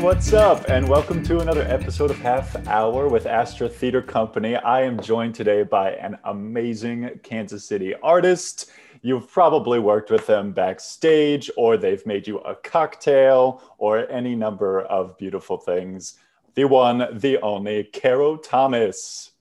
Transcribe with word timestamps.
what's 0.00 0.32
up? 0.32 0.68
And 0.68 0.88
welcome 0.88 1.22
to 1.24 1.40
another 1.40 1.62
episode 1.62 2.10
of 2.10 2.18
Half 2.18 2.66
Hour 2.68 3.08
with 3.08 3.26
Astra 3.26 3.68
Theater 3.68 4.00
Company. 4.00 4.54
I 4.56 4.82
am 4.82 5.00
joined 5.00 5.34
today 5.34 5.62
by 5.64 5.92
an 5.92 6.16
amazing 6.24 7.18
Kansas 7.22 7.64
City 7.64 7.94
artist. 8.02 8.70
You've 9.02 9.30
probably 9.30 9.78
worked 9.78 10.10
with 10.10 10.26
them 10.26 10.52
backstage, 10.52 11.50
or 11.56 11.76
they've 11.76 12.04
made 12.06 12.26
you 12.26 12.38
a 12.38 12.54
cocktail, 12.54 13.62
or 13.78 14.08
any 14.10 14.34
number 14.36 14.82
of 14.82 15.16
beautiful 15.18 15.56
things. 15.56 16.14
The 16.54 16.64
one, 16.64 17.06
the 17.18 17.38
only, 17.40 17.84
Caro 17.84 18.36
Thomas. 18.36 19.32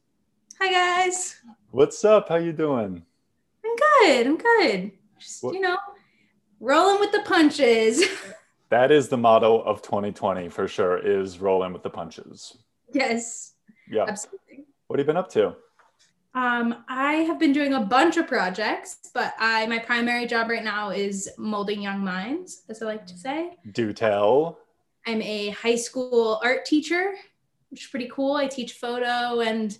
Hi 0.59 0.72
guys. 0.72 1.36
What's 1.72 2.03
up? 2.03 2.30
How 2.30 2.36
you 2.38 2.52
doing? 2.53 3.03
I'm 3.66 3.76
good. 3.76 4.28
I'm 4.28 4.38
good. 4.38 4.92
Just 5.20 5.44
What- 5.44 5.53
you 5.53 5.62
know, 5.62 5.78
rolling 6.59 7.00
with 7.00 7.12
the 7.12 7.22
punches. 7.22 8.03
That 8.70 8.91
is 8.91 9.07
the 9.07 9.17
motto 9.17 9.59
of 9.62 9.81
2020 9.81 10.49
for 10.49 10.67
sure, 10.67 10.98
is 10.98 11.39
rolling 11.39 11.73
with 11.73 11.84
the 11.84 11.89
punches. 11.89 12.58
yes, 12.94 13.53
Yeah. 13.89 14.05
absolutely. 14.08 14.66
What 14.88 14.99
have 14.99 15.05
you 15.05 15.08
been 15.08 15.17
up 15.17 15.30
to? 15.31 15.55
Um, 16.34 16.84
I 16.88 17.13
have 17.27 17.39
been 17.39 17.52
doing 17.53 17.73
a 17.73 17.80
bunch 17.81 18.17
of 18.17 18.27
projects, 18.27 19.09
but 19.13 19.34
I 19.39 19.66
my 19.67 19.80
primary 19.80 20.27
job 20.27 20.49
right 20.49 20.63
now 20.63 20.91
is 20.91 21.30
molding 21.38 21.81
young 21.81 22.03
minds, 22.03 22.63
as 22.70 22.81
I 22.81 22.85
like 22.85 23.08
to 23.08 23.17
say. 23.17 23.55
Do 23.72 23.91
tell. 23.91 24.59
I'm 25.08 25.22
a 25.22 25.49
high 25.49 25.75
school 25.75 26.39
art 26.44 26.63
teacher, 26.66 27.13
which 27.70 27.84
is 27.86 27.88
pretty 27.89 28.09
cool. 28.13 28.36
I 28.36 28.47
teach 28.47 28.73
photo 28.73 29.39
and 29.39 29.75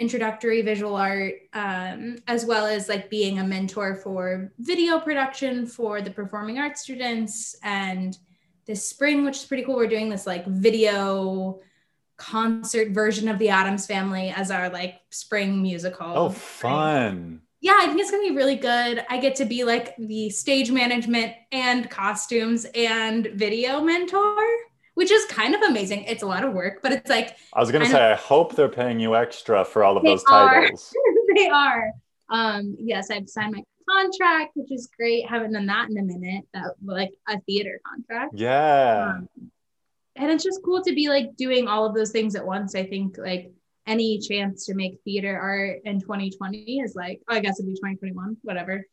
introductory 0.00 0.62
visual 0.62 0.96
art, 0.96 1.34
um, 1.52 2.16
as 2.26 2.46
well 2.46 2.66
as 2.66 2.88
like 2.88 3.10
being 3.10 3.38
a 3.38 3.44
mentor 3.44 3.94
for 3.94 4.50
video 4.58 4.98
production 4.98 5.66
for 5.66 6.00
the 6.00 6.10
performing 6.10 6.58
arts 6.58 6.80
students. 6.80 7.54
And 7.62 8.16
this 8.66 8.88
spring, 8.88 9.24
which 9.24 9.36
is 9.36 9.44
pretty 9.44 9.62
cool, 9.62 9.76
we're 9.76 9.86
doing 9.86 10.08
this 10.08 10.26
like 10.26 10.46
video 10.46 11.60
concert 12.16 12.92
version 12.92 13.28
of 13.28 13.38
the 13.38 13.50
Addams 13.50 13.86
Family 13.86 14.30
as 14.30 14.50
our 14.50 14.70
like 14.70 15.00
spring 15.10 15.60
musical. 15.60 16.06
Oh, 16.06 16.30
fun. 16.30 17.42
yeah, 17.60 17.76
I 17.78 17.86
think 17.86 18.00
it's 18.00 18.10
gonna 18.10 18.22
be 18.22 18.34
really 18.34 18.56
good. 18.56 19.04
I 19.10 19.18
get 19.18 19.34
to 19.36 19.44
be 19.44 19.64
like 19.64 19.94
the 19.98 20.30
stage 20.30 20.70
management 20.70 21.34
and 21.52 21.90
costumes 21.90 22.66
and 22.74 23.26
video 23.34 23.82
mentor, 23.82 24.36
which 25.00 25.10
is 25.10 25.24
kind 25.24 25.54
of 25.54 25.62
amazing. 25.62 26.04
It's 26.04 26.22
a 26.22 26.26
lot 26.26 26.44
of 26.44 26.52
work, 26.52 26.80
but 26.82 26.92
it's 26.92 27.08
like 27.08 27.34
I 27.54 27.60
was 27.60 27.72
gonna 27.72 27.86
say, 27.86 28.12
I 28.12 28.16
hope 28.16 28.54
they're 28.54 28.68
paying 28.68 29.00
you 29.00 29.16
extra 29.16 29.64
for 29.64 29.82
all 29.82 29.96
of 29.96 30.04
those 30.04 30.22
are. 30.28 30.60
titles. 30.60 30.94
they 31.36 31.48
are. 31.48 31.92
Um, 32.28 32.76
yes, 32.78 33.10
I've 33.10 33.26
signed 33.26 33.54
my 33.54 33.62
contract, 33.88 34.50
which 34.56 34.70
is 34.70 34.90
great. 34.94 35.26
Haven't 35.26 35.54
done 35.54 35.64
that 35.64 35.88
in 35.88 35.96
a 35.96 36.02
minute. 36.02 36.44
That 36.52 36.74
like 36.84 37.12
a 37.26 37.40
theater 37.40 37.80
contract. 37.90 38.34
Yeah. 38.34 39.14
Um, 39.14 39.28
and 40.16 40.30
it's 40.30 40.44
just 40.44 40.60
cool 40.62 40.82
to 40.82 40.94
be 40.94 41.08
like 41.08 41.34
doing 41.34 41.66
all 41.66 41.86
of 41.86 41.94
those 41.94 42.10
things 42.10 42.34
at 42.34 42.44
once. 42.44 42.74
I 42.74 42.84
think 42.84 43.16
like 43.16 43.52
any 43.86 44.18
chance 44.18 44.66
to 44.66 44.74
make 44.74 45.00
theater 45.06 45.34
art 45.34 45.80
in 45.86 46.02
2020 46.02 46.80
is 46.80 46.94
like, 46.94 47.22
oh, 47.26 47.36
I 47.36 47.40
guess 47.40 47.58
it'd 47.58 47.66
be 47.66 47.72
2021, 47.72 48.36
whatever. 48.42 48.84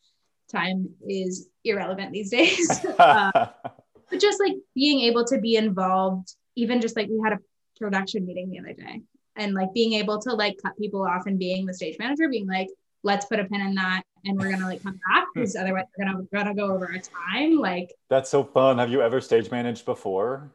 Time 0.50 0.88
is 1.06 1.50
irrelevant 1.66 2.14
these 2.14 2.30
days. 2.30 2.86
uh, 2.98 3.48
but 4.10 4.20
just 4.20 4.40
like 4.40 4.56
being 4.76 5.02
able 5.02 5.26
to 5.26 5.40
be 5.40 5.56
involved, 5.56 6.34
even 6.56 6.82
just 6.82 6.96
like 6.96 7.08
we 7.10 7.20
had 7.24 7.34
a 7.34 7.40
production 7.80 8.26
meeting 8.26 8.50
the 8.50 8.60
other 8.60 8.74
day 8.74 9.02
and 9.36 9.54
like 9.54 9.74
being 9.74 9.94
able 9.94 10.20
to 10.20 10.34
like 10.34 10.58
cut 10.64 10.78
people 10.78 11.04
off 11.04 11.26
and 11.26 11.40
being 11.40 11.66
the 11.66 11.74
stage 11.74 11.98
manager, 12.00 12.28
being 12.28 12.48
like, 12.48 12.68
let's 13.04 13.26
put 13.26 13.40
a 13.40 13.46
pin 13.46 13.62
in 13.62 13.76
that 13.76 14.04
and 14.26 14.38
we're 14.38 14.50
gonna 14.50 14.66
like 14.66 14.84
come 14.84 15.00
back 15.10 15.26
because 15.34 15.56
otherwise 15.56 15.86
we're 15.98 16.06
gonna, 16.06 16.24
gonna 16.34 16.56
go 16.56 16.74
over 16.74 16.92
our 16.92 17.00
time. 17.00 17.58
Like 17.58 17.94
That's 18.10 18.30
so 18.30 18.44
fun. 18.44 18.78
Have 18.80 18.90
you 18.90 19.02
ever 19.02 19.22
stage 19.22 19.52
managed 19.52 19.86
before? 19.86 20.52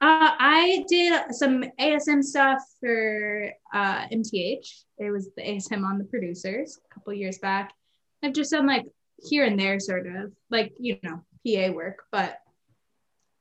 Uh, 0.00 0.36
I 0.38 0.84
did 0.88 1.34
some 1.34 1.64
ASM 1.80 2.22
stuff 2.22 2.62
for 2.78 3.50
uh, 3.72 4.06
MTH. 4.08 4.84
It 4.98 5.10
was 5.10 5.30
the 5.36 5.42
ASM 5.42 5.84
on 5.84 5.98
the 5.98 6.04
producers 6.04 6.78
a 6.90 6.94
couple 6.94 7.14
years 7.14 7.38
back. 7.38 7.72
I've 8.22 8.34
just 8.34 8.50
done 8.50 8.66
like 8.66 8.84
here 9.22 9.44
and 9.44 9.58
there, 9.58 9.80
sort 9.80 10.06
of 10.06 10.32
like 10.50 10.74
you 10.78 10.98
know 11.02 11.24
PA 11.46 11.72
work, 11.72 12.04
but 12.12 12.38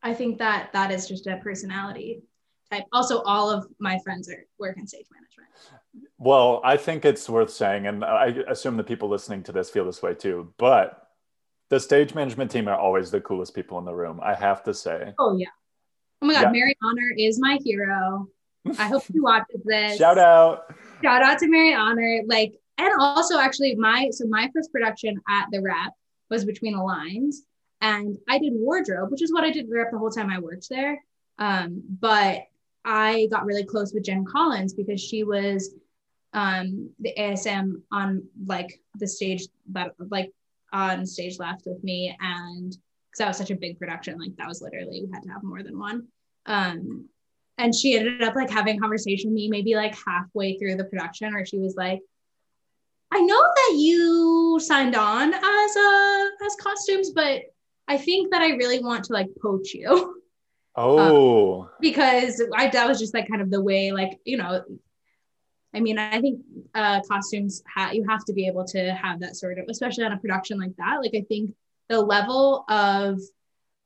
I 0.04 0.14
think 0.14 0.38
that 0.40 0.72
that 0.74 0.92
is 0.92 1.08
just 1.08 1.28
a 1.28 1.38
personality 1.38 2.22
type. 2.70 2.84
Also, 2.92 3.22
all 3.22 3.50
of 3.50 3.66
my 3.80 3.98
friends 4.04 4.30
are 4.30 4.46
work 4.60 4.78
in 4.78 4.86
stage 4.86 5.06
management. 5.12 5.50
Well, 6.18 6.62
I 6.64 6.78
think 6.78 7.06
it's 7.06 7.30
worth 7.30 7.52
saying, 7.52 7.88
and 7.88 8.04
I 8.04 8.28
assume 8.48 8.78
the 8.78 8.84
people 8.84 9.10
listening 9.10 9.44
to 9.44 9.52
this 9.52 9.70
feel 9.70 9.86
this 9.86 10.02
way 10.02 10.14
too, 10.14 10.54
but 10.58 11.08
the 11.70 11.80
stage 11.80 12.14
management 12.14 12.52
team 12.52 12.68
are 12.68 12.78
always 12.78 13.12
the 13.12 13.22
coolest 13.22 13.56
people 13.56 13.80
in 13.80 13.86
the 13.86 13.94
room. 13.94 14.20
I 14.22 14.34
have 14.34 14.64
to 14.64 14.74
say. 14.74 15.14
Oh 15.18 15.38
yeah. 15.38 15.48
Oh 16.22 16.28
my 16.28 16.34
God, 16.34 16.42
Yeah. 16.42 16.52
Mary 16.52 16.76
Honor 16.84 17.14
is 17.18 17.40
my 17.40 17.60
hero. 17.64 18.28
I 18.78 18.88
hope 18.88 19.06
she 19.06 19.20
watches 19.20 19.62
this. 19.66 19.98
Shout 19.98 20.18
out. 20.18 20.74
shout 21.02 21.22
out 21.22 21.40
to 21.40 21.48
Mary 21.48 21.74
Honor. 21.74 22.22
Like, 22.28 22.54
and 22.78 22.92
also 23.00 23.40
actually 23.40 23.76
my 23.76 24.10
so 24.12 24.26
my 24.28 24.50
first 24.54 24.72
production 24.72 25.20
at 25.30 25.48
the 25.52 25.62
rep 25.62 25.94
was 26.30 26.46
between 26.46 26.76
the 26.76 26.84
lines. 26.84 27.44
And 27.84 28.18
I 28.30 28.40
did 28.40 28.54
wardrobe, 28.56 29.12
which 29.12 29.22
is 29.22 29.32
what 29.34 29.44
I 29.44 29.52
did 29.52 29.68
rep 29.70 29.92
the 29.92 29.98
whole 29.98 30.10
time 30.10 30.30
I 30.30 30.40
worked 30.40 30.70
there. 30.70 31.04
Um, 31.38 31.84
but 32.00 32.44
I 32.86 33.28
got 33.30 33.46
really 33.46 33.66
close 33.66 33.94
with 33.94 34.06
Jen 34.06 34.24
Collins 34.24 34.74
because 34.74 35.02
she 35.02 35.24
was 35.24 35.76
um 36.34 36.90
the 37.00 37.14
ASM 37.16 37.82
on 37.92 38.24
like 38.48 38.82
the 38.96 39.08
stage 39.08 39.44
like 40.10 40.32
on 40.72 41.06
stage 41.06 41.38
left 41.38 41.64
with 41.68 41.84
me 41.84 42.16
and 42.20 42.72
because 42.72 43.20
that 43.20 43.28
was 43.28 43.38
such 43.38 43.52
a 43.52 43.56
big 43.56 43.78
production, 43.78 44.18
like 44.18 44.36
that 44.38 44.48
was 44.48 44.62
literally 44.62 45.04
we 45.04 45.12
had 45.14 45.22
to 45.24 45.30
have 45.30 45.44
more 45.44 45.62
than 45.62 45.78
one. 45.78 46.08
Um 46.46 47.10
and 47.58 47.76
she 47.76 47.98
ended 47.98 48.24
up 48.24 48.36
like 48.36 48.50
having 48.50 48.78
a 48.78 48.80
conversation 48.80 49.30
with 49.30 49.36
me 49.36 49.50
maybe 49.50 49.76
like 49.76 49.96
halfway 50.08 50.58
through 50.58 50.76
the 50.76 50.86
production 50.86 51.34
where 51.34 51.46
she 51.46 51.58
was 51.60 51.76
like 51.76 52.00
i 53.12 53.20
know 53.20 53.42
that 53.56 53.76
you 53.78 54.60
signed 54.60 54.96
on 54.96 55.34
as 55.34 55.78
uh 55.78 56.26
as 56.46 56.56
costumes 56.60 57.12
but 57.12 57.53
i 57.88 57.98
think 57.98 58.32
that 58.32 58.42
i 58.42 58.50
really 58.52 58.80
want 58.80 59.06
to 59.06 59.14
like 59.14 59.28
poach 59.42 59.74
you 59.74 60.20
Oh, 60.76 61.70
because 61.80 62.42
i 62.56 62.68
that 62.68 62.88
was 62.88 63.00
just 63.00 63.14
like 63.14 63.28
kind 63.28 63.44
of 63.44 63.52
the 63.52 63.62
way 63.62 63.92
like 63.92 64.20
you 64.26 64.38
know 64.38 64.64
i 65.72 65.80
mean 65.80 66.00
i 66.00 66.20
think 66.20 66.42
uh 66.74 67.00
costumes 67.02 67.62
ha- 67.72 67.92
you 67.92 68.04
have 68.10 68.26
to 68.26 68.34
be 68.34 68.48
able 68.48 68.66
to 68.66 68.92
have 68.92 69.20
that 69.20 69.36
sort 69.36 69.60
of 69.60 69.66
especially 69.70 70.04
on 70.04 70.14
a 70.14 70.18
production 70.18 70.58
like 70.58 70.76
that 70.78 70.98
like 71.00 71.14
i 71.14 71.22
think 71.30 71.54
the 71.90 72.02
level 72.02 72.66
of 72.70 73.20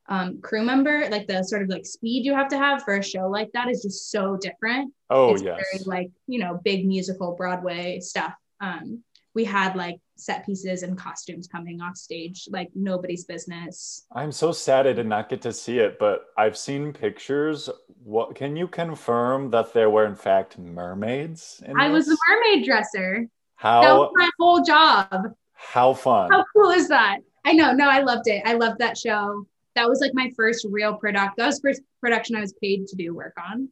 um, 0.09 0.41
crew 0.41 0.63
member, 0.63 1.07
like 1.09 1.27
the 1.27 1.43
sort 1.43 1.61
of 1.61 1.69
like 1.69 1.85
speed 1.85 2.25
you 2.25 2.33
have 2.33 2.47
to 2.49 2.57
have 2.57 2.83
for 2.83 2.95
a 2.95 3.03
show 3.03 3.27
like 3.27 3.51
that 3.53 3.69
is 3.69 3.81
just 3.81 4.09
so 4.11 4.37
different. 4.37 4.93
oh 5.09 5.33
it's 5.33 5.43
yes. 5.43 5.61
very 5.71 5.83
like, 5.85 6.11
you 6.27 6.39
know, 6.39 6.59
big 6.63 6.87
musical 6.87 7.35
Broadway 7.35 7.99
stuff. 7.99 8.33
Um, 8.59 9.03
we 9.37 9.45
had 9.45 9.75
like 9.75 9.99
set 10.15 10.43
pieces 10.47 10.81
and 10.81 10.97
costumes 10.97 11.47
coming 11.47 11.79
off 11.79 11.95
stage, 11.95 12.47
like 12.49 12.69
nobody's 12.73 13.23
business. 13.23 14.07
I'm 14.11 14.31
so 14.31 14.51
sad 14.51 14.87
I 14.87 14.93
did 14.93 15.05
not 15.05 15.29
get 15.29 15.43
to 15.43 15.53
see 15.53 15.77
it, 15.77 15.99
but 15.99 16.25
I've 16.35 16.57
seen 16.57 16.91
pictures. 16.91 17.69
What 18.03 18.33
can 18.33 18.55
you 18.55 18.67
confirm 18.67 19.51
that 19.51 19.73
there 19.73 19.91
were 19.91 20.07
in 20.07 20.15
fact 20.15 20.57
mermaids? 20.57 21.61
In 21.63 21.79
I 21.79 21.89
was 21.89 22.07
the 22.07 22.17
mermaid 22.27 22.65
dresser. 22.65 23.27
how 23.57 23.81
That 23.81 23.93
was 23.93 24.11
my 24.15 24.29
whole 24.39 24.63
job. 24.63 25.35
how 25.53 25.93
fun. 25.93 26.31
How 26.31 26.43
cool 26.51 26.71
is 26.71 26.87
that? 26.87 27.19
I 27.45 27.53
know. 27.53 27.73
No, 27.73 27.87
I 27.87 28.01
loved 28.01 28.27
it. 28.27 28.41
I 28.43 28.53
loved 28.53 28.79
that 28.79 28.97
show. 28.97 29.45
That 29.75 29.87
was 29.87 30.01
like 30.01 30.15
my 30.15 30.31
first 30.35 30.65
real 30.67 30.95
product. 30.95 31.37
That 31.37 31.45
was 31.45 31.59
first 31.59 31.83
production 32.01 32.35
I 32.35 32.41
was 32.41 32.53
paid 32.53 32.87
to 32.87 32.95
do 32.95 33.13
work 33.13 33.37
on. 33.37 33.69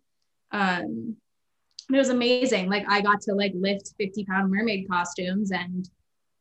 Um, 0.52 1.18
it 1.93 1.97
was 1.97 2.09
amazing. 2.09 2.70
Like 2.70 2.85
I 2.87 3.02
got 3.02 3.22
to 3.22 3.34
like 3.34 3.53
lift 3.55 3.93
50 3.97 4.26
pound 4.26 4.52
mermaid 4.52 4.87
costumes 4.90 5.52
and 5.52 5.90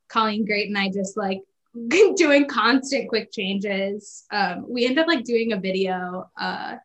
Colleen 0.08 0.44
Great 0.44 0.69
and 0.69 0.79
I 0.79 0.88
just 0.91 1.17
like 1.17 1.41
doing 2.17 2.46
constant 2.46 3.08
quick 3.08 3.32
changes. 3.32 4.25
Um, 4.31 4.67
we 4.69 4.85
ended 4.87 5.00
up 5.00 5.08
like 5.08 5.25
doing 5.25 5.52
a 5.52 5.58
video 5.58 6.31
uh, 6.41 6.76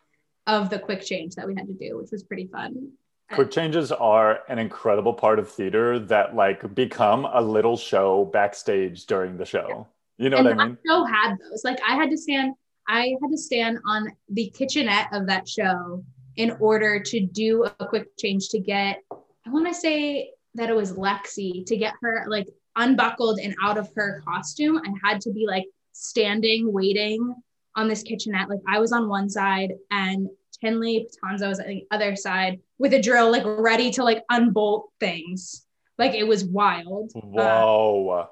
of 0.48 0.70
the 0.70 0.80
quick 0.80 1.02
change 1.04 1.36
that 1.36 1.48
we 1.48 1.56
had 1.56 1.68
to 1.68 1.74
do, 1.74 1.98
which 1.98 2.10
was 2.12 2.24
pretty 2.24 2.48
fun. 2.48 2.92
Quick 3.32 3.52
changes 3.52 3.92
are 3.92 4.40
an 4.48 4.58
incredible 4.58 5.14
part 5.14 5.38
of 5.38 5.50
theater 5.50 6.00
that 6.00 6.36
like 6.36 6.74
become 6.74 7.26
a 7.32 7.42
little 7.42 7.78
show 7.78 8.26
backstage 8.26 9.06
during 9.06 9.38
the 9.38 9.46
show. 9.46 9.88
You 10.18 10.30
know 10.30 10.38
and 10.38 10.46
what 10.48 10.54
I 10.54 10.58
that 10.58 10.68
mean? 10.70 10.78
show 10.88 11.06
had 11.06 11.36
those. 11.38 11.64
Like 11.64 11.80
I 11.88 11.96
had 11.96 12.10
to 12.10 12.18
stand, 12.18 12.56
I 12.88 13.16
had 13.22 13.30
to 13.30 13.38
stand 13.38 13.78
on 13.88 14.08
the 14.30 14.50
kitchenette 14.50 15.10
of 15.14 15.28
that 15.28 15.48
show 15.48 16.04
in 16.40 16.52
order 16.62 17.02
to 17.02 17.20
do 17.20 17.66
a 17.66 17.86
quick 17.86 18.08
change 18.18 18.48
to 18.48 18.60
get. 18.60 19.04
I 19.12 19.50
want 19.50 19.68
to 19.68 19.74
say 19.74 20.32
that 20.56 20.70
it 20.70 20.76
was 20.76 20.94
Lexi 20.94 21.66
to 21.66 21.76
get 21.76 21.94
her 22.02 22.26
like 22.30 22.48
unbuckled 22.78 23.40
and 23.40 23.54
out 23.62 23.78
of 23.78 23.90
her 23.98 24.24
costume. 24.26 24.78
I 24.78 24.94
had 25.04 25.20
to 25.22 25.34
be 25.34 25.46
like 25.46 25.66
standing, 25.92 26.72
waiting 26.72 27.36
on 27.76 27.90
this 27.90 28.04
kitchenette. 28.04 28.50
Like 28.50 28.62
I 28.66 28.80
was 28.80 28.94
on 28.94 29.10
one 29.10 29.30
side 29.30 29.74
and 29.92 30.30
Tinley 30.62 31.10
Patanzo 31.22 31.50
was 31.50 31.60
on 31.60 31.68
the 31.68 31.86
other 31.92 32.16
side 32.16 32.62
with 32.78 32.94
a 32.94 33.02
drill, 33.02 33.32
like 33.32 33.44
ready 33.46 33.92
to 33.92 34.04
like 34.06 34.24
unbolt 34.30 34.92
things. 35.02 35.66
Like 35.98 36.14
it 36.14 36.26
was 36.26 36.46
wild. 36.46 37.12
Uh, 37.18 37.20
Whoa. 37.20 38.28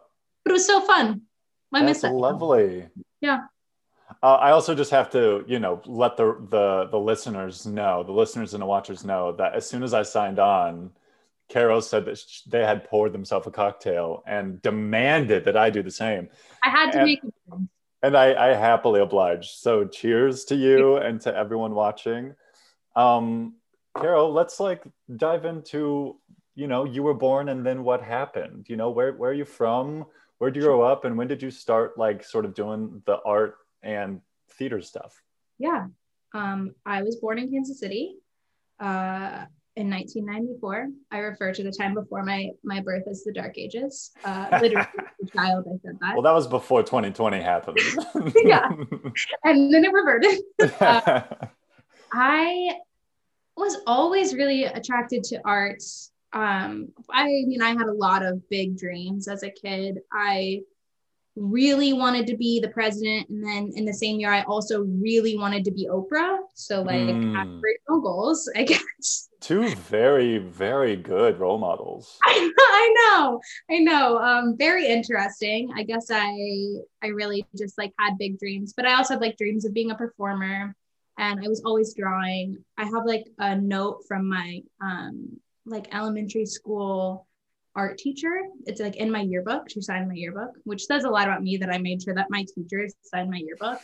But 0.45 0.51
it 0.51 0.53
was 0.53 0.65
so 0.65 0.79
fun. 0.79 1.23
I 1.73 1.83
miss 1.83 1.99
That's 1.99 2.13
that. 2.13 2.17
lovely. 2.17 2.87
Yeah. 3.19 3.39
Uh, 4.23 4.35
I 4.35 4.51
also 4.51 4.73
just 4.73 4.91
have 4.91 5.09
to, 5.11 5.43
you 5.47 5.59
know, 5.59 5.81
let 5.85 6.17
the 6.17 6.35
the 6.49 6.87
the 6.89 6.99
listeners 6.99 7.65
know, 7.65 8.03
the 8.03 8.11
listeners 8.11 8.53
and 8.53 8.61
the 8.61 8.65
watchers 8.65 9.05
know 9.05 9.31
that 9.33 9.53
as 9.53 9.67
soon 9.69 9.83
as 9.83 9.93
I 9.93 10.01
signed 10.03 10.39
on, 10.39 10.91
Caro 11.51 11.79
said 11.79 12.05
that 12.05 12.17
sh- 12.17 12.41
they 12.47 12.65
had 12.65 12.83
poured 12.83 13.13
themselves 13.13 13.45
a 13.47 13.51
cocktail 13.51 14.23
and 14.25 14.61
demanded 14.61 15.45
that 15.45 15.55
I 15.55 15.69
do 15.69 15.83
the 15.83 15.91
same. 15.91 16.29
I 16.63 16.69
had 16.69 16.91
to 16.93 16.97
And- 16.99 17.05
make 17.05 17.23
it. 17.23 17.33
And 18.03 18.15
I, 18.15 18.51
I 18.51 18.53
happily 18.53 19.01
obliged. 19.01 19.57
So 19.57 19.85
cheers 19.85 20.45
to 20.45 20.55
you 20.55 20.97
and 20.97 21.19
to 21.21 21.35
everyone 21.35 21.73
watching. 21.73 22.35
Um, 22.95 23.55
Caro, 23.95 24.29
let's 24.29 24.59
like 24.59 24.83
dive 25.15 25.45
into, 25.45 26.15
you 26.53 26.67
know, 26.67 26.83
you 26.83 27.01
were 27.01 27.15
born 27.15 27.49
and 27.49 27.65
then 27.65 27.83
what 27.83 28.01
happened? 28.03 28.67
You 28.69 28.77
know, 28.77 28.89
where 28.91 29.13
where 29.13 29.31
are 29.31 29.33
you 29.33 29.45
from? 29.45 30.05
Where 30.37 30.51
did 30.51 30.59
you 30.61 30.67
grow 30.67 30.81
up 30.81 31.05
and 31.05 31.17
when 31.17 31.27
did 31.27 31.41
you 31.41 31.49
start 31.49 31.97
like 31.97 32.23
sort 32.23 32.45
of 32.45 32.53
doing 32.53 33.01
the 33.05 33.19
art 33.25 33.57
and 33.83 34.21
theater 34.57 34.81
stuff? 34.81 35.21
Yeah. 35.59 35.87
Um, 36.33 36.73
I 36.85 37.03
was 37.03 37.17
born 37.17 37.39
in 37.39 37.51
Kansas 37.51 37.79
City 37.79 38.15
uh, 38.79 39.45
in 39.75 39.89
1994. 39.89 40.87
I 41.11 41.17
refer 41.19 41.53
to 41.53 41.63
the 41.63 41.71
time 41.71 41.93
before 41.93 42.23
my 42.23 42.49
my 42.63 42.81
birth 42.81 43.03
as 43.09 43.23
the 43.23 43.31
Dark 43.31 43.57
Ages. 43.57 44.11
Uh, 44.23 44.47
literally, 44.61 44.87
as 44.99 45.29
a 45.29 45.37
child, 45.37 45.65
I 45.67 45.77
said 45.83 45.97
that. 46.01 46.13
Well, 46.13 46.23
that 46.23 46.33
was 46.33 46.47
before 46.47 46.83
2020 46.83 47.41
happened. 47.41 47.79
Yeah. 48.43 48.69
and 49.43 49.73
then 49.73 49.85
it 49.85 49.91
reverted. 49.93 50.39
I 52.11 52.75
was 53.55 53.77
always 53.87 54.33
really 54.33 54.65
attracted 54.65 55.23
to 55.25 55.41
art. 55.43 55.83
Um, 56.33 56.89
I 57.09 57.25
mean, 57.25 57.61
I 57.61 57.69
had 57.69 57.87
a 57.87 57.93
lot 57.93 58.23
of 58.23 58.47
big 58.49 58.77
dreams 58.77 59.27
as 59.27 59.43
a 59.43 59.49
kid. 59.49 59.99
I 60.11 60.61
really 61.37 61.93
wanted 61.93 62.25
to 62.27 62.35
be 62.35 62.59
the 62.59 62.69
president, 62.69 63.29
and 63.29 63.43
then 63.43 63.71
in 63.75 63.85
the 63.85 63.93
same 63.93 64.19
year, 64.19 64.31
I 64.31 64.41
also 64.43 64.81
really 64.83 65.37
wanted 65.37 65.63
to 65.65 65.71
be 65.71 65.87
Oprah. 65.87 66.39
So, 66.53 66.81
like, 66.81 67.15
Mm. 67.15 67.35
aspirational 67.35 68.01
goals, 68.01 68.49
I 68.55 68.63
guess. 68.63 69.29
Two 69.39 69.69
very, 69.75 70.39
very 70.39 70.95
good 70.95 71.39
role 71.39 71.59
models. 71.59 72.17
I, 72.25 72.51
I 72.57 72.93
know, 72.97 73.39
I 73.69 73.77
know. 73.79 74.17
Um, 74.17 74.57
very 74.57 74.87
interesting. 74.87 75.71
I 75.75 75.83
guess 75.83 76.09
I 76.09 76.33
I 77.03 77.07
really 77.07 77.45
just 77.55 77.77
like 77.77 77.93
had 77.99 78.17
big 78.17 78.39
dreams, 78.39 78.73
but 78.75 78.87
I 78.87 78.95
also 78.95 79.13
had 79.13 79.21
like 79.21 79.37
dreams 79.37 79.63
of 79.63 79.75
being 79.75 79.91
a 79.91 79.95
performer, 79.95 80.75
and 81.19 81.39
I 81.39 81.47
was 81.47 81.61
always 81.63 81.93
drawing. 81.93 82.57
I 82.79 82.85
have 82.85 83.05
like 83.05 83.27
a 83.37 83.55
note 83.55 84.05
from 84.07 84.27
my 84.27 84.61
um 84.81 85.39
like 85.67 85.93
elementary 85.93 86.47
school 86.47 87.26
art 87.77 87.97
teacher. 87.97 88.41
It's 88.65 88.81
like 88.81 88.95
in 88.97 89.09
my 89.11 89.21
yearbook. 89.21 89.69
She 89.69 89.81
signed 89.81 90.07
my 90.09 90.15
yearbook, 90.15 90.49
which 90.65 90.83
says 90.85 91.03
a 91.05 91.09
lot 91.09 91.25
about 91.27 91.43
me 91.43 91.55
that 91.57 91.69
I 91.69 91.77
made 91.77 92.01
sure 92.01 92.15
that 92.15 92.25
my 92.29 92.43
teachers 92.53 92.93
signed 93.03 93.29
my 93.29 93.37
yearbook. 93.47 93.79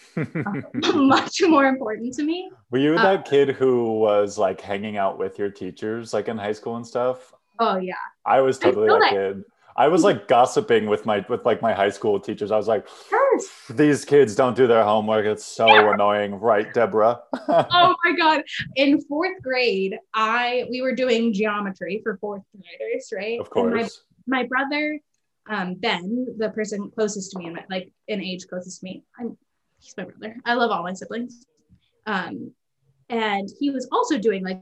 Much 0.95 1.41
more 1.43 1.67
important 1.67 2.13
to 2.15 2.23
me. 2.23 2.49
Were 2.71 2.79
you 2.79 2.95
Uh, 2.95 3.03
that 3.03 3.25
kid 3.25 3.49
who 3.49 3.93
was 3.99 4.37
like 4.37 4.59
hanging 4.59 4.97
out 4.97 5.17
with 5.19 5.37
your 5.39 5.49
teachers 5.49 6.13
like 6.13 6.27
in 6.27 6.37
high 6.37 6.51
school 6.53 6.75
and 6.75 6.85
stuff? 6.85 7.33
Oh 7.59 7.77
yeah. 7.77 7.93
I 8.25 8.41
was 8.41 8.57
totally 8.57 8.87
feel 8.87 8.95
that 8.99 9.01
like- 9.01 9.11
kid. 9.11 9.43
I 9.75 9.87
was 9.87 10.03
like 10.03 10.27
gossiping 10.27 10.85
with 10.87 11.05
my 11.05 11.25
with 11.29 11.45
like 11.45 11.61
my 11.61 11.73
high 11.73 11.89
school 11.89 12.19
teachers. 12.19 12.51
I 12.51 12.57
was 12.57 12.67
like, 12.67 12.87
these 13.69 14.05
kids 14.05 14.35
don't 14.35 14.55
do 14.55 14.67
their 14.67 14.83
homework. 14.83 15.25
It's 15.25 15.45
so 15.45 15.67
Yeah. 15.67 15.93
annoying, 15.93 16.35
right, 16.35 16.71
Deborah? 16.73 17.21
oh 17.71 17.95
my 18.03 18.15
god 18.17 18.43
in 18.75 19.01
fourth 19.01 19.41
grade 19.41 19.97
i 20.13 20.65
we 20.69 20.81
were 20.81 20.93
doing 20.93 21.33
geometry 21.33 21.99
for 22.03 22.17
fourth 22.17 22.43
graders 22.51 23.11
right 23.13 23.39
of 23.39 23.49
And 23.55 23.69
my, 23.71 23.79
course. 23.79 24.03
my 24.27 24.43
brother 24.43 24.99
um 25.49 25.75
ben 25.75 26.27
the 26.37 26.49
person 26.49 26.91
closest 26.91 27.31
to 27.31 27.39
me 27.39 27.47
in 27.47 27.53
my 27.53 27.63
like 27.69 27.89
in 28.07 28.21
age 28.21 28.47
closest 28.47 28.79
to 28.81 28.85
me 28.85 29.03
i'm 29.19 29.37
he's 29.79 29.93
my 29.97 30.03
brother 30.05 30.35
i 30.45 30.53
love 30.53 30.71
all 30.71 30.83
my 30.83 30.93
siblings 30.93 31.45
um 32.05 32.51
and 33.09 33.49
he 33.59 33.69
was 33.71 33.87
also 33.91 34.17
doing 34.17 34.43
like 34.43 34.61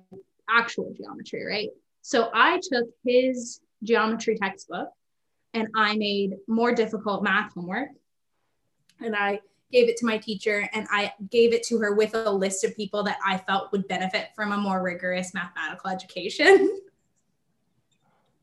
actual 0.49 0.93
geometry 0.97 1.45
right 1.45 1.69
so 2.01 2.29
i 2.33 2.59
took 2.71 2.87
his 3.05 3.59
geometry 3.83 4.37
textbook 4.37 4.89
and 5.53 5.67
i 5.75 5.95
made 5.95 6.37
more 6.47 6.73
difficult 6.73 7.23
math 7.23 7.53
homework 7.53 7.89
and 8.99 9.15
i 9.15 9.39
gave 9.71 9.87
it 9.89 9.97
to 9.97 10.05
my 10.05 10.17
teacher 10.17 10.69
and 10.73 10.87
I 10.91 11.13
gave 11.29 11.53
it 11.53 11.63
to 11.63 11.79
her 11.79 11.93
with 11.95 12.13
a 12.13 12.29
list 12.29 12.63
of 12.63 12.75
people 12.75 13.03
that 13.03 13.17
I 13.25 13.37
felt 13.37 13.71
would 13.71 13.87
benefit 13.87 14.27
from 14.35 14.51
a 14.51 14.57
more 14.57 14.83
rigorous 14.83 15.33
mathematical 15.33 15.89
education. 15.89 16.81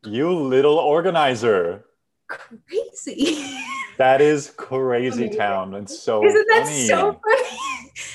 You 0.05 0.33
little 0.33 0.79
organizer. 0.79 1.85
Crazy. 2.29 3.59
That 3.99 4.21
is 4.21 4.51
crazy 4.57 5.25
Amazing. 5.25 5.39
town 5.39 5.75
and 5.75 5.91
so 5.91 6.25
Isn't 6.25 6.47
that 6.49 6.63
funny. 6.65 6.87
so 6.87 7.21
funny? 7.21 7.59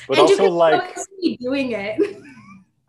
But 0.08 0.18
and 0.18 0.30
also 0.30 0.50
like 0.50 0.82
totally 0.96 1.06
see 1.22 1.30
me 1.32 1.38
doing 1.38 1.72
it. 1.74 2.23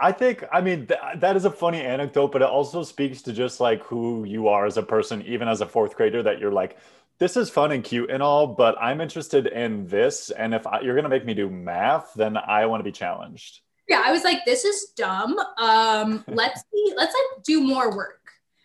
I 0.00 0.12
think, 0.12 0.44
I 0.52 0.60
mean, 0.60 0.86
th- 0.86 1.00
that 1.16 1.36
is 1.36 1.44
a 1.44 1.50
funny 1.50 1.80
anecdote, 1.80 2.32
but 2.32 2.42
it 2.42 2.48
also 2.48 2.82
speaks 2.82 3.22
to 3.22 3.32
just 3.32 3.60
like 3.60 3.82
who 3.84 4.24
you 4.24 4.48
are 4.48 4.66
as 4.66 4.76
a 4.76 4.82
person, 4.82 5.22
even 5.22 5.46
as 5.48 5.60
a 5.60 5.66
fourth 5.66 5.96
grader, 5.96 6.22
that 6.22 6.40
you're 6.40 6.52
like, 6.52 6.76
this 7.18 7.36
is 7.36 7.48
fun 7.48 7.70
and 7.70 7.84
cute 7.84 8.10
and 8.10 8.22
all, 8.22 8.46
but 8.46 8.76
I'm 8.80 9.00
interested 9.00 9.46
in 9.46 9.86
this. 9.86 10.30
And 10.30 10.52
if 10.52 10.66
I, 10.66 10.80
you're 10.80 10.94
going 10.94 11.04
to 11.04 11.08
make 11.08 11.24
me 11.24 11.34
do 11.34 11.48
math, 11.48 12.12
then 12.14 12.36
I 12.36 12.66
want 12.66 12.80
to 12.80 12.84
be 12.84 12.92
challenged. 12.92 13.60
Yeah, 13.88 14.02
I 14.04 14.10
was 14.10 14.24
like, 14.24 14.44
this 14.44 14.64
is 14.64 14.92
dumb. 14.96 15.38
Um, 15.58 16.24
let's 16.28 16.64
be, 16.72 16.92
let's 16.96 17.14
like 17.14 17.44
do 17.44 17.60
more 17.60 17.94
work. 17.94 18.20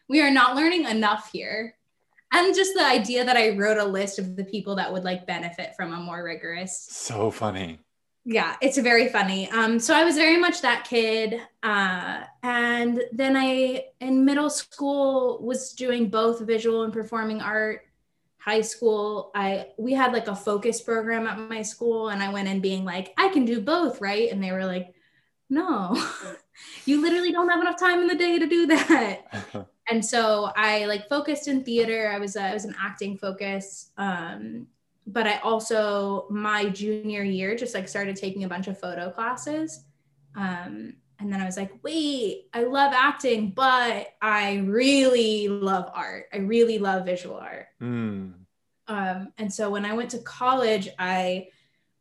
We 0.07 0.21
are 0.21 0.31
not 0.31 0.55
learning 0.55 0.85
enough 0.85 1.29
here. 1.31 1.75
And 2.31 2.55
just 2.55 2.73
the 2.75 2.85
idea 2.85 3.25
that 3.25 3.37
I 3.37 3.55
wrote 3.55 3.77
a 3.77 3.85
list 3.85 4.19
of 4.19 4.35
the 4.35 4.43
people 4.43 4.75
that 4.75 4.91
would 4.91 5.03
like 5.03 5.25
benefit 5.27 5.75
from 5.75 5.93
a 5.93 5.97
more 5.97 6.23
rigorous 6.23 6.87
So 6.89 7.31
funny. 7.31 7.79
Yeah 8.29 8.55
it's 8.61 8.77
very 8.77 9.09
funny. 9.09 9.49
Um 9.49 9.79
so 9.79 9.93
i 9.93 10.03
was 10.03 10.15
very 10.15 10.37
much 10.37 10.61
that 10.61 10.85
kid 10.87 11.41
uh 11.63 12.23
and 12.43 13.01
then 13.11 13.35
i 13.35 13.85
in 13.99 14.23
middle 14.23 14.49
school 14.49 15.39
was 15.41 15.73
doing 15.73 16.09
both 16.09 16.39
visual 16.41 16.83
and 16.83 16.93
performing 16.93 17.41
art. 17.41 17.81
High 18.37 18.61
school 18.61 19.31
i 19.35 19.67
we 19.77 19.93
had 19.93 20.13
like 20.13 20.27
a 20.27 20.35
focus 20.35 20.79
program 20.81 21.27
at 21.27 21.37
my 21.37 21.61
school 21.61 22.09
and 22.09 22.23
i 22.23 22.31
went 22.31 22.47
in 22.47 22.61
being 22.61 22.85
like 22.85 23.13
i 23.17 23.29
can 23.29 23.45
do 23.45 23.59
both 23.59 23.99
right? 23.99 24.31
And 24.31 24.41
they 24.43 24.51
were 24.51 24.65
like 24.65 24.93
no 25.49 25.95
you 26.85 27.01
literally 27.01 27.31
don't 27.31 27.49
have 27.49 27.61
enough 27.61 27.79
time 27.79 27.99
in 27.99 28.07
the 28.07 28.15
day 28.15 28.39
to 28.39 28.47
do 28.47 28.67
that. 28.67 29.67
And 29.89 30.05
so 30.05 30.51
I 30.55 30.85
like 30.85 31.09
focused 31.09 31.47
in 31.47 31.63
theater. 31.63 32.11
I 32.13 32.19
was 32.19 32.35
uh, 32.35 32.41
I 32.41 32.53
was 32.53 32.65
an 32.65 32.75
acting 32.79 33.17
focus, 33.17 33.89
um, 33.97 34.67
but 35.11 35.27
I 35.27 35.37
also 35.39 36.27
my 36.29 36.69
junior 36.69 37.23
year 37.23 37.55
just 37.55 37.73
like 37.73 37.87
started 37.87 38.15
taking 38.15 38.43
a 38.43 38.49
bunch 38.49 38.67
of 38.67 38.79
photo 38.79 39.09
classes, 39.09 39.83
um, 40.35 40.93
and 41.19 41.31
then 41.31 41.41
I 41.41 41.45
was 41.45 41.57
like, 41.57 41.71
wait, 41.83 42.47
I 42.53 42.63
love 42.63 42.93
acting, 42.95 43.51
but 43.51 44.07
I 44.21 44.57
really 44.65 45.49
love 45.49 45.91
art. 45.93 46.27
I 46.33 46.37
really 46.37 46.79
love 46.79 47.05
visual 47.05 47.35
art. 47.35 47.67
Hmm. 47.79 48.29
Um, 48.87 49.33
and 49.37 49.53
so 49.53 49.69
when 49.69 49.85
I 49.85 49.93
went 49.93 50.11
to 50.11 50.19
college, 50.19 50.87
I 50.97 51.49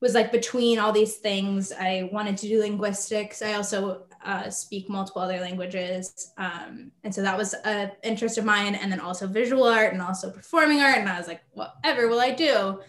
was 0.01 0.15
like 0.15 0.31
between 0.31 0.79
all 0.79 0.93
these 0.93 1.17
things. 1.17 1.73
I 1.73 2.09
wanted 2.13 2.37
to 2.39 2.49
do 2.49 2.61
linguistics. 2.61 3.43
I 3.43 3.55
also 3.55 4.05
uh, 4.25 4.49
speak 4.51 4.89
multiple 4.89 5.21
other 5.21 5.41
languages. 5.41 6.33
Um, 6.39 6.93
and 7.03 7.13
so 7.13 7.21
that 7.23 7.37
was 7.37 7.55
an 7.65 7.91
interest 8.05 8.39
of 8.39 8.45
mine. 8.45 8.77
And 8.77 8.91
then 8.91 9.01
also 9.01 9.27
visual 9.27 9.65
art 9.65 9.93
and 9.93 10.01
also 10.01 10.31
performing 10.31 10.81
art. 10.81 10.99
And 10.99 11.09
I 11.09 11.19
was 11.19 11.27
like, 11.27 11.43
whatever 11.51 12.09
will 12.09 12.21
I 12.21 12.31
do? 12.31 12.81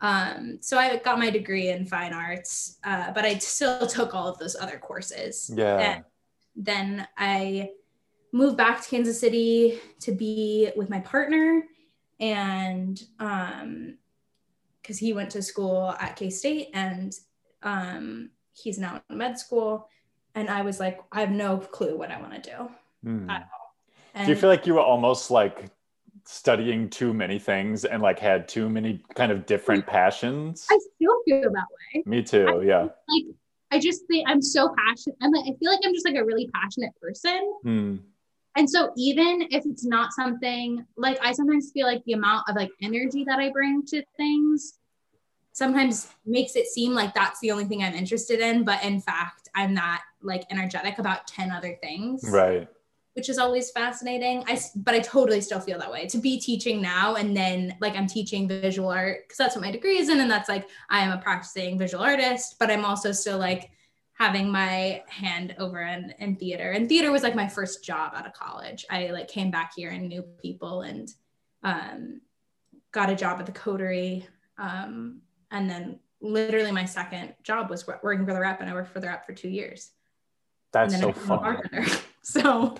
Um, 0.00 0.58
so 0.60 0.78
I 0.78 0.96
got 0.98 1.18
my 1.18 1.30
degree 1.30 1.68
in 1.70 1.86
fine 1.86 2.12
arts, 2.12 2.78
uh, 2.84 3.12
but 3.12 3.24
I 3.24 3.38
still 3.38 3.86
took 3.86 4.14
all 4.14 4.28
of 4.28 4.38
those 4.38 4.56
other 4.56 4.78
courses. 4.78 5.50
Yeah. 5.54 5.78
And 5.78 6.04
then 6.54 7.08
I 7.16 7.70
moved 8.32 8.56
back 8.56 8.82
to 8.82 8.88
Kansas 8.88 9.18
City 9.18 9.80
to 10.00 10.12
be 10.12 10.70
with 10.76 10.90
my 10.90 11.00
partner 11.00 11.64
and 12.18 13.02
um 13.18 13.98
because 14.80 14.98
he 14.98 15.12
went 15.12 15.30
to 15.30 15.42
school 15.42 15.94
at 16.00 16.16
K-State 16.16 16.68
and 16.72 17.12
um 17.62 18.30
he's 18.52 18.78
now 18.78 19.02
in 19.10 19.18
med 19.18 19.38
school 19.38 19.88
and 20.34 20.48
I 20.48 20.62
was 20.62 20.80
like 20.80 21.00
I 21.12 21.20
have 21.20 21.30
no 21.30 21.58
clue 21.58 21.96
what 21.96 22.10
I 22.10 22.20
want 22.20 22.42
to 22.42 22.50
do. 22.50 22.70
At 23.30 23.48
And 24.14 24.26
Do 24.26 24.32
you 24.32 24.38
feel 24.38 24.48
like 24.48 24.66
you 24.66 24.74
were 24.74 24.80
almost 24.80 25.30
like 25.30 25.70
studying 26.26 26.90
too 26.90 27.14
many 27.14 27.38
things 27.38 27.84
and 27.84 28.02
like 28.02 28.18
had 28.18 28.48
too 28.48 28.68
many 28.68 29.02
kind 29.14 29.32
of 29.32 29.46
different 29.46 29.86
passions? 29.86 30.66
I 30.70 30.78
still 30.94 31.16
feel 31.24 31.50
that 31.52 31.66
way. 31.94 32.02
Me 32.06 32.22
too. 32.22 32.62
Yeah. 32.64 32.82
Like 32.82 33.36
I 33.70 33.78
just 33.78 34.06
think 34.06 34.28
I'm 34.28 34.42
so 34.42 34.74
passionate. 34.76 35.16
I'm 35.22 35.32
like 35.32 35.44
I 35.44 35.56
feel 35.58 35.70
like 35.70 35.80
I'm 35.84 35.94
just 35.94 36.06
like 36.06 36.16
a 36.16 36.24
really 36.24 36.48
passionate 36.54 36.92
person. 37.00 37.54
Hmm. 37.62 37.96
And 38.56 38.68
so 38.68 38.92
even 38.96 39.42
if 39.50 39.66
it's 39.66 39.84
not 39.84 40.12
something 40.12 40.84
like 40.96 41.18
I 41.22 41.32
sometimes 41.32 41.70
feel 41.72 41.86
like 41.86 42.02
the 42.04 42.14
amount 42.14 42.48
of 42.48 42.56
like 42.56 42.70
energy 42.82 43.24
that 43.24 43.38
I 43.38 43.50
bring 43.50 43.84
to 43.86 44.02
things 44.16 44.78
sometimes 45.52 46.08
makes 46.26 46.54
it 46.54 46.66
seem 46.66 46.92
like 46.92 47.14
that's 47.14 47.40
the 47.40 47.50
only 47.50 47.64
thing 47.64 47.82
I'm 47.82 47.94
interested 47.94 48.40
in, 48.40 48.62
but 48.62 48.82
in 48.84 49.00
fact, 49.00 49.48
I'm 49.54 49.72
not 49.72 50.00
like 50.22 50.44
energetic 50.50 50.98
about 50.98 51.26
10 51.26 51.50
other 51.50 51.78
things. 51.82 52.22
Right. 52.28 52.68
Which 53.16 53.30
is 53.30 53.38
always 53.38 53.70
fascinating. 53.70 54.44
I 54.46 54.60
but 54.76 54.94
I 54.94 55.00
totally 55.00 55.40
still 55.40 55.58
feel 55.58 55.78
that 55.78 55.90
way 55.90 56.06
to 56.06 56.18
be 56.18 56.38
teaching 56.38 56.82
now 56.82 57.14
and 57.14 57.34
then 57.34 57.74
like 57.80 57.96
I'm 57.96 58.06
teaching 58.06 58.46
visual 58.46 58.90
art 58.90 59.24
because 59.24 59.38
that's 59.38 59.56
what 59.56 59.64
my 59.64 59.70
degree 59.70 59.96
is 59.96 60.10
in, 60.10 60.20
and 60.20 60.30
that's 60.30 60.50
like 60.50 60.68
I 60.90 61.00
am 61.00 61.12
a 61.12 61.22
practicing 61.22 61.78
visual 61.78 62.04
artist, 62.04 62.56
but 62.60 62.70
I'm 62.70 62.84
also 62.84 63.12
still 63.12 63.38
like 63.38 63.70
having 64.12 64.50
my 64.50 65.02
hand 65.08 65.54
over 65.58 65.80
in, 65.82 66.12
in 66.18 66.36
theater. 66.36 66.72
And 66.72 66.88
theater 66.88 67.10
was 67.10 67.22
like 67.22 67.34
my 67.34 67.48
first 67.48 67.84
job 67.84 68.12
out 68.14 68.26
of 68.26 68.32
college. 68.32 68.84
I 68.90 69.08
like 69.08 69.28
came 69.28 69.50
back 69.50 69.72
here 69.76 69.90
and 69.90 70.08
knew 70.08 70.22
people 70.40 70.82
and 70.82 71.08
um, 71.62 72.20
got 72.92 73.10
a 73.10 73.14
job 73.14 73.40
at 73.40 73.46
the 73.46 73.52
Coterie, 73.52 74.26
um, 74.58 75.20
and 75.50 75.68
then 75.70 76.00
literally 76.20 76.72
my 76.72 76.84
second 76.84 77.34
job 77.42 77.70
was 77.70 77.86
working 77.86 78.26
for 78.26 78.34
the 78.34 78.40
rep, 78.40 78.60
and 78.60 78.68
I 78.68 78.74
worked 78.74 78.92
for 78.92 79.00
the 79.00 79.06
rep 79.06 79.24
for 79.24 79.32
two 79.32 79.48
years. 79.48 79.92
That's 80.72 80.98
so 80.98 81.12
fun. 81.12 81.62
so 82.22 82.76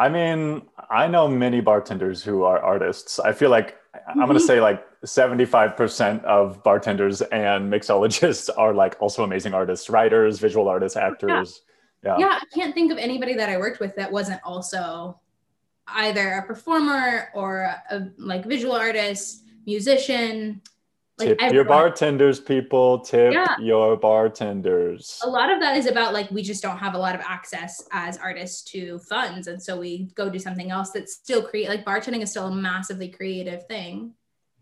I 0.00 0.08
mean, 0.08 0.62
I 0.88 1.08
know 1.08 1.28
many 1.28 1.60
bartenders 1.60 2.22
who 2.22 2.42
are 2.44 2.58
artists. 2.58 3.20
I 3.20 3.32
feel 3.32 3.50
like 3.50 3.76
I'm 4.08 4.16
going 4.16 4.28
to 4.28 4.34
mm-hmm. 4.36 4.46
say 4.46 4.58
like 4.58 4.82
75% 5.04 6.24
of 6.24 6.64
bartenders 6.64 7.20
and 7.20 7.70
mixologists 7.70 8.48
are 8.56 8.72
like 8.72 8.96
also 8.98 9.24
amazing 9.24 9.52
artists, 9.52 9.90
writers, 9.90 10.38
visual 10.38 10.68
artists, 10.68 10.96
actors. 10.96 11.60
Yeah. 12.02 12.16
yeah. 12.16 12.18
yeah. 12.18 12.38
I 12.40 12.44
can't 12.54 12.74
think 12.74 12.90
of 12.90 12.96
anybody 12.96 13.34
that 13.34 13.50
I 13.50 13.58
worked 13.58 13.78
with 13.78 13.94
that 13.96 14.10
wasn't 14.10 14.40
also 14.42 15.20
either 15.86 16.32
a 16.32 16.46
performer 16.46 17.28
or 17.34 17.70
a, 17.90 18.08
like 18.16 18.46
visual 18.46 18.72
artist, 18.72 19.44
musician, 19.66 20.62
like 21.20 21.28
tip 21.28 21.38
everyone. 21.40 21.54
your 21.54 21.64
bartenders 21.64 22.40
people 22.40 22.98
tip 23.00 23.32
yeah. 23.32 23.56
your 23.60 23.96
bartenders 23.96 25.20
a 25.22 25.28
lot 25.28 25.50
of 25.50 25.60
that 25.60 25.76
is 25.76 25.86
about 25.86 26.12
like 26.12 26.30
we 26.30 26.42
just 26.42 26.62
don't 26.62 26.78
have 26.78 26.94
a 26.94 26.98
lot 26.98 27.14
of 27.14 27.20
access 27.22 27.86
as 27.92 28.16
artists 28.18 28.62
to 28.62 28.98
funds 29.00 29.46
and 29.46 29.62
so 29.62 29.78
we 29.78 30.10
go 30.14 30.28
do 30.28 30.38
something 30.38 30.70
else 30.70 30.90
that's 30.90 31.14
still 31.14 31.42
create 31.42 31.68
like 31.68 31.84
bartending 31.84 32.22
is 32.22 32.30
still 32.30 32.46
a 32.46 32.54
massively 32.54 33.08
creative 33.08 33.66
thing 33.66 34.12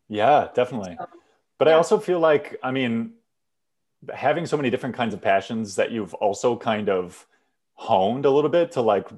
yeah 0.08 0.48
definitely 0.54 0.94
so, 0.98 1.06
but 1.58 1.68
yeah. 1.68 1.74
i 1.74 1.76
also 1.76 1.98
feel 1.98 2.20
like 2.20 2.58
i 2.62 2.70
mean 2.70 3.12
having 4.12 4.46
so 4.46 4.56
many 4.56 4.70
different 4.70 4.94
kinds 4.94 5.14
of 5.14 5.20
passions 5.20 5.74
that 5.76 5.90
you've 5.90 6.14
also 6.14 6.56
kind 6.56 6.88
of 6.88 7.26
honed 7.74 8.24
a 8.24 8.30
little 8.30 8.50
bit 8.50 8.72
to 8.72 8.80
like 8.80 9.08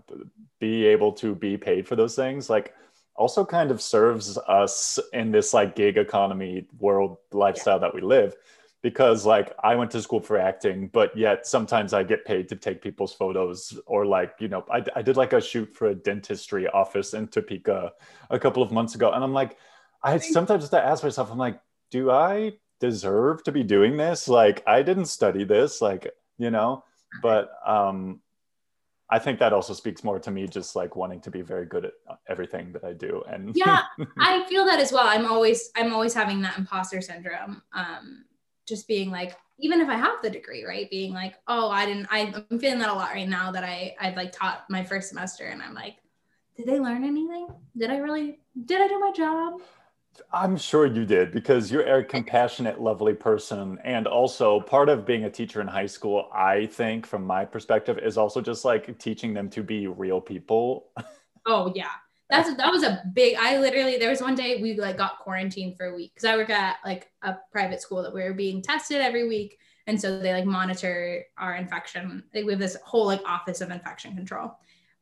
be 0.59 0.87
able 0.87 1.13
to 1.13 1.35
be 1.35 1.57
paid 1.57 1.87
for 1.89 1.97
those 1.97 2.15
things 2.15 2.51
like 2.51 2.75
also 3.17 3.45
kind 3.45 3.71
of 3.71 3.81
serves 3.81 4.39
us 4.39 4.99
in 5.13 5.31
this 5.31 5.53
like 5.53 5.77
gig 5.77 5.99
economy 5.99 6.67
world 6.79 7.19
lifestyle 7.33 7.77
yeah. 7.77 7.81
that 7.81 7.95
we 7.95 8.01
live 8.01 8.35
because 8.83 9.27
like 9.27 9.53
I 9.63 9.75
went 9.75 9.91
to 9.93 10.03
school 10.03 10.21
for 10.21 10.39
acting, 10.39 10.89
but 10.89 11.17
yet 11.17 11.47
sometimes 11.47 11.93
I 11.93 12.03
get 12.03 12.25
paid 12.25 12.49
to 12.49 12.57
take 12.57 12.81
people's 12.81 13.13
photos 13.13 13.79
or 13.87 14.07
like, 14.07 14.35
you 14.39 14.49
know, 14.49 14.65
I, 14.71 14.83
I 14.97 15.03
did 15.03 15.17
like 15.17 15.33
a 15.33 15.41
shoot 15.41 15.75
for 15.75 15.89
a 15.89 15.95
dentistry 15.95 16.67
office 16.69 17.13
in 17.13 17.29
Topeka 17.29 17.93
a 18.31 18.39
couple 18.39 18.63
of 18.63 18.73
months 18.73 18.95
ago. 18.95 19.13
And 19.13 19.23
I'm 19.23 19.35
like, 19.35 19.59
I 20.03 20.17
sometimes 20.19 20.65
have 20.65 20.71
to 20.71 20.83
ask 20.83 21.03
myself, 21.03 21.31
I'm 21.31 21.39
like, 21.39 21.61
do 21.91 22.11
I 22.11 22.53
deserve 22.81 23.43
to 23.45 23.53
be 23.53 23.63
doing 23.63 23.97
this? 23.99 24.29
Like, 24.29 24.63
I 24.67 24.83
didn't 24.83 25.07
study 25.07 25.45
this, 25.45 25.83
like, 25.83 26.11
you 26.39 26.51
know, 26.51 26.85
but 27.21 27.51
um, 27.67 28.21
I 29.11 29.19
think 29.19 29.39
that 29.41 29.53
also 29.53 29.75
speaks 29.75 30.05
more 30.05 30.21
to 30.21 30.31
me 30.31 30.47
just 30.47 30.77
like 30.77 30.95
wanting 30.95 31.21
to 31.23 31.31
be 31.31 31.43
very 31.43 31.67
good 31.67 31.87
at 31.87 31.93
everything 32.29 32.73
that 32.73 32.85
I 32.85 32.93
do. 32.93 33.23
And 33.29 33.57
yeah, 33.57 33.83
I 34.19 34.47
feel 34.49 34.65
that 34.67 34.79
as 34.79 34.93
well. 34.93 35.07
I'm 35.07 35.27
always 35.27 35.71
I'm 35.77 35.93
always 35.93 36.15
having 36.15 36.41
that 36.43 36.57
imposter 36.57 37.01
syndrome. 37.01 37.63
Um, 37.73 38.25
just 38.67 38.87
being 38.87 39.11
like, 39.11 39.37
even 39.59 39.81
if 39.81 39.89
I 39.89 39.97
have 39.97 40.23
the 40.23 40.31
degree, 40.31 40.65
right? 40.65 40.89
Being 40.89 41.13
like, 41.13 41.35
oh, 41.49 41.71
I 41.71 41.87
didn't. 41.87 42.07
I, 42.11 42.33
I'm 42.51 42.59
feeling 42.61 42.79
that 42.79 42.89
a 42.89 42.95
lot 42.95 43.11
right 43.11 43.29
now. 43.29 43.51
That 43.51 43.65
I 43.65 43.97
I've 44.01 44.17
like 44.17 44.31
taught 44.31 44.65
my 44.71 44.85
first 44.85 45.09
semester, 45.09 45.47
and 45.47 45.61
I'm 45.61 45.75
like, 45.75 45.97
did 46.57 46.67
they 46.67 46.79
learn 46.79 47.05
anything? 47.05 47.49
Did 47.77 47.91
I 47.91 47.97
really? 47.97 48.39
Did 48.65 48.81
I 48.81 48.87
do 48.87 49.01
my 49.01 49.13
job? 49.13 49.61
I'm 50.33 50.57
sure 50.57 50.87
you 50.87 51.05
did 51.05 51.33
because 51.33 51.71
you're 51.71 51.83
a 51.83 52.05
compassionate, 52.05 52.81
lovely 52.81 53.15
person. 53.15 53.79
And 53.85 54.07
also, 54.07 54.61
part 54.61 54.89
of 54.89 55.05
being 55.05 55.25
a 55.25 55.31
teacher 55.31 55.61
in 55.61 55.67
high 55.67 55.87
school, 55.87 56.29
I 56.33 56.67
think, 56.67 57.07
from 57.07 57.25
my 57.25 57.45
perspective, 57.45 57.99
is 57.99 58.17
also 58.17 58.41
just 58.41 58.65
like 58.65 58.99
teaching 58.99 59.35
them 59.35 59.51
to 59.51 59.63
be 59.63 59.87
real 59.87 60.21
people. 60.21 60.89
Oh, 61.47 61.73
yeah. 61.75 61.89
That's 62.29 62.55
that 62.55 62.71
was 62.71 62.85
a 62.85 63.03
big. 63.13 63.37
I 63.41 63.59
literally 63.59 63.99
there 63.99 64.11
was 64.11 64.21
one 64.21 64.37
day 64.37 64.63
we 64.63 64.75
like 64.75 64.97
got 64.97 65.19
quarantined 65.19 65.77
for 65.77 65.87
a 65.87 65.95
week 65.95 66.13
because 66.15 66.29
I 66.29 66.37
work 66.37 66.51
at 66.51 66.77
like 66.85 67.11
a 67.23 67.37
private 67.51 67.83
school 67.83 68.03
that 68.03 68.15
we 68.15 68.23
were 68.23 68.35
being 68.35 68.63
tested 68.63 69.01
every 69.01 69.27
week, 69.27 69.59
and 69.89 70.01
so 70.01 70.21
they 70.21 70.33
like 70.33 70.45
monitor 70.45 71.25
our 71.39 71.57
infection. 71.57 72.23
we 72.33 72.47
have 72.51 72.61
this 72.61 72.77
whole 72.85 73.07
like 73.07 73.21
office 73.27 73.61
of 73.61 73.71
infection 73.71 74.15
control, 74.15 74.53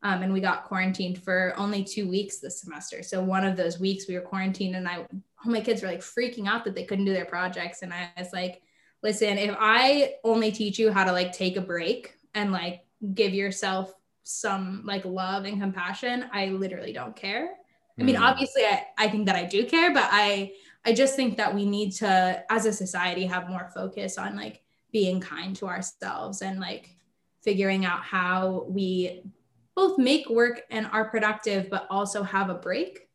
um, 0.02 0.22
and 0.22 0.32
we 0.32 0.40
got 0.40 0.64
quarantined 0.64 1.22
for 1.22 1.54
only 1.56 1.82
two 1.82 2.08
weeks 2.08 2.38
this 2.38 2.60
semester. 2.60 3.02
So 3.02 3.22
one 3.22 3.44
of 3.44 3.56
those 3.56 3.80
weeks 3.80 4.06
we 4.08 4.14
were 4.14 4.20
quarantined, 4.20 4.76
and 4.76 4.88
I, 4.88 4.98
all 4.98 5.52
my 5.52 5.60
kids 5.60 5.82
were 5.82 5.88
like 5.88 6.00
freaking 6.00 6.46
out 6.46 6.64
that 6.64 6.74
they 6.74 6.84
couldn't 6.84 7.04
do 7.04 7.12
their 7.12 7.24
projects, 7.24 7.82
and 7.82 7.92
I 7.92 8.10
was 8.16 8.32
like, 8.32 8.62
listen, 9.02 9.38
if 9.38 9.54
I 9.58 10.14
only 10.24 10.52
teach 10.52 10.78
you 10.78 10.92
how 10.92 11.04
to 11.04 11.12
like 11.12 11.32
take 11.32 11.56
a 11.56 11.60
break 11.60 12.14
and 12.34 12.52
like 12.52 12.84
give 13.14 13.34
yourself 13.34 13.94
some 14.24 14.82
like 14.84 15.04
love 15.04 15.44
and 15.44 15.60
compassion, 15.60 16.26
I 16.32 16.46
literally 16.46 16.92
don't 16.92 17.16
care. 17.16 17.50
I 17.98 18.04
mean, 18.04 18.16
mm. 18.16 18.20
obviously, 18.20 18.64
I, 18.64 18.86
I 18.96 19.08
think 19.08 19.26
that 19.26 19.34
I 19.34 19.44
do 19.44 19.64
care, 19.64 19.92
but 19.92 20.08
I 20.10 20.52
I 20.84 20.92
just 20.92 21.16
think 21.16 21.36
that 21.36 21.54
we 21.54 21.66
need 21.66 21.92
to, 21.96 22.44
as 22.48 22.64
a 22.66 22.72
society, 22.72 23.26
have 23.26 23.48
more 23.48 23.70
focus 23.74 24.16
on 24.16 24.36
like 24.36 24.62
being 24.92 25.20
kind 25.20 25.54
to 25.56 25.66
ourselves 25.66 26.40
and 26.40 26.60
like 26.60 26.94
figuring 27.42 27.84
out 27.84 28.02
how 28.02 28.66
we 28.68 29.22
both 29.78 29.96
make 29.96 30.28
work 30.28 30.62
and 30.70 30.88
are 30.92 31.08
productive, 31.08 31.70
but 31.70 31.86
also 31.88 32.24
have 32.24 32.50
a 32.50 32.54
break. 32.54 33.08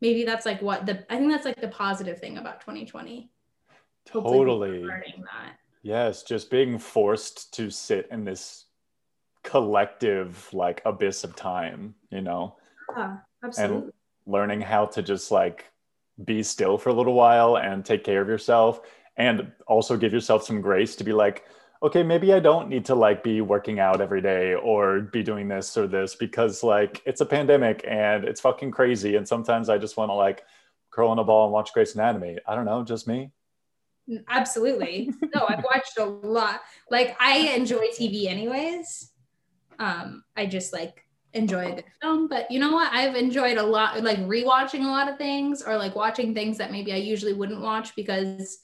Maybe 0.00 0.24
that's 0.24 0.44
like 0.44 0.60
what 0.60 0.84
the 0.84 1.06
I 1.08 1.16
think 1.16 1.30
that's 1.30 1.44
like 1.44 1.60
the 1.60 1.68
positive 1.68 2.18
thing 2.18 2.38
about 2.38 2.60
2020. 2.60 3.30
Totally. 4.04 4.84
Yes, 5.82 6.24
just 6.24 6.50
being 6.50 6.76
forced 6.76 7.54
to 7.54 7.70
sit 7.70 8.08
in 8.10 8.24
this 8.24 8.66
collective 9.44 10.52
like 10.52 10.82
abyss 10.84 11.22
of 11.22 11.36
time, 11.36 11.94
you 12.10 12.20
know. 12.20 12.56
Yeah, 12.96 13.18
absolutely. 13.44 13.76
And 13.84 13.92
learning 14.26 14.60
how 14.60 14.86
to 14.86 15.02
just 15.02 15.30
like 15.30 15.70
be 16.24 16.42
still 16.42 16.78
for 16.78 16.88
a 16.88 16.94
little 16.94 17.14
while 17.14 17.58
and 17.58 17.84
take 17.84 18.02
care 18.02 18.20
of 18.20 18.28
yourself 18.28 18.80
and 19.16 19.52
also 19.68 19.96
give 19.96 20.12
yourself 20.12 20.42
some 20.42 20.60
grace 20.60 20.96
to 20.96 21.04
be 21.04 21.12
like 21.12 21.44
okay, 21.82 22.02
maybe 22.02 22.32
I 22.32 22.38
don't 22.38 22.68
need 22.68 22.84
to 22.86 22.94
like 22.94 23.24
be 23.24 23.40
working 23.40 23.80
out 23.80 24.00
every 24.00 24.20
day 24.22 24.54
or 24.54 25.00
be 25.00 25.22
doing 25.22 25.48
this 25.48 25.76
or 25.76 25.88
this 25.88 26.14
because 26.14 26.62
like 26.62 27.02
it's 27.04 27.20
a 27.20 27.26
pandemic 27.26 27.84
and 27.86 28.24
it's 28.24 28.40
fucking 28.40 28.70
crazy. 28.70 29.16
And 29.16 29.26
sometimes 29.26 29.68
I 29.68 29.78
just 29.78 29.96
want 29.96 30.10
to 30.10 30.14
like 30.14 30.44
curl 30.90 31.12
in 31.12 31.18
a 31.18 31.24
ball 31.24 31.44
and 31.44 31.52
watch 31.52 31.72
Grey's 31.72 31.94
Anatomy. 31.94 32.38
I 32.46 32.54
don't 32.54 32.66
know, 32.66 32.84
just 32.84 33.08
me. 33.08 33.32
Absolutely. 34.28 35.10
no, 35.34 35.46
I've 35.48 35.64
watched 35.64 35.98
a 35.98 36.04
lot. 36.04 36.60
Like 36.90 37.16
I 37.18 37.54
enjoy 37.54 37.88
TV 37.88 38.26
anyways. 38.26 39.10
Um, 39.78 40.22
I 40.36 40.46
just 40.46 40.72
like 40.72 41.04
enjoy 41.32 41.72
a 41.72 41.74
good 41.76 41.84
film, 42.00 42.28
but 42.28 42.48
you 42.50 42.60
know 42.60 42.72
what? 42.72 42.92
I've 42.92 43.16
enjoyed 43.16 43.56
a 43.56 43.62
lot, 43.62 44.00
like 44.02 44.18
rewatching 44.18 44.84
a 44.84 44.88
lot 44.88 45.08
of 45.08 45.18
things 45.18 45.62
or 45.62 45.76
like 45.76 45.96
watching 45.96 46.32
things 46.34 46.58
that 46.58 46.70
maybe 46.70 46.92
I 46.92 46.96
usually 46.96 47.32
wouldn't 47.32 47.60
watch 47.60 47.96
because 47.96 48.58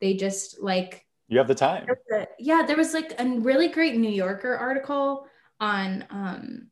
they 0.00 0.14
just 0.14 0.60
like 0.60 1.04
you 1.28 1.38
have 1.38 1.48
the 1.48 1.54
time. 1.54 1.86
A, 2.12 2.26
yeah, 2.38 2.64
there 2.66 2.76
was 2.76 2.94
like 2.94 3.14
a 3.18 3.24
really 3.24 3.68
great 3.68 3.96
New 3.96 4.10
Yorker 4.10 4.56
article 4.56 5.26
on 5.60 6.04
um, 6.10 6.68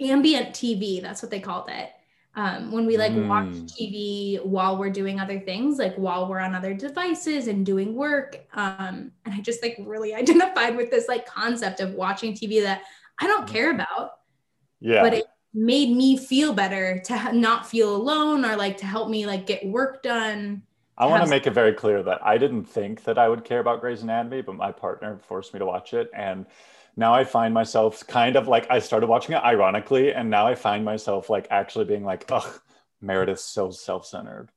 ambient 0.00 0.50
TV. 0.50 1.00
That's 1.00 1.22
what 1.22 1.30
they 1.30 1.40
called 1.40 1.68
it. 1.70 1.90
Um, 2.34 2.72
when 2.72 2.86
we 2.86 2.96
like 2.96 3.12
mm. 3.12 3.28
watch 3.28 3.46
TV 3.46 4.42
while 4.44 4.78
we're 4.78 4.90
doing 4.90 5.20
other 5.20 5.38
things, 5.38 5.78
like 5.78 5.94
while 5.96 6.28
we're 6.28 6.40
on 6.40 6.54
other 6.54 6.72
devices 6.72 7.46
and 7.46 7.64
doing 7.64 7.94
work. 7.94 8.38
Um, 8.54 9.12
and 9.24 9.34
I 9.34 9.40
just 9.40 9.62
like 9.62 9.76
really 9.80 10.14
identified 10.14 10.76
with 10.76 10.90
this 10.90 11.08
like 11.08 11.26
concept 11.26 11.80
of 11.80 11.94
watching 11.94 12.32
TV 12.32 12.62
that 12.62 12.82
I 13.20 13.26
don't 13.26 13.46
care 13.46 13.70
about. 13.70 14.12
Yeah. 14.80 15.02
But 15.02 15.14
it 15.14 15.26
made 15.54 15.94
me 15.94 16.16
feel 16.16 16.54
better 16.54 16.98
to 17.00 17.32
not 17.32 17.66
feel 17.66 17.94
alone 17.94 18.44
or 18.44 18.56
like 18.56 18.78
to 18.78 18.86
help 18.86 19.10
me 19.10 19.26
like 19.26 19.46
get 19.46 19.64
work 19.66 20.02
done 20.02 20.62
I 20.96 21.06
want 21.06 21.24
to 21.24 21.30
make 21.30 21.46
it 21.46 21.52
very 21.52 21.72
clear 21.72 22.02
that 22.02 22.24
I 22.24 22.38
didn't 22.38 22.64
think 22.64 23.04
that 23.04 23.18
I 23.18 23.28
would 23.28 23.44
care 23.44 23.60
about 23.60 23.80
Grey's 23.80 24.02
Anatomy, 24.02 24.42
but 24.42 24.56
my 24.56 24.70
partner 24.72 25.18
forced 25.26 25.54
me 25.54 25.58
to 25.58 25.66
watch 25.66 25.94
it. 25.94 26.10
And 26.14 26.46
now 26.96 27.14
I 27.14 27.24
find 27.24 27.54
myself 27.54 28.06
kind 28.06 28.36
of 28.36 28.46
like 28.46 28.70
I 28.70 28.78
started 28.78 29.06
watching 29.06 29.34
it 29.34 29.42
ironically, 29.42 30.12
and 30.12 30.28
now 30.28 30.46
I 30.46 30.54
find 30.54 30.84
myself 30.84 31.30
like 31.30 31.46
actually 31.50 31.86
being 31.86 32.04
like, 32.04 32.26
ugh, 32.30 32.60
Meredith's 33.00 33.44
so 33.44 33.70
self-centered. 33.70 34.50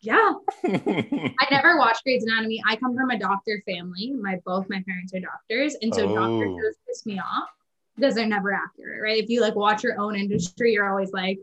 Yeah. 0.00 0.32
I 0.64 1.46
never 1.50 1.78
watched 1.78 2.04
Grey's 2.04 2.24
Anatomy. 2.24 2.62
I 2.68 2.76
come 2.76 2.94
from 2.94 3.10
a 3.10 3.18
doctor 3.18 3.62
family. 3.66 4.12
My 4.12 4.38
both 4.44 4.68
my 4.68 4.82
parents 4.86 5.14
are 5.14 5.20
doctors. 5.20 5.76
And 5.80 5.94
so 5.94 6.02
oh. 6.02 6.14
doctor 6.14 6.46
shows 6.46 6.74
piss 6.86 7.06
me 7.06 7.18
off 7.18 7.48
because 7.96 8.14
they're 8.14 8.26
never 8.26 8.52
accurate, 8.52 9.00
right? 9.00 9.22
If 9.22 9.30
you 9.30 9.40
like 9.40 9.54
watch 9.54 9.82
your 9.82 9.98
own 9.98 10.14
industry, 10.14 10.74
you're 10.74 10.90
always 10.90 11.12
like, 11.12 11.38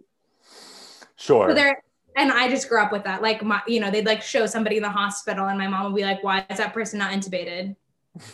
Sure. 1.22 1.50
So 1.50 1.54
they're 1.54 1.84
and 2.16 2.32
I 2.32 2.50
just 2.50 2.68
grew 2.70 2.82
up 2.82 2.92
with 2.92 3.04
that. 3.04 3.22
Like 3.22 3.44
my, 3.44 3.62
you 3.68 3.80
know, 3.80 3.90
they'd 3.92 4.06
like 4.06 4.22
show 4.22 4.46
somebody 4.46 4.78
in 4.78 4.84
the 4.84 4.90
hospital, 4.90 5.48
and 5.48 5.58
my 5.58 5.68
mom 5.68 5.86
would 5.86 5.96
be 5.96 6.04
like, 6.04 6.24
"Why 6.24 6.46
is 6.50 6.58
that 6.58 6.74
person 6.74 7.00
not 7.00 7.12
intubated?" 7.12 7.76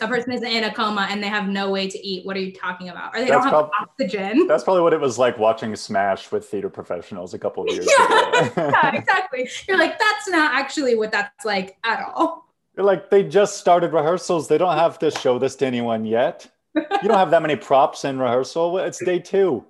a 0.02 0.08
person 0.08 0.32
is 0.32 0.42
in 0.42 0.64
a 0.64 0.74
coma 0.74 1.08
and 1.12 1.22
they 1.22 1.28
have 1.28 1.48
no 1.48 1.70
way 1.70 1.88
to 1.88 2.00
eat. 2.04 2.26
What 2.26 2.36
are 2.36 2.40
you 2.40 2.52
talking 2.52 2.90
about? 2.90 3.16
Or 3.16 3.20
they 3.20 3.28
That's 3.30 3.44
don't 3.46 3.54
have 3.54 3.70
prob- 3.70 3.72
oxygen. 3.80 4.48
That's 4.48 4.64
probably 4.64 4.82
what 4.82 4.92
it 4.92 5.00
was 5.00 5.20
like 5.20 5.38
watching 5.38 5.76
Smash 5.76 6.32
with 6.32 6.50
theater 6.50 6.68
professionals 6.70 7.36
a 7.36 7.38
couple 7.40 7.64
of 7.64 7.70
years 7.72 7.88
Yeah. 8.00 8.30
ago. 8.40 8.52
yeah, 8.58 8.96
exactly. 8.96 9.48
You're 9.68 9.78
like, 9.78 10.00
that's 10.00 10.28
not 10.30 10.56
actually 10.56 10.96
what 10.96 11.12
that's 11.12 11.46
like 11.46 11.78
at 11.84 12.04
all. 12.16 12.48
You're 12.76 12.88
like, 12.88 13.12
they 13.12 13.22
just 13.22 13.58
started 13.58 13.94
rehearsals. 13.94 14.48
They 14.48 14.58
don't 14.58 14.76
have 14.78 14.98
to 15.00 15.12
show 15.12 15.38
this 15.38 15.56
to 15.58 15.68
anyone 15.68 16.06
yet. 16.06 16.50
You 16.76 16.84
don't 17.08 17.18
have 17.18 17.30
that 17.32 17.44
many 17.44 17.56
props 17.56 18.04
in 18.04 18.18
rehearsal. 18.20 18.80
It's 18.80 19.04
day 19.04 19.20
two. 19.20 19.64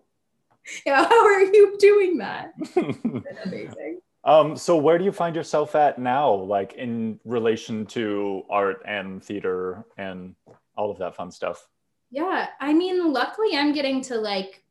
Yeah, 0.86 1.08
how 1.08 1.26
are 1.26 1.42
you 1.42 1.78
doing 1.80 2.18
that? 2.18 2.54
Amazing. 3.46 4.02
um, 4.24 4.58
so 4.58 4.76
where 4.78 4.98
do 4.98 5.06
you 5.06 5.12
find 5.12 5.36
yourself 5.36 5.76
at 5.76 5.98
now, 5.98 6.34
like 6.34 6.74
in 6.74 7.20
relation 7.24 7.86
to 7.88 8.44
art 8.50 8.82
and 8.86 9.24
theater 9.24 9.86
and 9.98 10.36
all 10.76 10.92
of 10.92 10.98
that 11.00 11.16
fun 11.16 11.32
stuff? 11.32 11.68
Yeah, 12.12 12.48
I 12.60 12.74
mean, 12.74 13.12
luckily 13.14 13.58
I'm 13.58 13.74
getting 13.74 14.02
to 14.04 14.18
like 14.18 14.64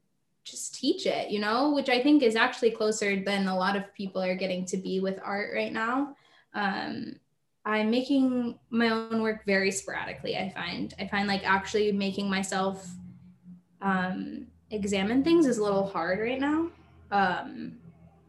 just 0.45 0.75
teach 0.75 1.07
it, 1.07 1.31
you 1.31 1.41
know, 1.41 1.73
which 1.73 1.89
I 1.89 2.03
think 2.03 2.23
is 2.23 2.37
actually 2.37 2.71
closer 2.71 3.23
than 3.23 3.49
a 3.49 3.57
lot 3.57 3.77
of 3.77 3.93
people 3.95 4.23
are 4.23 4.37
getting 4.37 4.65
to 4.67 4.77
be 4.77 5.01
with 5.01 5.19
art 5.23 5.51
right 5.55 5.73
now. 5.73 6.15
Um, 6.55 7.17
I'm 7.65 7.91
making 7.91 8.59
my 8.71 8.91
own 8.91 9.23
work 9.23 9.45
very 9.45 9.73
sporadically. 9.73 10.37
I 10.37 10.51
find 10.51 10.95
I 11.01 11.09
find 11.09 11.27
like 11.27 11.45
actually 11.45 11.91
making 11.91 12.31
myself 12.31 12.89
um, 13.83 14.47
examine 14.77 15.25
things 15.25 15.47
is 15.47 15.59
a 15.59 15.63
little 15.63 15.87
hard 15.87 16.21
right 16.21 16.41
now. 16.41 16.69
Um, 17.11 17.79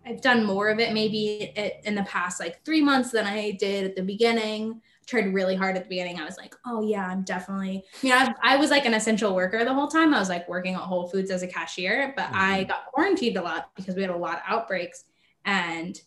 I've 0.06 0.22
done 0.22 0.46
more 0.46 0.70
of 0.70 0.80
it 0.80 0.94
maybe 0.94 1.52
in 1.84 1.96
the 1.96 2.04
past 2.04 2.40
like 2.40 2.64
three 2.64 2.82
months 2.82 3.12
than 3.12 3.26
I 3.26 3.52
did 3.52 3.84
at 3.84 3.96
the 3.96 4.02
beginning. 4.02 4.82
Tried 5.06 5.34
really 5.34 5.56
hard 5.56 5.76
at 5.76 5.84
the 5.84 5.90
beginning. 5.90 6.20
I 6.20 6.26
was 6.26 6.38
like, 6.38 6.56
oh 6.66 6.82
yeah, 6.82 7.08
I'm 7.08 7.24
definitely. 7.24 7.84
You 8.02 8.10
know, 8.10 8.16
I, 8.16 8.34
I 8.44 8.58
was 8.58 8.72
like 8.72 8.86
an 8.86 8.94
essential 8.94 9.36
worker 9.36 9.64
the 9.64 9.74
whole 9.74 9.88
time. 9.88 10.14
I 10.14 10.20
was 10.20 10.30
like 10.30 10.48
working 10.48 10.76
at 10.76 10.82
Whole 10.82 11.08
Foods 11.08 11.32
as 11.32 11.44
a 11.44 11.48
cashier, 11.48 12.14
but 12.16 12.30
I 12.34 12.66
got 12.66 12.88
quarantined 12.88 13.38
a 13.38 13.42
lot 13.42 13.72
because 13.76 13.96
we 13.96 14.02
had 14.02 14.12
a 14.12 14.18
lot 14.18 14.36
of 14.36 14.42
outbreaks, 14.48 15.06
and 15.46 16.00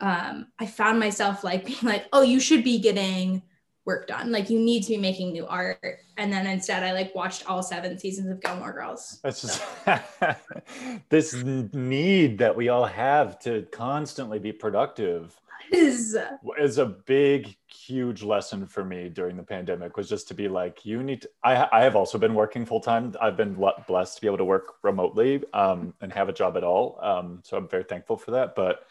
um, 0.00 0.48
I 0.58 0.66
found 0.66 0.98
myself 0.98 1.44
like 1.44 1.64
being 1.66 1.78
like, 1.82 2.06
oh, 2.12 2.22
you 2.22 2.40
should 2.40 2.64
be 2.64 2.78
getting 2.78 3.42
work 3.84 4.06
done. 4.06 4.30
Like 4.30 4.50
you 4.50 4.58
need 4.58 4.82
to 4.84 4.90
be 4.90 4.96
making 4.96 5.32
new 5.32 5.46
art. 5.46 5.98
And 6.16 6.32
then 6.32 6.46
instead, 6.46 6.82
I 6.82 6.92
like 6.92 7.14
watched 7.14 7.48
all 7.48 7.62
seven 7.62 7.98
seasons 7.98 8.30
of 8.30 8.40
Gilmore 8.40 8.72
Girls. 8.72 9.18
That's 9.22 9.42
just 9.42 9.62
this 11.08 11.34
need 11.34 12.38
that 12.38 12.54
we 12.54 12.68
all 12.68 12.86
have 12.86 13.38
to 13.40 13.62
constantly 13.72 14.38
be 14.38 14.52
productive 14.52 15.40
Is 15.72 16.16
is 16.58 16.78
a 16.78 16.86
big 16.86 17.56
huge 17.66 18.22
lesson 18.22 18.66
for 18.66 18.84
me 18.84 19.08
during 19.08 19.36
the 19.36 19.42
pandemic 19.42 19.96
was 19.96 20.08
just 20.08 20.28
to 20.28 20.34
be 20.34 20.48
like 20.48 20.84
you 20.84 21.02
need 21.02 21.22
to, 21.22 21.30
I, 21.42 21.68
I 21.72 21.82
have 21.82 21.96
also 21.96 22.18
been 22.18 22.34
working 22.34 22.66
full 22.66 22.80
time 22.80 23.14
i've 23.20 23.36
been 23.36 23.54
blessed 23.86 24.16
to 24.16 24.20
be 24.20 24.26
able 24.26 24.38
to 24.38 24.44
work 24.44 24.74
remotely 24.82 25.42
um, 25.54 25.94
and 26.00 26.12
have 26.12 26.28
a 26.28 26.32
job 26.32 26.56
at 26.56 26.64
all 26.64 26.98
um, 27.02 27.40
so 27.42 27.56
i'm 27.56 27.68
very 27.68 27.84
thankful 27.84 28.16
for 28.16 28.32
that 28.32 28.54
but 28.54 28.86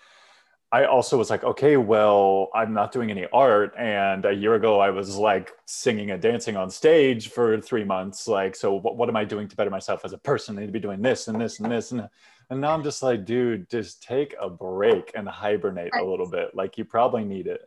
i 0.71 0.85
also 0.85 1.17
was 1.17 1.29
like 1.29 1.43
okay 1.43 1.77
well 1.77 2.49
i'm 2.53 2.73
not 2.73 2.91
doing 2.91 3.11
any 3.11 3.25
art 3.33 3.73
and 3.77 4.25
a 4.25 4.33
year 4.33 4.55
ago 4.55 4.79
i 4.79 4.89
was 4.89 5.17
like 5.17 5.51
singing 5.65 6.11
and 6.11 6.21
dancing 6.21 6.55
on 6.55 6.69
stage 6.69 7.29
for 7.29 7.59
three 7.59 7.83
months 7.83 8.27
like 8.27 8.55
so 8.55 8.73
what, 8.73 8.97
what 8.97 9.09
am 9.09 9.15
i 9.15 9.23
doing 9.23 9.47
to 9.47 9.55
better 9.55 9.69
myself 9.69 10.01
as 10.05 10.13
a 10.13 10.17
person 10.17 10.57
i 10.57 10.61
need 10.61 10.67
to 10.67 10.71
be 10.71 10.79
doing 10.79 11.01
this 11.01 11.27
and 11.27 11.39
this 11.39 11.59
and 11.59 11.71
this 11.71 11.91
and 11.91 12.07
and 12.51 12.59
now 12.59 12.73
I'm 12.73 12.83
just 12.83 13.01
like, 13.01 13.23
dude, 13.23 13.69
just 13.69 14.03
take 14.03 14.35
a 14.39 14.49
break 14.49 15.13
and 15.15 15.27
hibernate 15.27 15.95
a 15.97 16.03
little 16.03 16.29
bit. 16.29 16.53
Like 16.53 16.77
you 16.77 16.83
probably 16.83 17.23
need 17.23 17.47
it. 17.47 17.61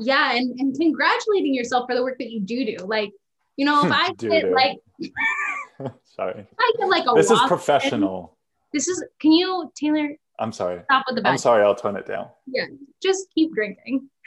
yeah, 0.00 0.34
and, 0.34 0.58
and 0.58 0.74
congratulating 0.74 1.54
yourself 1.54 1.86
for 1.86 1.94
the 1.94 2.02
work 2.02 2.16
that 2.18 2.30
you 2.30 2.40
do 2.40 2.64
do. 2.64 2.86
Like, 2.86 3.12
you 3.56 3.66
know, 3.66 3.84
if 3.84 3.92
I 3.94 4.14
get 4.14 4.50
like 4.50 4.78
sorry. 6.16 6.46
I 6.58 6.72
get 6.78 6.88
like 6.88 7.04
a 7.06 7.12
This 7.14 7.30
is 7.30 7.38
professional. 7.46 8.38
This 8.72 8.88
is 8.88 9.04
can 9.20 9.32
you, 9.32 9.70
Taylor, 9.76 10.08
I'm 10.38 10.52
sorry. 10.52 10.82
stop 10.84 11.04
with 11.08 11.22
the 11.22 11.28
I'm 11.28 11.38
sorry. 11.38 11.62
I'll 11.64 11.74
tone 11.74 11.96
it 11.96 12.06
down. 12.06 12.28
Yeah, 12.46 12.66
just 13.02 13.26
keep 13.34 13.54
drinking. 13.54 14.08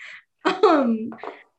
Um, 0.45 1.11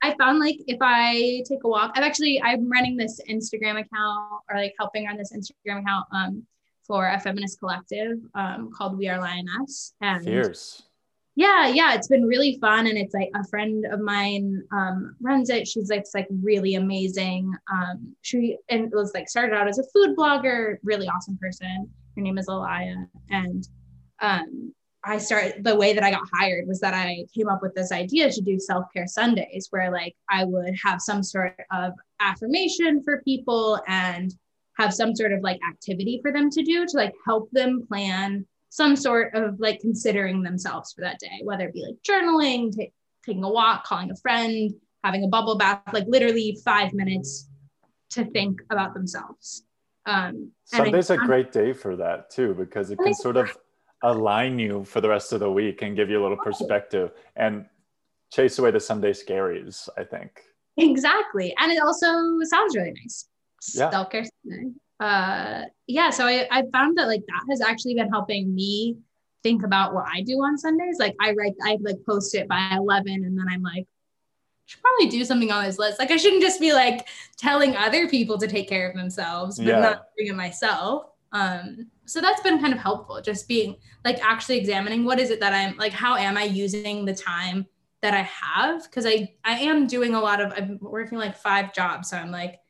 I 0.03 0.15
found 0.19 0.39
like 0.41 0.57
if 0.67 0.79
I 0.81 1.43
take 1.47 1.63
a 1.65 1.69
walk, 1.69 1.93
I've 1.95 2.03
actually 2.03 2.41
I'm 2.43 2.71
running 2.71 2.97
this 2.97 3.21
Instagram 3.29 3.73
account 3.73 4.43
or 4.49 4.57
like 4.57 4.75
helping 4.79 5.05
run 5.05 5.19
this 5.19 5.33
Instagram 5.35 5.83
account 5.83 6.07
um 6.13 6.47
for 6.87 7.07
a 7.09 7.21
feminist 7.21 7.59
collective 7.61 8.17
um 8.35 8.71
called 8.75 8.97
We 8.97 9.09
Are 9.09 9.21
Lioness. 9.21 9.93
And 10.01 10.25
Fierce. 10.25 10.83
yeah, 11.37 11.69
yeah, 11.69 11.93
it's 11.95 12.09
been 12.09 12.25
really 12.25 12.57
fun. 12.59 12.87
And 12.87 12.97
it's 12.97 13.13
like 13.13 13.31
a 13.35 13.47
friend 13.49 13.85
of 13.93 14.01
mine 14.01 14.63
um 14.73 15.15
runs 15.21 15.51
it. 15.51 15.69
She's 15.69 15.91
like, 15.91 16.01
it's 16.01 16.15
like 16.15 16.29
really 16.43 16.77
amazing. 16.77 17.53
Um 17.71 18.17
she 18.23 18.57
and 18.71 18.85
it 18.85 18.97
was 18.97 19.13
like 19.13 19.29
started 19.29 19.55
out 19.55 19.69
as 19.69 19.79
a 19.79 19.85
food 19.93 20.17
blogger, 20.17 20.79
really 20.83 21.07
awesome 21.09 21.37
person. 21.37 21.91
Her 22.17 22.23
name 22.23 22.39
is 22.39 22.49
Alaya. 22.49 23.07
And 23.29 23.69
um 24.21 24.73
I 25.03 25.17
started 25.17 25.65
the 25.65 25.77
way 25.77 25.95
that 25.95 26.05
I 26.05 26.11
got 26.11 26.29
hired 26.33 26.69
was 26.69 26.81
that 26.81 26.93
I 26.93 27.25
came 27.35 27.49
up 27.49 27.63
with 27.63 27.75
this 27.75 27.91
idea 27.91 28.31
to 28.31 28.41
do 28.43 28.59
self-care 28.59 29.07
Sundays 29.07 29.69
where 29.71 29.91
like 29.91 30.15
I 30.29 30.45
would 30.45 30.75
have 30.85 31.01
some 31.01 31.23
sort 31.23 31.57
of 31.73 31.95
affirmation 32.21 33.03
for 33.03 33.23
people 33.23 33.81
and 33.89 34.31
have 34.77 34.93
some 34.93 35.17
sort 35.17 35.33
of 35.33 35.41
like 35.43 35.59
activity 35.67 36.21
for 36.23 36.33
them 36.33 36.51
to 36.51 36.63
do 36.63 36.87
to 36.87 36.97
like 36.97 37.15
help 37.27 37.51
them 37.51 37.87
plan 37.89 38.47
some 38.69 38.95
sort 38.95 39.35
of 39.35 39.59
like 39.59 39.81
considering 39.81 40.43
themselves 40.43 40.93
for 40.93 41.01
that 41.01 41.19
day, 41.19 41.41
whether 41.45 41.67
it 41.69 41.75
be 41.75 41.83
like 41.83 41.97
journaling, 42.07 42.71
ta- 42.71 42.93
taking 43.25 43.43
a 43.43 43.51
walk, 43.51 43.85
calling 43.85 44.11
a 44.11 44.17
friend, 44.17 44.71
having 45.03 45.25
a 45.25 45.29
bubble 45.29 45.57
bath, 45.57 45.81
like 45.93 46.05
literally 46.09 46.59
five 46.65 46.93
minutes 46.93 47.49
to 48.11 48.25
think 48.27 48.61
about 48.71 48.93
themselves. 48.95 49.65
Um, 50.07 50.53
Sunday's 50.65 51.11
a 51.11 51.17
found- 51.17 51.27
great 51.27 51.53
day 51.53 51.73
for 51.73 51.97
that 51.97 52.31
too, 52.31 52.55
because 52.55 52.91
it 52.91 52.99
can 52.99 53.15
sort 53.15 53.37
of 53.37 53.57
align 54.03 54.59
you 54.59 54.85
for 54.85 55.01
the 55.01 55.09
rest 55.09 55.33
of 55.33 55.41
the 55.41 55.51
week 55.51 55.83
and 55.83 55.97
give 55.97 56.09
you 56.11 56.21
a 56.21 56.23
little 56.23 56.39
perspective 56.39 57.13
and 57.37 57.67
chase 58.33 58.59
away 58.59 58.71
the 58.71 58.81
Sunday 58.81 59.13
scaries, 59.13 59.89
I 59.99 60.05
think. 60.05 60.31
Exactly. 60.77 61.55
And 61.59 61.71
it 61.73 61.83
also 61.83 62.07
sounds 62.45 62.75
really 62.77 62.93
nice. 62.93 63.29
Yeah. 63.75 63.91
Self-care 63.91 64.25
Sunday. 64.45 64.71
Uh 65.01 65.65
yeah, 65.87 66.11
so 66.11 66.27
I, 66.27 66.47
I 66.51 66.63
found 66.73 66.97
that 66.99 67.07
like 67.07 67.23
that 67.27 67.43
has 67.51 67.61
actually 67.61 67.95
been 67.95 68.09
helping 68.11 68.55
me 68.55 68.97
think 69.43 69.65
about 69.65 69.95
what 69.95 70.05
I 70.13 70.21
do 70.23 70.35
on 70.35 70.59
Sundays. 70.59 70.99
Like 70.99 71.15
I 71.21 71.33
write 71.33 71.55
I 71.65 71.79
like 71.81 71.97
post 72.07 72.35
it 72.35 72.47
by 72.49 72.75
11 72.77 73.13
and 73.13 73.39
then 73.39 73.47
I'm 73.51 73.63
like 73.63 73.87
should 74.67 74.81
probably 74.83 75.09
do 75.09 75.25
something 75.25 75.51
on 75.51 75.65
this 75.65 75.79
list. 75.79 75.99
Like 75.99 76.11
I 76.11 76.17
shouldn't 76.17 76.43
just 76.43 76.61
be 76.61 76.73
like 76.73 77.09
telling 77.37 77.77
other 77.77 78.09
people 78.09 78.39
to 78.39 78.47
take 78.47 78.69
care 78.69 78.89
of 78.89 78.95
themselves, 78.97 79.57
but 79.59 79.67
Yeah. 79.67 79.81
not 79.81 80.03
doing 80.17 80.31
it 80.31 80.37
myself. 80.37 81.07
Um, 81.33 81.87
so 82.11 82.21
that's 82.21 82.43
been 82.43 82.61
kind 82.61 82.73
of 82.73 82.79
helpful, 82.81 83.21
just 83.23 83.49
being 83.49 83.77
like 84.05 84.19
actually 84.23 84.59
examining 84.59 85.05
what 85.05 85.21
is 85.21 85.31
it 85.31 85.41
that 85.41 85.53
I'm 85.53 85.77
like, 85.77 85.93
how 85.93 86.17
am 86.17 86.37
I 86.37 86.45
using 86.45 87.05
the 87.05 87.15
time 87.15 87.67
that 88.03 88.15
I 88.15 88.23
have? 88.23 88.85
Because 88.85 89.07
I 89.07 89.35
I 89.45 89.59
am 89.61 89.87
doing 89.87 90.15
a 90.15 90.21
lot 90.21 90.41
of 90.41 90.53
I'm 90.57 90.79
working 90.81 91.19
like 91.19 91.37
five 91.37 91.73
jobs. 91.75 92.11
So 92.11 92.17
I'm 92.17 92.31
like, 92.31 92.61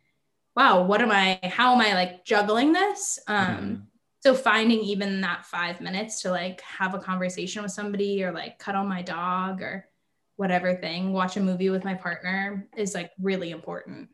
wow, 0.56 0.82
what 0.82 1.00
am 1.00 1.10
I, 1.10 1.38
how 1.44 1.72
am 1.74 1.80
I 1.80 1.94
like 1.94 2.24
juggling 2.24 2.72
this? 2.72 3.18
Um, 3.26 3.36
Mhm. 3.36 3.82
so 4.22 4.34
finding 4.34 4.80
even 4.80 5.20
that 5.22 5.46
five 5.46 5.80
minutes 5.80 6.22
to 6.22 6.30
like 6.30 6.60
have 6.62 6.94
a 6.94 6.98
conversation 6.98 7.62
with 7.62 7.72
somebody 7.72 8.22
or 8.24 8.32
like 8.32 8.58
cuddle 8.58 8.84
my 8.84 9.02
dog 9.02 9.62
or 9.62 9.88
whatever 10.36 10.74
thing, 10.74 11.12
watch 11.12 11.36
a 11.36 11.40
movie 11.40 11.70
with 11.70 11.84
my 11.84 11.94
partner 11.94 12.68
is 12.76 12.94
like 12.94 13.12
really 13.20 13.50
important. 13.50 14.08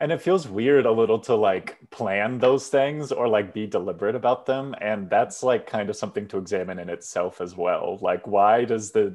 And 0.00 0.12
it 0.12 0.20
feels 0.20 0.46
weird 0.46 0.86
a 0.86 0.92
little 0.92 1.18
to 1.20 1.34
like 1.34 1.78
plan 1.90 2.38
those 2.38 2.68
things 2.68 3.12
or 3.12 3.28
like 3.28 3.54
be 3.54 3.66
deliberate 3.66 4.14
about 4.14 4.44
them. 4.44 4.74
And 4.80 5.08
that's 5.08 5.42
like 5.42 5.66
kind 5.66 5.88
of 5.88 5.96
something 5.96 6.28
to 6.28 6.38
examine 6.38 6.78
in 6.78 6.88
itself 6.88 7.40
as 7.40 7.56
well. 7.56 7.98
Like, 8.00 8.26
why 8.26 8.64
does 8.64 8.90
the, 8.92 9.14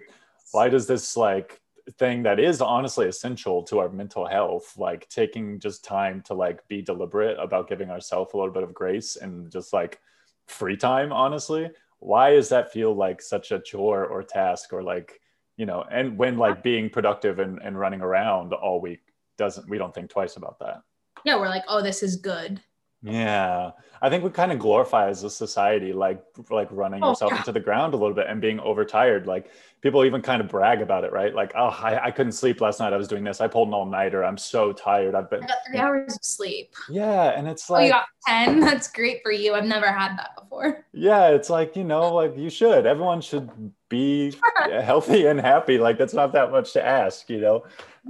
why 0.52 0.70
does 0.70 0.88
this 0.88 1.16
like 1.16 1.62
thing 1.98 2.24
that 2.24 2.40
is 2.40 2.62
honestly 2.62 3.08
essential 3.08 3.64
to 3.64 3.80
our 3.80 3.90
mental 3.90 4.26
health, 4.26 4.78
like 4.78 5.08
taking 5.10 5.60
just 5.60 5.84
time 5.84 6.22
to 6.24 6.34
like 6.34 6.68
be 6.68 6.82
deliberate 6.82 7.38
about 7.40 7.68
giving 7.70 7.90
ourselves 7.90 8.34
a 8.34 8.38
little 8.38 8.54
bit 8.54 8.64
of 8.64 8.74
grace 8.74 9.16
and 9.16 9.52
just 9.52 9.74
like 9.74 10.00
free 10.48 10.78
time, 10.78 11.12
honestly, 11.12 11.70
why 12.00 12.32
does 12.32 12.50
that 12.50 12.72
feel 12.72 12.94
like 12.94 13.22
such 13.22 13.52
a 13.52 13.60
chore 13.60 14.06
or 14.06 14.24
task 14.24 14.74
or 14.74 14.82
like, 14.82 15.20
you 15.58 15.66
know, 15.66 15.86
and 15.92 16.18
when 16.18 16.38
like 16.38 16.64
being 16.64 16.90
productive 16.90 17.40
and, 17.40 17.60
and 17.64 17.80
running 17.80 18.02
around 18.02 18.54
all 18.54 18.82
week 18.82 19.02
doesn't, 19.42 19.70
we 19.70 19.78
don't 19.78 19.94
think 19.94 20.10
twice 20.10 20.38
about 20.38 20.60
that. 20.60 20.82
Yeah, 21.26 21.36
we're 21.38 21.50
like, 21.50 21.64
oh, 21.68 21.82
this 21.82 22.02
is 22.04 22.16
good. 22.16 22.62
Yeah, 23.04 23.72
I 24.00 24.10
think 24.12 24.24
we 24.24 24.30
kind 24.30 24.52
of 24.52 24.60
glorify 24.60 25.10
as 25.10 25.24
a 25.24 25.30
society, 25.30 25.92
like 25.92 26.22
like 26.52 26.68
running 26.72 27.04
Oh, 27.04 27.10
yourself 27.10 27.32
yeah. 27.32 27.40
into 27.40 27.52
the 27.52 27.60
ground 27.60 27.96
a 27.96 27.98
little 27.98 28.14
bit 28.14 28.28
and 28.30 28.40
being 28.40 28.60
overtired. 28.60 29.26
Like 29.26 29.50
people 29.82 30.06
even 30.06 30.22
kind 30.22 30.40
of 30.40 30.48
brag 30.50 30.82
about 30.84 31.04
it, 31.04 31.12
right? 31.12 31.34
Like, 31.34 31.52
oh, 31.56 31.70
I, 31.70 32.06
I 32.06 32.12
couldn't 32.12 32.34
sleep 32.34 32.62
last 32.62 32.80
night. 32.80 32.94
I 32.94 32.98
was 32.98 33.08
doing 33.08 33.24
this. 33.24 33.42
I 33.42 33.48
pulled 33.48 33.70
an 33.70 33.74
all 33.74 33.88
nighter. 33.88 34.24
I'm 34.24 34.38
so 34.38 34.72
tired. 34.72 35.16
I've 35.16 35.32
been. 35.32 35.44
I 35.44 35.48
got 35.48 35.58
three 35.68 35.80
hours 35.80 36.14
of 36.14 36.24
sleep. 36.24 36.76
Yeah, 36.92 37.32
and 37.36 37.48
it's 37.48 37.68
Oh, 37.72 37.80
you 37.80 37.90
like, 37.90 37.92
got 37.92 38.06
10? 38.28 38.60
That's 38.70 38.88
great 38.92 39.24
for 39.24 39.32
you. 39.32 39.56
I've 39.56 39.66
never 39.66 39.92
had 39.92 40.16
that 40.20 40.36
before. 40.40 40.86
yeah, 40.94 41.30
it's 41.30 41.50
like 41.50 41.76
you 41.76 41.84
know, 41.84 42.14
like 42.14 42.38
you 42.38 42.52
should. 42.52 42.86
Everyone 42.86 43.20
should 43.20 43.50
be 43.90 44.36
healthy 44.84 45.26
and 45.26 45.42
happy. 45.42 45.80
Like 45.80 45.98
that's 45.98 46.14
not 46.14 46.34
that 46.34 46.52
much 46.52 46.74
to 46.74 46.86
ask, 46.86 47.28
you 47.32 47.42
know. 47.42 47.64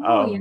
Oh, 0.03 0.23
Um, 0.23 0.31
yeah. 0.33 0.39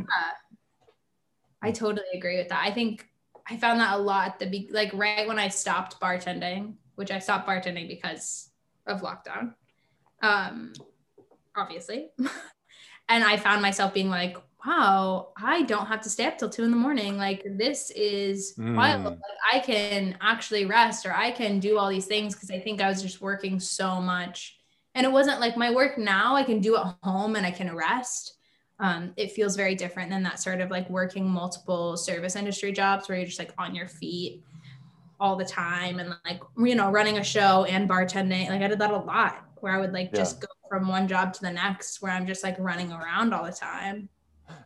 I 1.62 1.72
totally 1.72 2.06
agree 2.14 2.38
with 2.38 2.48
that. 2.48 2.64
I 2.64 2.70
think 2.70 3.06
I 3.48 3.56
found 3.56 3.80
that 3.80 3.94
a 3.94 3.98
lot 3.98 4.28
at 4.28 4.38
the 4.38 4.46
be- 4.46 4.70
like 4.72 4.92
right 4.94 5.26
when 5.26 5.38
I 5.38 5.48
stopped 5.48 6.00
bartending, 6.00 6.74
which 6.94 7.10
I 7.10 7.18
stopped 7.18 7.48
bartending 7.48 7.88
because 7.88 8.50
of 8.86 9.02
lockdown. 9.02 9.54
Um 10.22 10.72
obviously. 11.56 12.08
and 13.08 13.24
I 13.24 13.36
found 13.36 13.62
myself 13.62 13.92
being 13.92 14.08
like, 14.08 14.36
wow, 14.64 15.32
I 15.36 15.62
don't 15.62 15.86
have 15.86 16.02
to 16.02 16.10
stay 16.10 16.26
up 16.26 16.38
till 16.38 16.50
two 16.50 16.64
in 16.64 16.70
the 16.70 16.76
morning. 16.76 17.16
Like 17.16 17.42
this 17.56 17.90
is 17.90 18.54
mm. 18.58 18.76
wild. 18.76 19.04
Like, 19.04 19.18
I 19.52 19.58
can 19.60 20.16
actually 20.20 20.66
rest 20.66 21.06
or 21.06 21.14
I 21.14 21.30
can 21.30 21.60
do 21.60 21.78
all 21.78 21.88
these 21.88 22.06
things 22.06 22.34
because 22.34 22.50
I 22.50 22.60
think 22.60 22.80
I 22.80 22.88
was 22.88 23.02
just 23.02 23.20
working 23.20 23.58
so 23.58 24.00
much. 24.00 24.58
And 24.94 25.06
it 25.06 25.12
wasn't 25.12 25.40
like 25.40 25.56
my 25.56 25.72
work 25.72 25.98
now 25.98 26.34
I 26.34 26.42
can 26.42 26.60
do 26.60 26.76
at 26.76 26.94
home 27.02 27.36
and 27.36 27.46
I 27.46 27.50
can 27.50 27.74
rest. 27.74 28.36
Um, 28.80 29.12
it 29.18 29.32
feels 29.32 29.56
very 29.56 29.74
different 29.74 30.10
than 30.10 30.22
that 30.22 30.40
sort 30.40 30.62
of 30.62 30.70
like 30.70 30.88
working 30.88 31.28
multiple 31.28 31.98
service 31.98 32.34
industry 32.34 32.72
jobs 32.72 33.08
where 33.08 33.18
you're 33.18 33.26
just 33.26 33.38
like 33.38 33.52
on 33.58 33.74
your 33.74 33.88
feet 33.88 34.42
all 35.20 35.36
the 35.36 35.44
time 35.44 36.00
and 36.00 36.16
like 36.24 36.40
you 36.58 36.74
know 36.74 36.90
running 36.90 37.18
a 37.18 37.24
show 37.24 37.64
and 37.64 37.88
bartending 37.88 38.48
like 38.48 38.62
i 38.62 38.66
did 38.66 38.78
that 38.78 38.90
a 38.90 38.96
lot 38.96 39.44
where 39.56 39.72
i 39.74 39.78
would 39.78 39.92
like 39.92 40.08
yeah. 40.12 40.20
just 40.20 40.40
go 40.40 40.46
from 40.68 40.88
one 40.88 41.06
job 41.06 41.32
to 41.32 41.42
the 41.42 41.50
next 41.50 42.00
where 42.00 42.10
i'm 42.10 42.26
just 42.26 42.42
like 42.42 42.56
running 42.58 42.90
around 42.90 43.34
all 43.34 43.44
the 43.44 43.52
time 43.52 44.08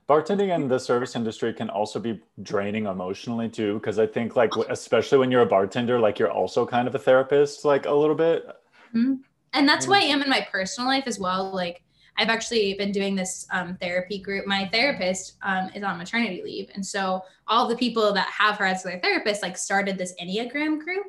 bartending 0.09 0.55
and 0.55 0.71
the 0.71 0.79
service 0.79 1.17
industry 1.17 1.53
can 1.53 1.69
also 1.69 1.99
be 1.99 2.21
draining 2.43 2.87
emotionally 2.87 3.49
too 3.49 3.75
because 3.75 3.99
i 3.99 4.07
think 4.07 4.37
like 4.37 4.55
especially 4.71 5.19
when 5.19 5.31
you're 5.31 5.43
a 5.43 5.47
bartender 5.47 5.99
like 5.99 6.21
you're 6.21 6.31
also 6.31 6.65
kind 6.65 6.87
of 6.87 6.95
a 6.95 6.99
therapist 6.99 7.65
like 7.65 7.87
a 7.87 7.93
little 7.93 8.15
bit 8.15 8.47
mm-hmm. 8.95 9.15
and 9.55 9.69
that's 9.69 9.87
who 9.87 9.93
i 9.93 9.99
am 9.99 10.23
in 10.23 10.31
my 10.31 10.47
personal 10.53 10.89
life 10.89 11.05
as 11.07 11.19
well 11.19 11.53
like 11.53 11.83
i've 12.19 12.29
actually 12.29 12.75
been 12.75 12.93
doing 12.93 13.15
this 13.15 13.47
um, 13.53 13.77
therapy 13.81 14.19
group 14.19 14.47
my 14.47 14.69
therapist 14.73 15.37
um, 15.43 15.71
is 15.75 15.83
on 15.83 15.99
maternity 15.99 16.43
leave 16.45 16.71
and 16.75 16.85
so 16.85 17.23
all 17.47 17.67
the 17.69 17.77
people 17.77 18.13
that 18.13 18.29
have 18.29 18.57
her 18.57 18.65
as 18.65 18.83
their 18.83 19.01
therapist 19.01 19.43
like 19.43 19.57
started 19.57 19.99
this 19.99 20.15
enneagram 20.23 20.79
group 20.79 21.07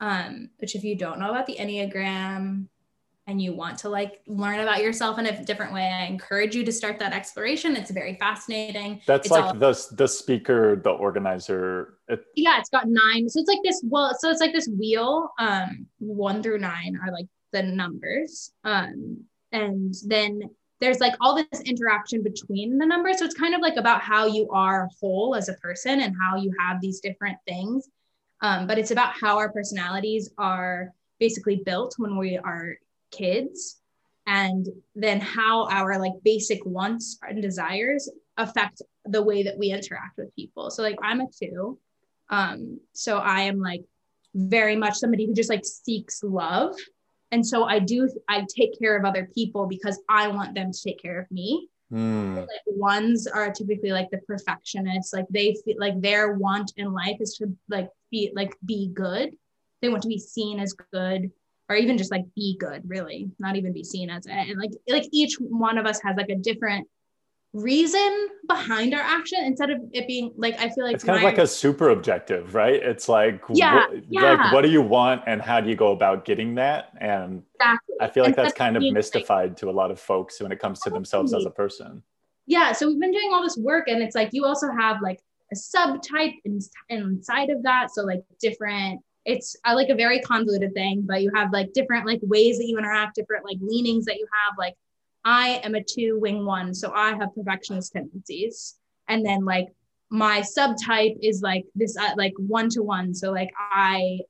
um, 0.00 0.50
which 0.58 0.74
if 0.74 0.82
you 0.82 0.96
don't 0.96 1.20
know 1.20 1.30
about 1.30 1.46
the 1.46 1.56
enneagram 1.56 2.66
and 3.28 3.40
you 3.40 3.54
want 3.54 3.78
to 3.78 3.88
like 3.88 4.20
learn 4.26 4.58
about 4.60 4.82
yourself 4.82 5.18
in 5.18 5.26
a 5.26 5.44
different 5.44 5.72
way, 5.72 5.86
I 5.86 6.06
encourage 6.06 6.56
you 6.56 6.64
to 6.64 6.72
start 6.72 6.98
that 6.98 7.12
exploration. 7.12 7.76
It's 7.76 7.90
very 7.90 8.16
fascinating. 8.16 9.00
That's 9.06 9.26
it's 9.26 9.30
like 9.30 9.44
all- 9.44 9.54
the 9.54 9.86
the 9.92 10.08
speaker, 10.08 10.80
the 10.82 10.90
organizer. 10.90 11.98
It- 12.08 12.24
yeah, 12.34 12.58
it's 12.58 12.68
got 12.68 12.88
nine. 12.88 13.28
So 13.28 13.40
it's 13.40 13.48
like 13.48 13.60
this. 13.62 13.80
Well, 13.86 14.16
so 14.18 14.30
it's 14.30 14.40
like 14.40 14.52
this 14.52 14.68
wheel. 14.68 15.30
Um, 15.38 15.86
one 15.98 16.42
through 16.42 16.58
nine 16.58 16.98
are 17.04 17.12
like 17.12 17.26
the 17.52 17.62
numbers. 17.62 18.52
Um, 18.64 19.24
and 19.52 19.94
then 20.06 20.42
there's 20.80 20.98
like 20.98 21.14
all 21.20 21.36
this 21.36 21.60
interaction 21.62 22.22
between 22.22 22.76
the 22.76 22.86
numbers. 22.86 23.18
So 23.18 23.24
it's 23.24 23.34
kind 23.34 23.54
of 23.54 23.60
like 23.60 23.76
about 23.76 24.02
how 24.02 24.26
you 24.26 24.50
are 24.50 24.88
whole 25.00 25.36
as 25.36 25.48
a 25.48 25.54
person 25.54 26.00
and 26.00 26.14
how 26.20 26.36
you 26.36 26.52
have 26.58 26.80
these 26.80 27.00
different 27.00 27.38
things. 27.46 27.88
Um, 28.40 28.66
but 28.66 28.78
it's 28.78 28.90
about 28.90 29.12
how 29.12 29.38
our 29.38 29.52
personalities 29.52 30.30
are 30.38 30.92
basically 31.20 31.62
built 31.64 31.94
when 31.98 32.16
we 32.16 32.36
are 32.36 32.74
kids 33.12 33.80
and 34.26 34.68
then 34.94 35.20
how 35.20 35.68
our 35.68 35.98
like 36.00 36.12
basic 36.24 36.64
wants 36.64 37.18
and 37.22 37.42
desires 37.42 38.10
affect 38.36 38.82
the 39.04 39.22
way 39.22 39.42
that 39.42 39.58
we 39.58 39.70
interact 39.70 40.16
with 40.16 40.34
people 40.34 40.70
so 40.70 40.82
like 40.82 40.96
i'm 41.02 41.20
a 41.20 41.26
two 41.26 41.78
um 42.30 42.78
so 42.92 43.18
i 43.18 43.42
am 43.42 43.58
like 43.58 43.82
very 44.34 44.76
much 44.76 44.94
somebody 44.94 45.26
who 45.26 45.34
just 45.34 45.50
like 45.50 45.64
seeks 45.64 46.22
love 46.22 46.74
and 47.32 47.44
so 47.44 47.64
i 47.64 47.78
do 47.78 48.08
i 48.28 48.44
take 48.54 48.78
care 48.78 48.96
of 48.96 49.04
other 49.04 49.28
people 49.34 49.66
because 49.66 49.98
i 50.08 50.28
want 50.28 50.54
them 50.54 50.70
to 50.70 50.82
take 50.82 51.00
care 51.02 51.18
of 51.18 51.30
me 51.30 51.68
mm. 51.92 52.36
like 52.36 52.48
ones 52.66 53.26
are 53.26 53.50
typically 53.50 53.90
like 53.90 54.10
the 54.10 54.18
perfectionists 54.18 55.12
like 55.12 55.26
they 55.30 55.56
feel 55.64 55.76
like 55.78 56.00
their 56.00 56.34
want 56.34 56.72
in 56.76 56.92
life 56.92 57.16
is 57.18 57.34
to 57.34 57.52
like 57.68 57.88
be 58.10 58.30
like 58.34 58.54
be 58.64 58.88
good 58.92 59.34
they 59.80 59.88
want 59.88 60.02
to 60.02 60.08
be 60.08 60.18
seen 60.18 60.60
as 60.60 60.74
good 60.92 61.30
or 61.68 61.76
even 61.76 61.98
just 61.98 62.12
like 62.12 62.24
be 62.36 62.56
good 62.60 62.82
really 62.86 63.30
not 63.38 63.56
even 63.56 63.72
be 63.72 63.82
seen 63.82 64.10
as 64.10 64.26
it 64.26 64.32
and 64.32 64.58
like 64.58 64.70
like 64.88 65.08
each 65.10 65.36
one 65.40 65.78
of 65.78 65.86
us 65.86 66.00
has 66.02 66.16
like 66.16 66.28
a 66.28 66.36
different 66.36 66.86
reason 67.52 68.28
behind 68.48 68.94
our 68.94 69.00
action 69.00 69.38
instead 69.44 69.68
of 69.68 69.78
it 69.92 70.06
being 70.06 70.32
like 70.36 70.58
I 70.58 70.70
feel 70.70 70.84
like 70.84 70.94
it's 70.94 71.04
kind 71.04 71.18
of 71.18 71.22
like 71.22 71.38
a 71.38 71.46
super 71.46 71.90
objective, 71.90 72.54
right? 72.54 72.82
It's 72.82 73.08
like 73.08 73.42
yeah, 73.50 73.86
wh- 73.88 73.98
yeah. 74.08 74.34
like 74.34 74.52
what 74.52 74.62
do 74.62 74.70
you 74.70 74.80
want 74.80 75.22
and 75.26 75.42
how 75.42 75.60
do 75.60 75.68
you 75.68 75.76
go 75.76 75.92
about 75.92 76.24
getting 76.24 76.54
that? 76.54 76.92
And 77.00 77.42
exactly. 77.56 77.96
I 78.00 78.08
feel 78.08 78.24
like 78.24 78.36
that's 78.36 78.54
kind 78.54 78.76
of 78.76 78.82
mystified 78.82 79.50
like, 79.50 79.56
to 79.58 79.70
a 79.70 79.72
lot 79.72 79.90
of 79.90 80.00
folks 80.00 80.40
when 80.40 80.50
it 80.50 80.60
comes 80.60 80.80
to 80.80 80.90
themselves 80.90 81.34
as 81.34 81.44
a 81.44 81.50
person. 81.50 82.02
Yeah, 82.46 82.72
so 82.72 82.88
we've 82.88 83.00
been 83.00 83.12
doing 83.12 83.30
all 83.32 83.42
this 83.42 83.56
work 83.58 83.86
and 83.86 84.02
it's 84.02 84.14
like 84.14 84.30
you 84.32 84.46
also 84.46 84.68
have 84.72 85.02
like 85.02 85.20
a 85.52 85.54
subtype 85.54 86.34
in, 86.46 86.58
inside 86.88 87.50
of 87.50 87.62
that, 87.64 87.90
so 87.94 88.02
like 88.02 88.22
different 88.40 89.02
it's 89.24 89.56
uh, 89.64 89.74
like 89.74 89.88
a 89.88 89.94
very 89.94 90.20
convoluted 90.20 90.74
thing, 90.74 91.04
but 91.06 91.22
you 91.22 91.30
have 91.34 91.52
like 91.52 91.72
different 91.74 92.06
like 92.06 92.18
ways 92.22 92.58
that 92.58 92.66
you 92.66 92.76
interact, 92.78 93.14
different 93.14 93.44
like 93.44 93.58
leanings 93.60 94.04
that 94.06 94.16
you 94.16 94.26
have. 94.32 94.56
Like 94.58 94.74
I 95.24 95.60
am 95.62 95.74
a 95.74 95.82
two 95.82 96.18
wing 96.20 96.44
one, 96.44 96.74
so 96.74 96.92
I 96.92 97.14
have 97.14 97.34
perfectionist 97.34 97.92
tendencies, 97.92 98.76
and 99.08 99.24
then 99.24 99.44
like 99.44 99.68
my 100.10 100.40
subtype 100.40 101.16
is 101.22 101.40
like 101.42 101.64
this 101.74 101.96
uh, 101.96 102.10
like 102.16 102.34
one 102.36 102.68
to 102.70 102.82
one. 102.82 103.14
So 103.14 103.30
like 103.32 103.50
I 103.58 104.20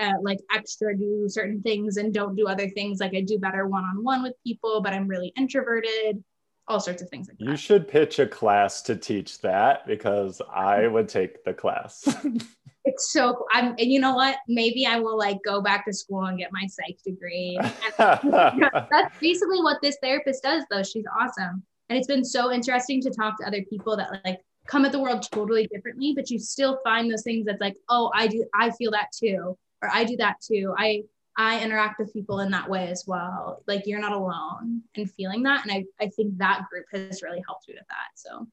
uh, 0.00 0.12
like 0.22 0.38
extra 0.54 0.96
do 0.96 1.26
certain 1.28 1.60
things 1.62 1.96
and 1.96 2.14
don't 2.14 2.36
do 2.36 2.46
other 2.46 2.68
things. 2.68 3.00
Like 3.00 3.14
I 3.14 3.20
do 3.22 3.38
better 3.38 3.66
one 3.66 3.84
on 3.84 4.04
one 4.04 4.22
with 4.22 4.34
people, 4.44 4.80
but 4.80 4.92
I'm 4.92 5.08
really 5.08 5.32
introverted. 5.36 6.22
All 6.68 6.78
sorts 6.78 7.02
of 7.02 7.08
things 7.10 7.28
like 7.28 7.38
that. 7.38 7.44
You 7.44 7.56
should 7.56 7.88
pitch 7.88 8.20
a 8.20 8.26
class 8.26 8.82
to 8.82 8.94
teach 8.94 9.40
that 9.40 9.84
because 9.84 10.40
I 10.54 10.86
would 10.86 11.08
take 11.08 11.44
the 11.44 11.52
class. 11.52 12.08
it's 12.92 13.12
so 13.12 13.34
cool. 13.34 13.46
I'm, 13.52 13.68
and 13.78 13.80
you 13.92 14.00
know 14.00 14.14
what? 14.14 14.36
Maybe 14.48 14.86
I 14.86 14.98
will 14.98 15.16
like 15.16 15.38
go 15.44 15.60
back 15.60 15.86
to 15.86 15.92
school 15.92 16.24
and 16.24 16.38
get 16.38 16.52
my 16.52 16.66
psych 16.66 16.98
degree. 17.04 17.58
that's 17.98 19.18
basically 19.20 19.60
what 19.60 19.80
this 19.82 19.96
therapist 20.02 20.42
does, 20.42 20.64
though. 20.70 20.82
She's 20.82 21.04
awesome. 21.18 21.62
And 21.88 21.98
it's 21.98 22.06
been 22.06 22.24
so 22.24 22.52
interesting 22.52 23.00
to 23.02 23.10
talk 23.10 23.38
to 23.38 23.46
other 23.46 23.62
people 23.62 23.96
that 23.96 24.20
like 24.24 24.40
come 24.66 24.84
at 24.84 24.92
the 24.92 25.00
world 25.00 25.26
totally 25.30 25.66
differently, 25.66 26.12
but 26.14 26.30
you 26.30 26.38
still 26.38 26.78
find 26.84 27.10
those 27.10 27.22
things 27.22 27.46
that's 27.46 27.60
like, 27.60 27.76
oh, 27.88 28.10
I 28.14 28.28
do, 28.28 28.44
I 28.54 28.70
feel 28.70 28.90
that 28.92 29.08
too, 29.12 29.56
or 29.82 29.90
I 29.92 30.04
do 30.04 30.16
that 30.18 30.36
too. 30.40 30.74
I, 30.78 31.02
I 31.36 31.62
interact 31.62 31.98
with 31.98 32.12
people 32.12 32.40
in 32.40 32.50
that 32.50 32.68
way 32.68 32.88
as 32.88 33.04
well. 33.06 33.62
Like 33.66 33.86
you're 33.86 34.00
not 34.00 34.12
alone 34.12 34.82
in 34.94 35.06
feeling 35.06 35.42
that. 35.44 35.64
And 35.64 35.72
I, 35.72 36.04
I 36.04 36.08
think 36.08 36.38
that 36.38 36.66
group 36.70 36.86
has 36.92 37.22
really 37.22 37.42
helped 37.46 37.68
me 37.68 37.74
with 37.74 37.88
that. 37.88 38.10
So 38.14 38.46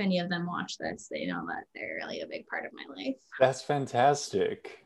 any 0.00 0.18
of 0.18 0.28
them 0.28 0.46
watch 0.46 0.78
this, 0.78 1.08
they 1.10 1.26
know 1.26 1.44
that 1.46 1.64
they're 1.74 1.96
really 1.96 2.20
a 2.20 2.26
big 2.26 2.46
part 2.46 2.64
of 2.64 2.72
my 2.72 2.94
life. 2.94 3.16
That's 3.38 3.62
fantastic. 3.62 4.84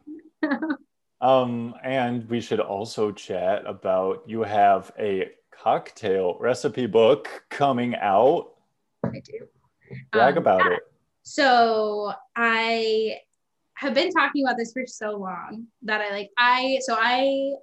um, 1.21 1.75
and 1.83 2.29
we 2.29 2.41
should 2.41 2.61
also 2.61 3.13
chat 3.13 3.63
about 3.67 4.25
you 4.27 4.43
have 4.43 4.93
a 4.99 5.31
cocktail 5.51 6.37
recipe 6.41 6.87
book 6.87 7.45
coming 7.51 7.95
out. 7.97 8.55
I 9.05 9.21
do. 9.25 9.47
Brag 10.13 10.37
um, 10.37 10.39
about 10.39 10.65
yeah. 10.65 10.77
it. 10.77 10.81
So 11.23 12.13
I 12.37 13.19
have 13.75 13.95
been 13.95 14.11
talking 14.11 14.45
about 14.45 14.57
this 14.59 14.73
for 14.73 14.87
so 14.87 15.17
long 15.17 15.67
that 15.83 16.01
I 16.01 16.11
like 16.11 16.31
I 16.39 16.79
so 16.83 16.97
I 16.99 17.55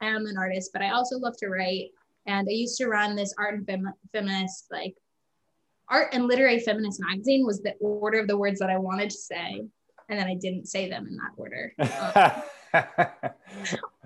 am 0.00 0.26
an 0.26 0.36
artist, 0.36 0.70
but 0.72 0.82
I 0.82 0.90
also 0.90 1.18
love 1.18 1.36
to 1.38 1.48
write. 1.48 1.90
And 2.26 2.46
I 2.48 2.52
used 2.52 2.76
to 2.78 2.86
run 2.86 3.16
this 3.16 3.34
art 3.38 3.54
and 3.54 3.66
fem- 3.66 3.94
feminist 4.12 4.66
like 4.70 4.94
art 5.90 6.08
and 6.12 6.26
literary 6.26 6.60
feminist 6.60 7.00
magazine 7.00 7.44
was 7.44 7.60
the 7.60 7.74
order 7.80 8.20
of 8.20 8.28
the 8.28 8.38
words 8.38 8.60
that 8.60 8.70
I 8.70 8.78
wanted 8.78 9.10
to 9.10 9.16
say. 9.16 9.64
And 10.08 10.18
then 10.18 10.26
I 10.26 10.34
didn't 10.34 10.66
say 10.66 10.88
them 10.88 11.06
in 11.06 11.16
that 11.16 11.32
order. 11.36 11.74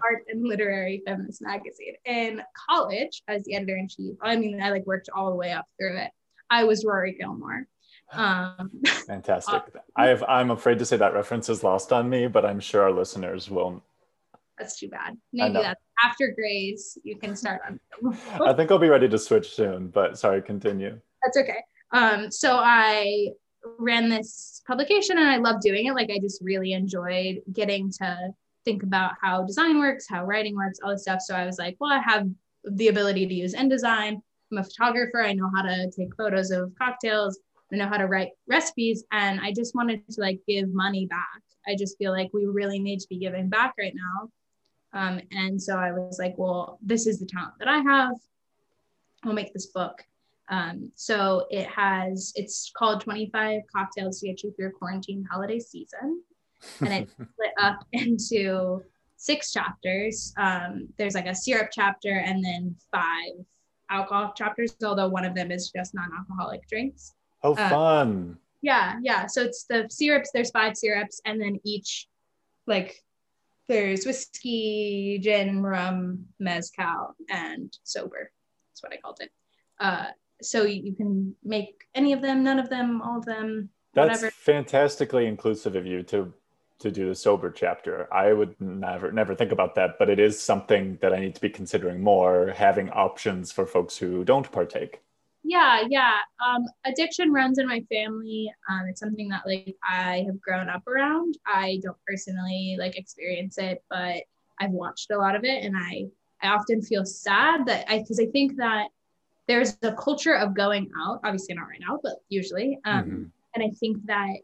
art 0.05 0.25
and 0.29 0.43
literary 0.43 1.03
feminist 1.07 1.43
magazine. 1.43 1.95
In 2.05 2.43
college, 2.69 3.23
as 3.29 3.45
the 3.45 3.55
editor 3.55 3.77
in 3.77 3.89
chief, 3.89 4.17
I 4.23 4.37
mean, 4.37 4.61
I 4.61 4.71
like 4.71 4.87
worked 4.87 5.09
all 5.15 5.31
the 5.31 5.37
way 5.37 5.53
up 5.53 5.67
through 5.79 5.99
it. 5.99 6.11
I 6.51 6.65
was 6.65 6.85
Rory 6.85 7.17
Gilmore. 7.19 7.67
Um, 8.13 8.71
Fantastic. 9.07 9.63
I 9.97 10.09
have, 10.09 10.23
I'm 10.29 10.51
afraid 10.51 10.79
to 10.79 10.87
say 10.87 10.97
that 10.99 11.15
reference 11.15 11.49
is 11.49 11.65
lost 11.65 11.93
on 11.93 12.09
me, 12.09 12.29
but 12.29 12.45
I'm 12.45 12.61
sure 12.61 12.83
our 12.83 12.93
listeners 12.93 13.51
will. 13.51 13.83
That's 14.59 14.79
too 14.79 14.89
bad. 14.89 15.17
Maybe 15.33 15.55
that's 15.55 15.81
after 16.05 16.29
grades. 16.29 16.97
You 17.03 17.17
can 17.17 17.35
start 17.35 17.63
on. 17.67 17.81
I 18.41 18.53
think 18.53 18.71
I'll 18.71 18.79
be 18.79 18.89
ready 18.89 19.09
to 19.09 19.19
switch 19.19 19.55
soon, 19.55 19.89
but 19.89 20.17
sorry, 20.17 20.43
continue. 20.43 21.01
That's 21.25 21.39
okay. 21.39 21.65
Um, 21.95 22.31
so 22.31 22.57
I 22.57 23.29
ran 23.79 24.09
this 24.09 24.63
publication 24.67 25.17
and 25.17 25.31
I 25.31 25.37
love 25.37 25.61
doing 25.61 25.87
it. 25.87 25.95
Like 25.95 26.11
I 26.11 26.19
just 26.19 26.43
really 26.43 26.73
enjoyed 26.73 27.41
getting 27.53 27.91
to 27.93 28.31
think 28.65 28.83
about 28.83 29.13
how 29.23 29.45
design 29.45 29.79
works, 29.79 30.07
how 30.09 30.25
writing 30.25 30.57
works, 30.57 30.81
all 30.83 30.91
this 30.91 31.03
stuff. 31.03 31.21
So 31.21 31.37
I 31.37 31.47
was 31.47 31.57
like, 31.57 31.77
well, 31.79 31.93
I 31.93 32.01
have 32.01 32.29
the 32.65 32.89
ability 32.89 33.27
to 33.27 33.35
use 33.35 33.55
InDesign. 33.55 34.21
I'm 34.51 34.59
a 34.59 34.65
photographer. 34.65 35.23
I 35.23 35.35
know 35.35 35.51
how 35.55 35.63
to 35.63 35.91
take 35.97 36.15
photos 36.17 36.51
of 36.51 36.73
cocktails. 36.77 37.39
I 37.73 37.77
know 37.77 37.87
how 37.87 37.97
to 37.97 38.09
write 38.09 38.31
recipes. 38.49 39.05
And 39.13 39.41
I 39.41 39.53
just 39.53 39.77
wanted 39.77 40.03
to 40.11 40.21
like 40.21 40.41
give 40.49 40.75
money 40.75 41.07
back. 41.07 41.43
I 41.67 41.77
just 41.77 41.97
feel 41.97 42.11
like 42.11 42.31
we 42.35 42.47
really 42.47 42.81
need 42.81 43.01
to 43.01 43.09
be 43.09 43.19
giving 43.19 43.49
back 43.49 43.75
right 43.79 43.95
now. 43.95 44.31
Um, 44.99 45.21
and 45.31 45.63
so 45.63 45.77
I 45.77 45.93
was 45.93 46.19
like, 46.19 46.35
well, 46.39 46.79
this 46.83 47.07
is 47.07 47.21
the 47.21 47.27
talent 47.27 47.55
that 47.61 47.69
I 47.69 47.79
have. 47.79 48.15
I'll 49.23 49.33
make 49.33 49.53
this 49.53 49.67
book 49.67 50.05
Um, 50.51 50.91
so 50.95 51.47
it 51.51 51.67
has, 51.69 52.33
it's 52.37 52.71
called 52.77 53.01
25 53.01 53.63
Cocktails 53.75 54.21
to 54.21 54.27
Get 54.27 54.43
You 54.43 54.53
Through 54.53 54.73
Quarantine 54.73 55.27
Holiday 55.31 55.59
Season. 55.59 56.23
And 56.81 56.93
it's 56.93 57.13
split 57.13 57.53
up 57.59 57.85
into 57.93 58.83
six 59.17 59.53
chapters. 59.53 60.35
Um, 60.37 60.89
there's 60.99 61.15
like 61.15 61.27
a 61.27 61.35
syrup 61.35 61.71
chapter 61.73 62.11
and 62.11 62.45
then 62.45 62.77
five 62.93 63.45
alcohol 63.91 64.33
chapters, 64.37 64.77
although 64.85 65.09
one 65.09 65.25
of 65.25 65.35
them 65.35 65.51
is 65.51 65.71
just 65.75 65.95
non 65.95 66.11
alcoholic 66.17 66.69
drinks. 66.69 67.15
Oh, 67.43 67.55
uh, 67.55 67.69
fun. 67.69 68.39
Yeah, 68.63 68.99
yeah. 69.03 69.27
So 69.27 69.43
it's 69.43 69.65
the 69.65 69.87
syrups, 69.91 70.31
there's 70.33 70.51
five 70.51 70.77
syrups, 70.77 71.21
and 71.27 71.41
then 71.41 71.61
each, 71.65 72.09
like, 72.67 73.03
there's 73.69 74.07
whiskey, 74.07 75.19
gin, 75.23 75.63
rum, 75.63 76.27
mezcal, 76.39 77.15
and 77.31 77.77
sober. 77.83 78.31
That's 78.71 78.83
what 78.83 78.93
I 78.93 78.97
called 78.97 79.19
it. 79.21 79.31
Uh, 79.81 80.07
so 80.45 80.65
you 80.65 80.95
can 80.95 81.35
make 81.45 81.85
any 81.95 82.13
of 82.13 82.23
them, 82.23 82.43
none 82.43 82.59
of 82.59 82.69
them, 82.71 83.03
all 83.03 83.19
of 83.19 83.25
them. 83.25 83.71
That's 83.95 84.23
whatever. 84.23 84.31
fantastically 84.31 85.27
inclusive 85.27 85.77
of 85.77 85.87
you 85.87 86.03
to 86.05 86.33
to 86.81 86.91
do 86.91 87.09
the 87.09 87.15
sober 87.15 87.51
chapter. 87.51 88.13
I 88.13 88.33
would 88.33 88.61
never 88.61 89.13
never 89.13 89.35
think 89.35 89.53
about 89.53 89.75
that, 89.77 89.99
but 89.99 90.11
it 90.11 90.19
is 90.19 90.41
something 90.41 90.99
that 91.01 91.13
I 91.13 91.21
need 91.21 91.35
to 91.37 91.41
be 91.41 91.51
considering 91.51 92.03
more, 92.03 92.53
having 92.57 92.91
options 92.91 93.53
for 93.53 93.67
folks 93.67 93.97
who 93.97 94.25
don't 94.25 94.51
partake. 94.51 95.01
Yeah, 95.47 95.83
yeah. 95.91 96.19
Um, 96.45 96.65
addiction 96.87 97.31
runs 97.33 97.59
in 97.59 97.67
my 97.67 97.85
family. 97.93 98.53
Um, 98.69 98.87
it's 98.89 99.01
something 99.01 99.29
that 99.29 99.43
like 99.47 99.77
I 99.87 100.25
have 100.27 100.41
grown 100.41 100.69
up 100.71 100.87
around. 100.89 101.37
I 101.47 101.81
don't 101.83 101.99
personally 102.07 102.77
like 102.79 102.97
experience 102.97 103.59
it, 103.59 103.85
but 103.91 104.23
I've 104.59 104.71
watched 104.71 105.11
a 105.11 105.19
lot 105.19 105.37
of 105.37 105.45
it, 105.45 105.63
and 105.65 105.77
I 105.77 106.07
I 106.43 106.49
often 106.49 106.83
feel 106.83 107.05
sad 107.05 107.67
that 107.67 107.91
I 107.91 107.99
because 107.99 108.19
I 108.21 108.27
think 108.27 108.57
that 108.57 108.89
there's 109.47 109.77
a 109.83 109.93
culture 109.93 110.35
of 110.35 110.55
going 110.55 110.91
out. 111.01 111.21
Obviously, 111.25 111.55
not 111.55 111.69
right 111.69 111.81
now, 111.81 111.99
but 112.03 112.15
usually. 112.29 112.79
Um, 112.85 113.05
mm-hmm. 113.05 113.25
And 113.55 113.65
I 113.65 113.71
think 113.77 114.05
that 114.07 114.37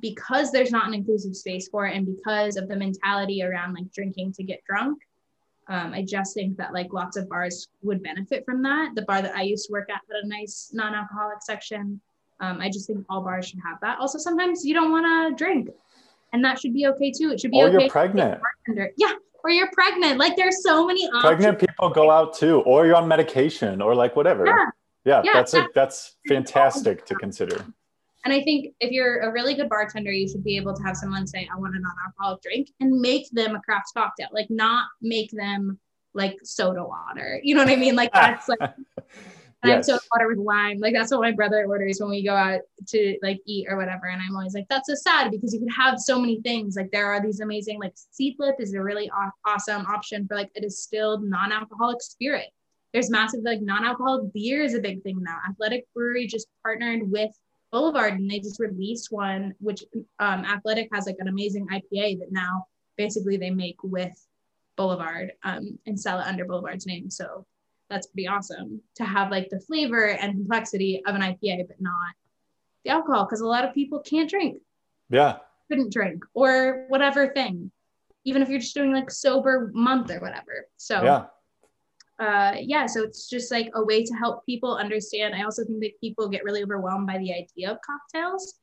because 0.00 0.50
there's 0.50 0.70
not 0.70 0.86
an 0.86 0.94
inclusive 0.94 1.36
space 1.36 1.68
for 1.68 1.86
it 1.86 1.96
and 1.96 2.06
because 2.06 2.56
of 2.56 2.68
the 2.68 2.76
mentality 2.76 3.42
around 3.42 3.74
like 3.74 3.90
drinking 3.92 4.32
to 4.32 4.42
get 4.42 4.62
drunk 4.64 4.98
um, 5.68 5.92
i 5.92 6.02
just 6.02 6.34
think 6.34 6.56
that 6.56 6.72
like 6.72 6.92
lots 6.92 7.16
of 7.16 7.28
bars 7.28 7.68
would 7.82 8.02
benefit 8.02 8.44
from 8.44 8.62
that 8.62 8.92
the 8.94 9.02
bar 9.02 9.22
that 9.22 9.34
i 9.36 9.42
used 9.42 9.66
to 9.66 9.72
work 9.72 9.88
at 9.90 10.00
had 10.10 10.24
a 10.24 10.26
nice 10.26 10.70
non-alcoholic 10.72 11.40
section 11.40 12.00
um, 12.40 12.60
i 12.60 12.68
just 12.68 12.86
think 12.86 13.04
all 13.08 13.22
bars 13.22 13.48
should 13.48 13.60
have 13.64 13.78
that 13.80 13.98
also 13.98 14.18
sometimes 14.18 14.64
you 14.64 14.74
don't 14.74 14.90
want 14.90 15.06
to 15.06 15.44
drink 15.44 15.68
and 16.32 16.44
that 16.44 16.58
should 16.58 16.74
be 16.74 16.86
okay 16.86 17.10
too 17.10 17.30
it 17.30 17.40
should 17.40 17.50
be 17.50 17.60
or 17.60 17.68
okay 17.68 17.80
you're 17.82 17.90
pregnant 17.90 18.40
yeah 18.96 19.12
or 19.46 19.50
you're 19.50 19.70
pregnant. 19.72 20.18
Like 20.18 20.34
there's 20.34 20.62
so 20.64 20.84
many 20.84 21.04
options. 21.06 21.22
pregnant 21.22 21.58
people 21.60 21.88
go 21.90 22.10
out 22.10 22.34
too 22.34 22.62
or 22.62 22.84
you're 22.84 22.96
on 22.96 23.06
medication 23.06 23.80
or 23.80 23.94
like 23.94 24.16
whatever. 24.16 24.44
Yeah, 24.44 24.66
yeah, 25.04 25.22
yeah 25.24 25.32
that's 25.34 25.54
a, 25.54 25.68
that's 25.72 26.16
fantastic 26.26 27.06
to 27.06 27.14
consider. 27.14 27.64
And 28.24 28.34
I 28.34 28.42
think 28.42 28.74
if 28.80 28.90
you're 28.90 29.20
a 29.20 29.30
really 29.30 29.54
good 29.54 29.68
bartender, 29.68 30.10
you 30.10 30.28
should 30.28 30.42
be 30.42 30.56
able 30.56 30.74
to 30.74 30.82
have 30.82 30.96
someone 30.96 31.28
say, 31.28 31.48
I 31.52 31.56
want 31.56 31.76
a 31.76 31.78
non 31.78 31.92
alcoholic 32.04 32.42
drink 32.42 32.70
and 32.80 33.00
make 33.00 33.30
them 33.30 33.54
a 33.54 33.60
craft 33.60 33.92
cocktail, 33.96 34.26
like 34.32 34.50
not 34.50 34.86
make 35.00 35.30
them 35.30 35.78
like 36.12 36.36
soda 36.42 36.82
water. 36.82 37.38
You 37.44 37.54
know 37.54 37.62
what 37.62 37.72
I 37.72 37.76
mean? 37.76 37.94
Like 37.94 38.12
that's 38.12 38.48
like, 38.48 38.58
yes. 39.68 39.86
soda 39.86 40.00
water 40.14 40.28
with 40.28 40.38
lime. 40.38 40.78
Like 40.78 40.94
that's 40.94 41.10
what 41.10 41.20
my 41.20 41.32
brother 41.32 41.64
orders 41.66 41.98
when 42.00 42.10
we 42.10 42.24
go 42.24 42.34
out 42.34 42.60
to 42.88 43.18
like 43.22 43.40
eat 43.46 43.66
or 43.68 43.76
whatever. 43.76 44.06
And 44.06 44.20
I'm 44.20 44.34
always 44.34 44.54
like, 44.54 44.66
that's 44.68 44.88
so 44.88 44.94
sad 44.94 45.30
because 45.30 45.52
you 45.52 45.60
could 45.60 45.72
have 45.76 45.98
so 45.98 46.18
many 46.18 46.40
things. 46.40 46.76
Like 46.76 46.90
there 46.90 47.06
are 47.06 47.20
these 47.20 47.40
amazing, 47.40 47.78
like 47.80 47.94
Seedlip 47.94 48.60
is 48.60 48.74
a 48.74 48.82
really 48.82 49.10
aw- 49.10 49.30
awesome 49.46 49.86
option 49.86 50.26
for 50.26 50.36
like 50.36 50.50
a 50.56 50.60
distilled 50.60 51.24
non 51.24 51.52
alcoholic 51.52 52.00
spirit. 52.00 52.48
There's 52.92 53.10
massive 53.10 53.40
like 53.42 53.60
non 53.60 53.84
alcoholic 53.84 54.32
beer 54.32 54.62
is 54.62 54.74
a 54.74 54.80
big 54.80 55.02
thing 55.02 55.22
now. 55.22 55.38
Athletic 55.48 55.86
Brewery 55.94 56.26
just 56.26 56.48
partnered 56.62 57.10
with 57.10 57.30
Boulevard, 57.72 58.14
and 58.14 58.30
they 58.30 58.38
just 58.38 58.60
released 58.60 59.08
one, 59.10 59.54
which 59.58 59.84
um, 60.18 60.44
Athletic 60.44 60.88
has 60.92 61.06
like 61.06 61.16
an 61.18 61.28
amazing 61.28 61.66
IPA 61.66 62.20
that 62.20 62.32
now 62.32 62.66
basically 62.96 63.36
they 63.36 63.50
make 63.50 63.76
with 63.82 64.14
Boulevard 64.76 65.32
um, 65.42 65.78
and 65.86 65.98
sell 65.98 66.20
it 66.20 66.26
under 66.26 66.44
Boulevard's 66.44 66.86
name. 66.86 67.10
So 67.10 67.44
that's 67.88 68.06
pretty 68.08 68.26
awesome 68.26 68.80
to 68.96 69.04
have 69.04 69.30
like 69.30 69.48
the 69.50 69.60
flavor 69.60 70.08
and 70.08 70.32
complexity 70.32 71.02
of 71.06 71.14
an 71.14 71.22
IPA, 71.22 71.68
but 71.68 71.80
not 71.80 72.14
the 72.84 72.90
alcohol, 72.90 73.24
because 73.24 73.40
a 73.40 73.46
lot 73.46 73.64
of 73.64 73.74
people 73.74 74.00
can't 74.00 74.30
drink. 74.30 74.60
Yeah. 75.10 75.38
Couldn't 75.68 75.92
drink 75.92 76.24
or 76.34 76.86
whatever 76.88 77.28
thing, 77.28 77.70
even 78.24 78.42
if 78.42 78.48
you're 78.48 78.60
just 78.60 78.74
doing 78.74 78.92
like 78.92 79.10
sober 79.10 79.70
month 79.74 80.10
or 80.10 80.20
whatever. 80.20 80.66
So 80.76 81.02
yeah 81.02 81.26
uh, 82.18 82.54
yeah, 82.58 82.86
so 82.86 83.02
it's 83.02 83.28
just 83.28 83.50
like 83.50 83.70
a 83.74 83.84
way 83.84 84.04
to 84.04 84.14
help 84.14 84.46
people 84.46 84.74
understand. 84.74 85.34
I 85.34 85.42
also 85.42 85.64
think 85.64 85.80
that 85.80 86.00
people 86.00 86.28
get 86.28 86.44
really 86.44 86.62
overwhelmed 86.62 87.06
by 87.06 87.18
the 87.18 87.32
idea 87.32 87.70
of 87.70 87.78
cocktails. 87.84 88.54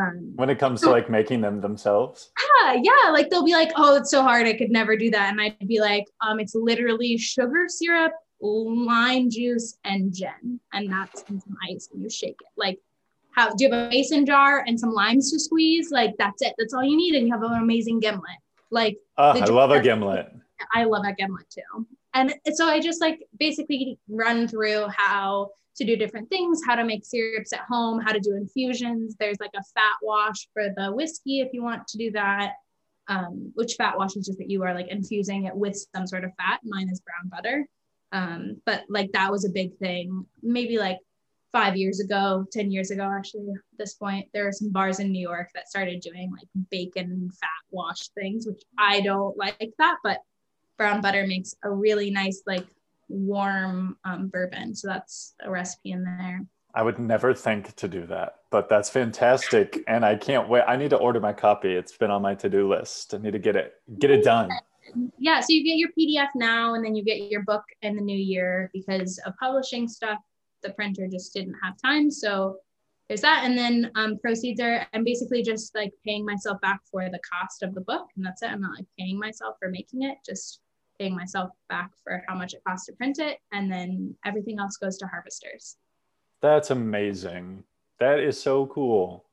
Um, 0.00 0.32
when 0.34 0.50
it 0.50 0.58
comes 0.58 0.80
to 0.80 0.90
like 0.90 1.08
making 1.08 1.40
them 1.40 1.60
themselves. 1.60 2.32
Yeah, 2.64 2.80
yeah. 2.82 3.10
Like 3.10 3.30
they'll 3.30 3.44
be 3.44 3.52
like, 3.52 3.70
"Oh, 3.76 3.96
it's 3.96 4.10
so 4.10 4.22
hard. 4.22 4.46
I 4.46 4.54
could 4.54 4.70
never 4.70 4.96
do 4.96 5.10
that." 5.10 5.30
And 5.30 5.40
I'd 5.40 5.68
be 5.68 5.80
like, 5.80 6.04
"Um, 6.20 6.40
it's 6.40 6.54
literally 6.54 7.16
sugar 7.16 7.66
syrup, 7.68 8.12
lime 8.42 9.30
juice, 9.30 9.78
and 9.84 10.14
gin, 10.14 10.60
and 10.72 10.90
that's 10.90 11.22
in 11.22 11.40
some 11.40 11.56
ice, 11.70 11.88
and 11.92 12.02
you 12.02 12.10
shake 12.10 12.38
it. 12.40 12.48
Like, 12.56 12.78
how 13.32 13.54
do 13.54 13.64
you 13.64 13.70
have 13.70 13.86
a 13.86 13.88
mason 13.88 14.26
jar 14.26 14.64
and 14.66 14.78
some 14.78 14.92
limes 14.92 15.30
to 15.30 15.38
squeeze? 15.38 15.90
Like 15.90 16.14
that's 16.18 16.42
it. 16.42 16.54
That's 16.58 16.74
all 16.74 16.84
you 16.84 16.96
need, 16.96 17.14
and 17.14 17.26
you 17.26 17.32
have 17.32 17.42
an 17.42 17.52
amazing 17.54 18.00
gimlet. 18.00 18.38
Like, 18.70 18.98
uh, 19.16 19.34
I 19.40 19.44
love 19.44 19.70
a 19.70 19.80
gimlet. 19.80 20.32
I 20.74 20.84
love 20.84 21.04
a 21.04 21.12
gimlet 21.12 21.48
too. 21.50 21.86
And 22.14 22.34
so 22.54 22.68
I 22.68 22.80
just 22.80 23.00
like 23.00 23.20
basically 23.38 23.98
run 24.08 24.46
through 24.46 24.86
how 24.88 25.50
to 25.76 25.84
do 25.84 25.96
different 25.96 26.28
things, 26.28 26.60
how 26.66 26.74
to 26.74 26.84
make 26.84 27.04
syrups 27.04 27.52
at 27.52 27.60
home, 27.60 28.00
how 28.00 28.12
to 28.12 28.20
do 28.20 28.36
infusions. 28.36 29.16
There's 29.18 29.40
like 29.40 29.52
a 29.54 29.62
fat 29.74 29.96
wash 30.02 30.48
for 30.52 30.68
the 30.76 30.92
whiskey 30.92 31.40
if 31.40 31.48
you 31.52 31.62
want 31.62 31.86
to 31.88 31.98
do 31.98 32.10
that. 32.12 32.54
Um, 33.08 33.50
which 33.54 33.74
fat 33.74 33.98
wash 33.98 34.16
is 34.16 34.26
just 34.26 34.38
that 34.38 34.48
you 34.48 34.62
are 34.62 34.74
like 34.74 34.88
infusing 34.88 35.46
it 35.46 35.56
with 35.56 35.74
some 35.94 36.06
sort 36.06 36.24
of 36.24 36.30
fat. 36.36 36.60
Mine 36.64 36.88
is 36.88 37.00
brown 37.00 37.28
butter. 37.28 37.66
Um, 38.12 38.60
but 38.66 38.84
like 38.88 39.10
that 39.12 39.30
was 39.32 39.44
a 39.44 39.50
big 39.50 39.76
thing. 39.78 40.26
Maybe 40.42 40.78
like 40.78 40.98
five 41.52 41.76
years 41.76 42.00
ago, 42.00 42.46
10 42.52 42.70
years 42.70 42.90
ago, 42.90 43.04
actually, 43.04 43.48
at 43.50 43.78
this 43.78 43.94
point, 43.94 44.28
there 44.32 44.46
are 44.46 44.52
some 44.52 44.70
bars 44.70 45.00
in 45.00 45.10
New 45.10 45.20
York 45.20 45.50
that 45.54 45.68
started 45.68 46.00
doing 46.00 46.30
like 46.30 46.48
bacon 46.70 47.30
fat 47.40 47.48
wash 47.70 48.08
things, 48.08 48.46
which 48.46 48.62
I 48.78 49.00
don't 49.00 49.36
like 49.36 49.72
that, 49.78 49.98
but 50.02 50.20
brown 50.78 51.00
butter 51.00 51.26
makes 51.26 51.54
a 51.62 51.70
really 51.70 52.10
nice 52.10 52.42
like 52.46 52.66
warm 53.08 53.96
um, 54.04 54.28
bourbon. 54.28 54.74
So 54.74 54.88
that's 54.88 55.34
a 55.42 55.50
recipe 55.50 55.92
in 55.92 56.04
there. 56.04 56.42
I 56.74 56.82
would 56.82 56.98
never 56.98 57.34
think 57.34 57.76
to 57.76 57.88
do 57.88 58.06
that, 58.06 58.36
but 58.50 58.70
that's 58.70 58.88
fantastic, 58.88 59.84
and 59.86 60.06
I 60.06 60.16
can't 60.16 60.48
wait. 60.48 60.64
I 60.66 60.76
need 60.76 60.88
to 60.90 60.96
order 60.96 61.20
my 61.20 61.34
copy. 61.34 61.70
It's 61.74 61.94
been 61.98 62.10
on 62.10 62.22
my 62.22 62.34
to-do 62.34 62.66
list. 62.66 63.12
I 63.12 63.18
need 63.18 63.32
to 63.32 63.38
get 63.38 63.56
it 63.56 63.74
get 63.98 64.10
it 64.10 64.24
done. 64.24 64.48
Yeah, 65.18 65.40
so 65.40 65.46
you 65.50 65.64
get 65.64 65.76
your 65.76 65.90
PDF 65.98 66.28
now, 66.34 66.74
and 66.74 66.84
then 66.84 66.94
you 66.94 67.04
get 67.04 67.30
your 67.30 67.42
book 67.42 67.64
in 67.82 67.96
the 67.96 68.02
new 68.02 68.16
year 68.16 68.70
because 68.72 69.18
of 69.26 69.34
publishing 69.38 69.88
stuff. 69.88 70.18
The 70.62 70.70
printer 70.70 71.08
just 71.08 71.32
didn't 71.32 71.56
have 71.62 71.74
time, 71.82 72.10
so 72.10 72.58
there's 73.12 73.20
that. 73.20 73.44
And 73.44 73.58
then 73.58 73.90
um, 73.94 74.18
proceeds 74.18 74.58
are 74.60 74.86
i'm 74.94 75.04
basically 75.04 75.42
just 75.42 75.74
like 75.74 75.92
paying 76.02 76.24
myself 76.24 76.58
back 76.62 76.80
for 76.90 77.10
the 77.10 77.20
cost 77.30 77.62
of 77.62 77.74
the 77.74 77.82
book 77.82 78.06
and 78.16 78.24
that's 78.24 78.42
it. 78.42 78.50
I'm 78.50 78.62
not 78.62 78.76
like 78.76 78.86
paying 78.98 79.18
myself 79.18 79.56
for 79.60 79.68
making 79.68 80.02
it 80.02 80.16
just 80.24 80.60
paying 80.98 81.14
myself 81.14 81.50
back 81.68 81.90
for 82.02 82.22
how 82.26 82.34
much 82.34 82.54
it 82.54 82.62
costs 82.66 82.86
to 82.86 82.94
print 82.94 83.18
it 83.18 83.38
and 83.52 83.70
then 83.70 84.14
everything 84.24 84.58
else 84.58 84.78
goes 84.78 84.96
to 84.98 85.06
harvesters. 85.06 85.76
That's 86.40 86.70
amazing. 86.70 87.64
That 88.00 88.18
is 88.18 88.40
so 88.40 88.66
cool. 88.66 89.26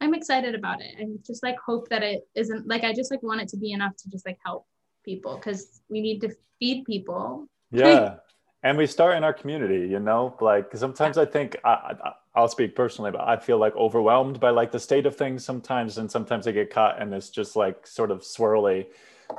I'm 0.00 0.14
excited 0.14 0.56
about 0.56 0.80
it. 0.82 0.98
And 0.98 1.24
just 1.24 1.44
like 1.44 1.56
hope 1.64 1.88
that 1.90 2.02
it 2.02 2.26
isn't 2.34 2.66
like 2.66 2.82
i 2.82 2.92
just 2.92 3.12
like 3.12 3.22
want 3.22 3.40
it 3.40 3.48
to 3.50 3.56
be 3.56 3.70
enough 3.70 3.94
to 3.98 4.10
just 4.10 4.26
like 4.26 4.38
help 4.44 4.66
people 5.04 5.36
because 5.36 5.80
we 5.88 6.00
need 6.00 6.20
to 6.20 6.34
feed 6.58 6.84
people 6.84 7.46
yeah 7.70 8.16
and 8.62 8.78
we 8.78 8.86
start 8.86 9.16
in 9.16 9.24
our 9.24 9.32
community 9.32 9.88
you 9.88 10.00
know 10.00 10.36
like 10.40 10.74
sometimes 10.74 11.18
i 11.18 11.24
think 11.24 11.56
I, 11.64 11.94
I'll 12.34 12.48
speak 12.48 12.74
personally, 12.74 13.12
but 13.12 13.20
I 13.20 13.36
feel 13.36 13.58
like 13.58 13.76
overwhelmed 13.76 14.40
by 14.40 14.50
like 14.50 14.72
the 14.72 14.80
state 14.80 15.06
of 15.06 15.14
things 15.14 15.44
sometimes, 15.44 15.98
and 15.98 16.10
sometimes 16.10 16.48
I 16.48 16.52
get 16.52 16.70
caught 16.70 17.00
and 17.00 17.14
it's 17.14 17.30
just 17.30 17.54
like 17.54 17.86
sort 17.86 18.10
of 18.10 18.22
swirly, 18.22 18.86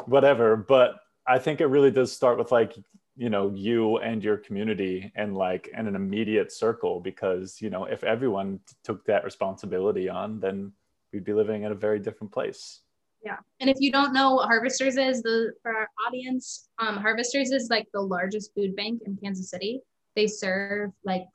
whatever. 0.06 0.56
But 0.56 0.96
I 1.28 1.38
think 1.40 1.60
it 1.60 1.66
really 1.66 1.92
does 1.92 2.12
start 2.12 2.38
with 2.38 2.52
like 2.52 2.74
you 3.18 3.30
know 3.30 3.52
you 3.54 3.98
and 3.98 4.24
your 4.24 4.38
community 4.38 5.12
and 5.16 5.36
like 5.36 5.70
in 5.78 5.88
an 5.88 5.96
immediate 5.96 6.52
circle 6.52 7.00
because 7.00 7.62
you 7.62 7.70
know 7.70 7.86
if 7.86 8.04
everyone 8.04 8.60
took 8.84 9.06
that 9.06 9.26
responsibility 9.26 10.08
on, 10.08 10.40
then 10.40 10.72
we'd 11.12 11.26
be 11.26 11.34
living 11.34 11.64
in 11.64 11.74
a 11.74 11.76
very 11.76 12.00
different 12.00 12.32
place. 12.32 12.80
Yeah, 13.26 13.38
and 13.60 13.70
if 13.70 13.78
you 13.80 13.92
don't 13.92 14.14
know 14.14 14.36
what 14.36 14.48
Harvesters 14.48 14.98
is, 14.98 15.24
the 15.24 15.52
for 15.64 15.76
our 15.76 15.90
audience, 16.08 16.70
um, 16.78 16.98
Harvesters 16.98 17.52
is 17.52 17.70
like 17.72 17.88
the 17.92 18.02
largest 18.02 18.54
food 18.54 18.76
bank 18.76 19.02
in 19.06 19.18
Kansas 19.22 19.50
City. 19.50 19.82
They 20.16 20.28
serve 20.28 20.92
like 21.04 21.26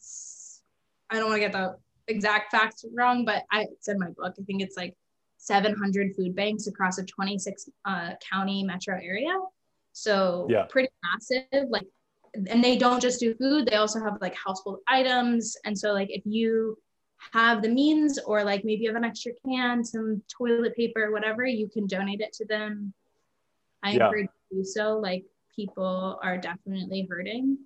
I 1.10 1.16
don't 1.16 1.28
want 1.28 1.42
to 1.42 1.48
get 1.48 1.52
the 1.52 1.76
exact 2.06 2.52
facts 2.52 2.84
wrong, 2.94 3.24
but 3.24 3.42
I, 3.50 3.62
it's 3.62 3.88
in 3.88 3.98
my 3.98 4.06
book. 4.16 4.34
I 4.38 4.42
think 4.44 4.62
it's 4.62 4.76
like 4.76 4.94
700 5.38 6.14
food 6.14 6.36
banks 6.36 6.68
across 6.68 6.98
a 6.98 7.04
26 7.04 7.68
uh, 7.84 8.10
county 8.30 8.62
metro 8.62 8.94
area. 8.94 9.36
So 9.92 10.46
yeah. 10.48 10.66
pretty 10.68 10.90
massive. 11.02 11.68
Like 11.70 11.86
and 12.34 12.62
they 12.62 12.76
don't 12.76 13.00
just 13.00 13.20
do 13.20 13.34
food 13.34 13.66
they 13.66 13.76
also 13.76 13.98
have 13.98 14.16
like 14.20 14.36
household 14.36 14.78
items 14.86 15.56
and 15.64 15.76
so 15.76 15.92
like 15.92 16.08
if 16.10 16.22
you 16.24 16.76
have 17.32 17.62
the 17.62 17.68
means 17.68 18.18
or 18.18 18.42
like 18.44 18.64
maybe 18.64 18.82
you 18.82 18.88
have 18.88 18.96
an 18.96 19.04
extra 19.04 19.32
can 19.46 19.84
some 19.84 20.22
toilet 20.28 20.74
paper 20.74 21.12
whatever 21.12 21.44
you 21.44 21.68
can 21.68 21.86
donate 21.86 22.20
it 22.20 22.32
to 22.32 22.44
them. 22.46 22.92
I 23.82 23.92
yeah. 23.92 24.06
encourage 24.06 24.28
you 24.50 24.58
to 24.58 24.62
do 24.62 24.64
so. 24.64 24.98
Like 24.98 25.24
people 25.54 26.18
are 26.22 26.38
definitely 26.38 27.06
hurting 27.08 27.58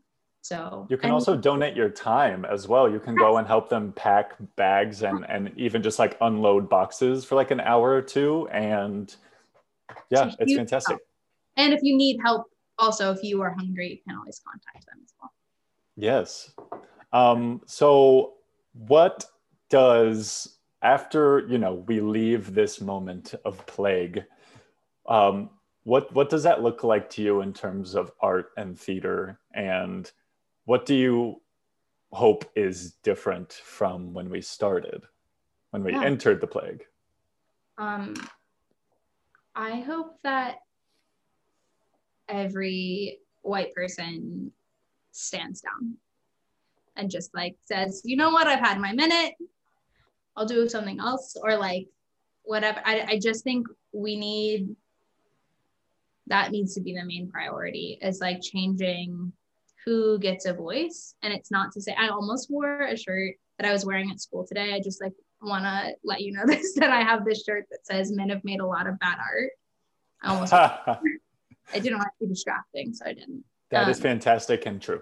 so. 0.43 0.87
You 0.91 0.97
can 0.97 1.07
and, 1.07 1.15
also 1.15 1.37
donate 1.37 1.77
your 1.77 1.89
time 1.89 2.45
as 2.45 2.69
well. 2.69 2.91
You 2.91 3.01
can 3.01 3.15
go 3.15 3.39
and 3.39 3.47
help 3.47 3.69
them 3.69 3.93
pack 3.93 4.33
bags 4.57 5.03
and 5.03 5.25
and 5.29 5.53
even 5.57 5.83
just 5.83 5.99
like 5.99 6.17
unload 6.21 6.69
boxes 6.69 7.25
for 7.25 7.35
like 7.37 7.51
an 7.51 7.61
hour 7.61 7.93
or 7.93 8.03
two 8.03 8.49
and 8.53 9.15
yeah 10.11 10.33
it's 10.39 10.55
fantastic. 10.55 10.97
Help. 10.97 11.01
and 11.57 11.73
if 11.73 11.81
you 11.83 11.97
need 11.97 12.19
help 12.23 12.47
also 12.79 13.13
if 13.13 13.23
you 13.23 13.41
are 13.41 13.55
hungry 13.55 13.91
you 13.91 13.99
can 14.07 14.19
always 14.19 14.41
contact 14.47 14.87
them 14.87 14.99
as 15.03 15.15
well. 15.21 15.33
Yes. 15.97 16.53
Um, 17.13 17.63
so 17.67 18.35
what 18.73 19.25
does 19.71 20.59
after 20.83 21.47
you 21.49 21.59
know 21.59 21.75
we 21.87 22.01
leave 22.01 22.55
this 22.55 22.81
moment 22.81 23.35
of 23.45 23.65
plague 23.67 24.25
um, 25.09 25.51
what 25.85 26.13
what 26.15 26.31
does 26.31 26.43
that 26.43 26.63
look 26.63 26.85
like 26.85 27.11
to 27.11 27.23
you 27.23 27.41
in 27.41 27.53
terms 27.53 27.95
of 27.95 28.13
art 28.21 28.51
and 28.57 28.79
theater 28.79 29.39
and 29.55 30.13
what 30.65 30.87
do 30.87 30.95
you 30.95 31.41
hope 32.13 32.45
is 32.55 32.93
different 33.03 33.53
from 33.53 34.13
when 34.13 34.31
we 34.31 34.41
started 34.41 35.03
when 35.71 35.83
we 35.83 35.93
yeah. 35.93 36.05
entered 36.05 36.41
the 36.41 36.47
plague 36.47 36.85
um 37.79 38.15
i 39.57 39.81
hope 39.81 40.17
that 40.23 40.59
every 42.29 43.19
white 43.43 43.73
person 43.75 44.51
stands 45.11 45.61
down 45.61 45.97
and 46.97 47.11
just 47.11 47.35
like 47.35 47.57
says, 47.65 48.03
you 48.05 48.17
know 48.17 48.31
what, 48.31 48.47
I've 48.47 48.61
had 48.61 48.81
my 48.81 48.93
minute. 48.93 49.35
I'll 50.37 50.47
do 50.47 50.69
something 50.69 51.01
else 51.01 51.37
or 51.41 51.57
like 51.57 51.89
whatever. 52.43 52.81
I, 52.85 53.07
I 53.09 53.19
just 53.19 53.45
think 53.45 53.67
we 53.93 54.17
need 54.17 54.75
that 56.27 56.51
needs 56.51 56.75
to 56.75 56.81
be 56.81 56.95
the 56.95 57.05
main 57.05 57.31
priority 57.31 57.99
is 58.01 58.21
like 58.21 58.41
changing 58.41 59.33
who 59.85 60.19
gets 60.19 60.47
a 60.47 60.55
voice. 60.55 61.15
And 61.23 61.33
it's 61.33 61.51
not 61.51 61.73
to 61.73 61.81
say 61.81 61.95
I 61.99 62.09
almost 62.09 62.51
wore 62.51 62.83
a 62.83 62.97
shirt 62.97 63.35
that 63.59 63.69
I 63.69 63.73
was 63.73 63.85
wearing 63.85 64.11
at 64.11 64.21
school 64.21 64.47
today. 64.47 64.73
I 64.73 64.81
just 64.81 65.03
like 65.03 65.13
want 65.43 65.65
to 65.65 65.95
let 66.03 66.23
you 66.23 66.33
know 66.33 66.43
this 66.47 66.75
that 66.75 66.91
I 66.91 67.03
have 67.03 67.25
this 67.25 67.45
shirt 67.45 67.67
that 67.71 67.87
says 67.87 68.13
men 68.13 68.31
have 68.31 68.45
made 68.45 68.61
a 68.61 68.67
lot 68.67 68.87
of 68.87 68.99
bad 68.99 69.19
art. 69.19 69.51
I 70.23 70.35
almost 70.35 70.53
I 71.73 71.79
didn't 71.79 71.99
want 71.99 72.09
to 72.19 72.27
be 72.27 72.29
distracting, 72.29 72.93
so 72.93 73.07
I 73.07 73.15
didn't. 73.15 73.45
That 73.71 73.85
um, 73.85 73.91
is 73.91 74.01
fantastic 74.01 74.67
and 74.67 74.81
true. 74.81 75.01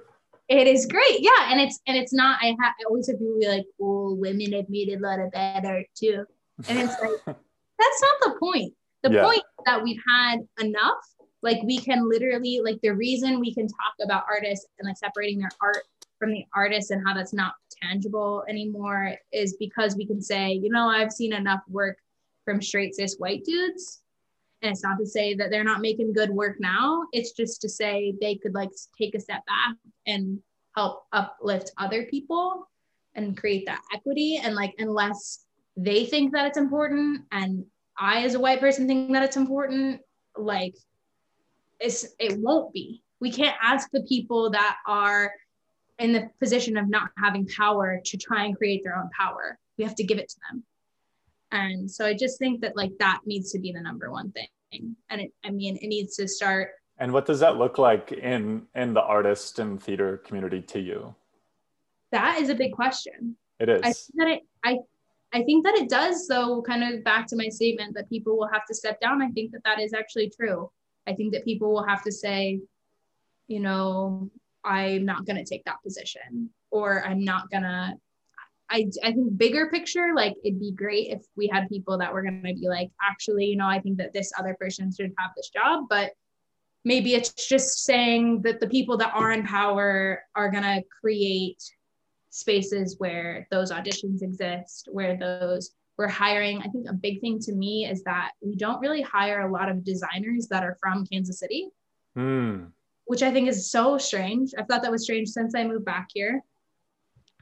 It 0.53 0.67
is 0.67 0.85
great, 0.85 1.21
yeah, 1.21 1.51
and 1.51 1.59
it's 1.59 1.81
and 1.87 1.97
it's 1.97 2.13
not. 2.13 2.39
I, 2.43 2.55
ha- 2.61 2.75
I 2.79 2.85
always 2.87 3.09
have 3.09 3.19
people 3.19 3.39
be 3.41 3.49
like, 3.49 3.65
"Oh, 3.81 4.15
women 4.15 4.53
have 4.53 4.69
made 4.69 4.91
a 4.91 4.99
lot 4.99 5.19
of 5.19 5.31
bad 5.33 5.65
art 5.65 5.87
too," 5.95 6.27
and 6.69 6.79
it's 6.79 6.95
like 7.01 7.13
that's 7.27 8.03
not 8.03 8.21
the 8.21 8.35
point. 8.39 8.75
The 9.03 9.13
yeah. 9.13 9.25
point 9.25 9.43
that 9.65 9.83
we've 9.83 10.01
had 10.07 10.41
enough. 10.61 11.03
Like 11.41 11.63
we 11.65 11.79
can 11.79 12.07
literally 12.07 12.61
like 12.63 12.79
the 12.83 12.95
reason 12.95 13.41
we 13.41 13.55
can 13.55 13.67
talk 13.67 13.95
about 14.05 14.25
artists 14.29 14.67
and 14.79 14.87
like 14.87 14.99
separating 14.99 15.39
their 15.39 15.51
art 15.63 15.85
from 16.19 16.31
the 16.31 16.45
artist 16.55 16.91
and 16.91 17.03
how 17.05 17.15
that's 17.15 17.33
not 17.33 17.55
tangible 17.83 18.45
anymore 18.47 19.17
is 19.33 19.57
because 19.59 19.97
we 19.97 20.07
can 20.07 20.21
say, 20.21 20.53
you 20.53 20.69
know, 20.69 20.87
I've 20.87 21.13
seen 21.13 21.33
enough 21.33 21.63
work 21.69 21.97
from 22.45 22.61
straight 22.61 22.95
cis 22.95 23.17
white 23.17 23.43
dudes 23.45 24.02
and 24.63 24.71
it's 24.71 24.83
not 24.83 24.99
to 24.99 25.07
say 25.07 25.35
that 25.35 25.51
they're 25.51 25.65
not 25.65 25.81
making 25.81 26.13
good 26.13 26.31
work 26.31 26.57
now. 26.61 27.03
It's 27.13 27.33
just 27.33 27.61
to 27.63 27.69
say 27.69 28.15
they 28.21 28.37
could 28.37 28.55
like 28.55 28.71
take 28.97 29.15
a 29.15 29.21
step 29.21 29.45
back 29.47 29.77
and 30.07 30.39
help 30.77 31.05
uplift 31.13 31.73
other 31.79 32.05
people 32.05 32.69
and 33.15 33.37
create 33.37 33.67
that 33.67 33.83
equity. 33.93 34.41
And 34.43 34.55
like 34.55 34.75
unless 34.79 35.45
they 35.77 36.07
think 36.07 36.33
that 36.33 36.47
it's 36.47 36.59
important 36.59 37.23
and 37.33 37.65
i 37.99 38.25
as 38.25 38.35
a 38.35 38.41
white 38.41 38.61
person 38.61 38.87
think 38.87 39.11
that 39.11 39.23
it's 39.23 39.39
important 39.39 40.01
like 40.37 40.75
it's 41.81 42.07
it 42.19 42.39
won't 42.39 42.73
be. 42.73 43.03
We 43.21 43.31
can't 43.31 43.57
ask 43.63 43.89
the 43.93 44.03
people 44.03 44.51
that 44.51 44.77
are 44.87 45.33
in 45.99 46.13
the 46.13 46.31
position 46.41 46.77
of 46.77 46.89
not 46.89 47.11
having 47.19 47.47
power 47.47 48.01
to 48.05 48.17
try 48.17 48.45
and 48.45 48.57
create 48.57 48.83
their 48.85 48.97
own 48.97 49.11
power. 49.19 49.59
We 49.79 49.85
have 49.85 49.95
to 49.97 50.05
give 50.05 50.19
it 50.19 50.29
to 50.29 50.37
them 50.51 50.65
and 51.53 51.91
so 51.91 52.07
I 52.07 52.15
just 52.15 52.39
think 52.39 52.63
that 52.63 52.77
like 52.77 52.93
that 52.99 53.21
needs 53.27 53.53
to 53.53 53.59
be 53.59 53.73
the 53.73 53.81
number 53.81 54.11
one 54.11 54.33
thing. 54.33 54.97
And 55.11 55.21
it, 55.21 55.33
I 55.45 55.51
mean, 55.51 55.77
it 55.77 55.87
needs 55.87 56.17
to 56.17 56.27
start. 56.27 56.71
And 56.99 57.13
what 57.13 57.27
does 57.27 57.41
that 57.41 57.59
look 57.59 57.79
like 57.79 58.13
in 58.13 58.67
in 58.75 58.95
the 58.95 59.03
artist 59.03 59.59
and 59.59 59.81
theater 59.81 60.19
community 60.19 60.63
to 60.63 60.81
you? 60.81 61.15
That 62.11 62.41
is 62.41 62.49
a 62.49 62.55
big 62.55 62.73
question. 62.73 63.37
It 63.61 63.69
is. 63.69 63.81
I 63.83 63.93
think 63.93 64.17
that 64.17 64.29
it, 64.29 64.43
I, 64.65 64.79
I 65.35 65.43
think 65.43 65.65
that 65.65 65.75
it 65.75 65.89
does. 65.89 66.27
though. 66.27 66.63
kind 66.63 66.83
of 66.83 67.05
back 67.05 67.27
to 67.29 67.37
my 67.37 67.49
statement 67.49 67.95
that 67.95 68.09
people 68.09 68.37
will 68.37 68.49
have 68.53 68.67
to 68.67 68.75
step 68.75 69.01
down. 69.01 69.23
I 69.23 69.29
think 69.31 69.53
that 69.53 69.65
that 69.65 69.81
is 69.81 69.93
actually 69.93 70.31
true. 70.31 70.71
I 71.07 71.13
think 71.13 71.33
that 71.33 71.45
people 71.45 71.73
will 71.73 71.87
have 71.87 72.03
to 72.05 72.13
say, 72.13 72.61
you 73.49 73.61
know, 73.61 74.31
I'm 74.65 75.05
not 75.05 75.27
going 75.27 75.37
to 75.37 75.45
take 75.45 75.65
that 75.65 75.83
position, 75.83 76.51
or 76.71 77.05
I'm 77.05 77.25
not 77.25 77.51
going 77.51 77.65
to 77.65 77.95
I, 78.73 78.87
I 79.05 79.13
think 79.13 79.37
bigger 79.37 79.69
picture, 79.69 80.13
like 80.17 80.35
it'd 80.45 80.59
be 80.59 80.73
great 80.73 81.11
if 81.11 81.23
we 81.37 81.47
had 81.47 81.69
people 81.69 81.99
that 81.99 82.13
were 82.13 82.23
going 82.23 82.43
to 82.43 82.55
be 82.55 82.69
like, 82.69 82.91
actually, 83.03 83.45
you 83.45 83.57
know, 83.57 83.69
I 83.69 83.81
think 83.81 83.99
that 83.99 84.15
this 84.15 84.33
other 84.39 84.57
person 84.59 84.91
should 84.91 85.13
have 85.19 85.31
this 85.37 85.51
job. 85.51 85.85
But 85.91 86.13
maybe 86.85 87.15
it's 87.15 87.33
just 87.49 87.85
saying 87.85 88.43
that 88.43 88.61
the 88.61 88.69
people 88.69 88.97
that 88.97 89.13
are 89.15 89.31
in 89.33 89.47
power 89.47 90.23
are 90.35 90.51
going 90.51 90.63
to 90.63 90.83
create 91.01 91.63
spaces 92.31 92.97
where 92.99 93.47
those 93.51 93.71
auditions 93.71 94.23
exist, 94.23 94.89
where 94.91 95.19
those 95.19 95.73
we're 95.99 96.09
hiring. 96.09 96.63
I 96.63 96.69
think 96.69 96.89
a 96.89 96.95
big 96.95 97.21
thing 97.21 97.39
to 97.41 97.53
me 97.53 97.87
is 97.87 98.03
that 98.05 98.31
we 98.41 98.57
don't 98.57 98.81
really 98.81 99.03
hire 99.03 99.43
a 99.43 99.53
lot 99.53 99.69
of 99.69 99.85
designers 99.85 100.49
that 100.49 100.65
are 100.65 100.79
from 100.81 101.07
Kansas 101.07 101.39
City, 101.39 101.69
mm. 102.17 102.69
which 103.05 103.23
I 103.23 103.31
think 103.31 103.49
is 103.49 103.71
so 103.71 103.99
strange. 103.99 104.53
I've 104.57 104.67
thought 104.67 104.83
that 104.83 104.91
was 104.91 105.05
strange 105.05 105.29
since 105.29 105.55
I 105.55 105.65
moved 105.65 105.85
back 105.85 106.09
here 106.15 106.43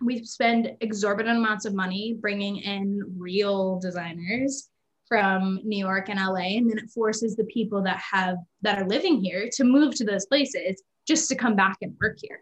we 0.01 0.25
spend 0.25 0.77
exorbitant 0.81 1.39
amounts 1.39 1.65
of 1.65 1.75
money 1.75 2.17
bringing 2.21 2.59
in 2.59 3.03
real 3.17 3.79
designers 3.81 4.71
from 5.07 5.61
New 5.65 5.79
York 5.79 6.09
and 6.09 6.21
LA, 6.21 6.57
and 6.57 6.71
then 6.71 6.79
it 6.79 6.89
forces 6.91 7.37
the 7.37 7.45
people 7.45 7.83
that 7.83 7.99
have 7.99 8.37
that 8.63 8.79
are 8.79 8.87
living 8.87 9.23
here 9.23 9.49
to 9.53 9.65
move 9.65 9.95
to 9.97 10.05
those 10.05 10.27
places 10.27 10.83
just 11.07 11.29
to 11.29 11.35
come 11.35 11.57
back 11.57 11.77
and 11.83 11.97
work 12.01 12.19
here. 12.21 12.41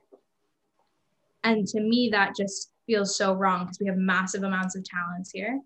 And 1.45 1.67
to 1.69 1.81
me, 1.81 2.11
that 2.13 2.37
just 2.37 2.71
feels 2.87 3.17
so 3.17 3.33
wrong 3.33 3.65
because 3.65 3.79
we 3.81 3.87
have 3.87 3.97
massive 3.97 4.43
amounts 4.43 4.77
of 4.77 4.85
talents 4.85 5.31
here. 5.31 5.61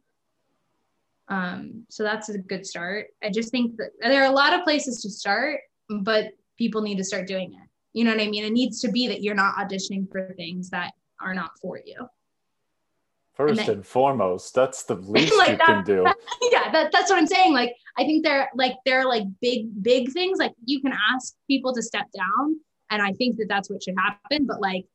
Um, 1.29 1.85
so 1.89 2.03
that's 2.03 2.29
a 2.29 2.39
good 2.39 2.67
start. 2.67 3.09
I 3.23 3.31
just 3.31 3.51
think 3.51 3.77
that 3.79 3.91
there 4.01 4.23
are 4.23 4.31
a 4.31 4.35
lot 4.35 4.55
of 4.55 4.65
places 4.65 5.03
to 5.03 5.11
start, 5.11 5.61
but 5.89 6.33
people 6.59 6.83
need 6.83 6.99
to 6.99 7.05
start 7.05 7.27
doing 7.27 7.53
it. 7.55 7.69
You 7.95 8.05
know 8.05 8.13
what 8.13 8.21
I 8.21 8.29
mean? 8.29 8.45
It 8.45 8.53
needs 8.53 8.81
to 8.81 8.91
be 8.91 9.09
that 9.09 9.23
you're 9.23 9.35
not 9.35 9.57
auditioning 9.57 10.11
for 10.11 10.33
things 10.37 10.71
that 10.71 10.93
are 11.23 11.35
not 11.35 11.53
for 11.61 11.81
you. 11.85 12.09
First 13.35 13.61
and, 13.61 13.69
then, 13.69 13.77
and 13.77 13.87
foremost, 13.87 14.55
that's 14.55 14.83
the 14.85 14.95
least 14.97 15.37
like 15.37 15.51
you 15.51 15.57
that, 15.57 15.67
can 15.67 15.85
do. 15.85 16.05
yeah, 16.51 16.71
that, 16.71 16.93
that's 16.93 17.11
what 17.11 17.19
I'm 17.19 17.27
saying. 17.27 17.55
Like, 17.55 17.75
I 17.97 18.05
think 18.05 18.25
they're 18.25 18.51
like 18.55 18.75
they're 18.85 19.07
like 19.07 19.25
big, 19.41 19.83
big 19.83 20.13
things. 20.13 20.39
Like 20.39 20.53
you 20.65 20.81
can 20.81 20.93
ask 21.15 21.35
people 21.49 21.73
to 21.75 21.83
step 21.83 22.07
down, 22.17 22.61
and 22.91 23.01
I 23.01 23.13
think 23.13 23.39
that 23.39 23.47
that's 23.49 23.71
what 23.71 23.83
should 23.83 23.95
happen. 23.97 24.47
But 24.47 24.61
like, 24.61 24.87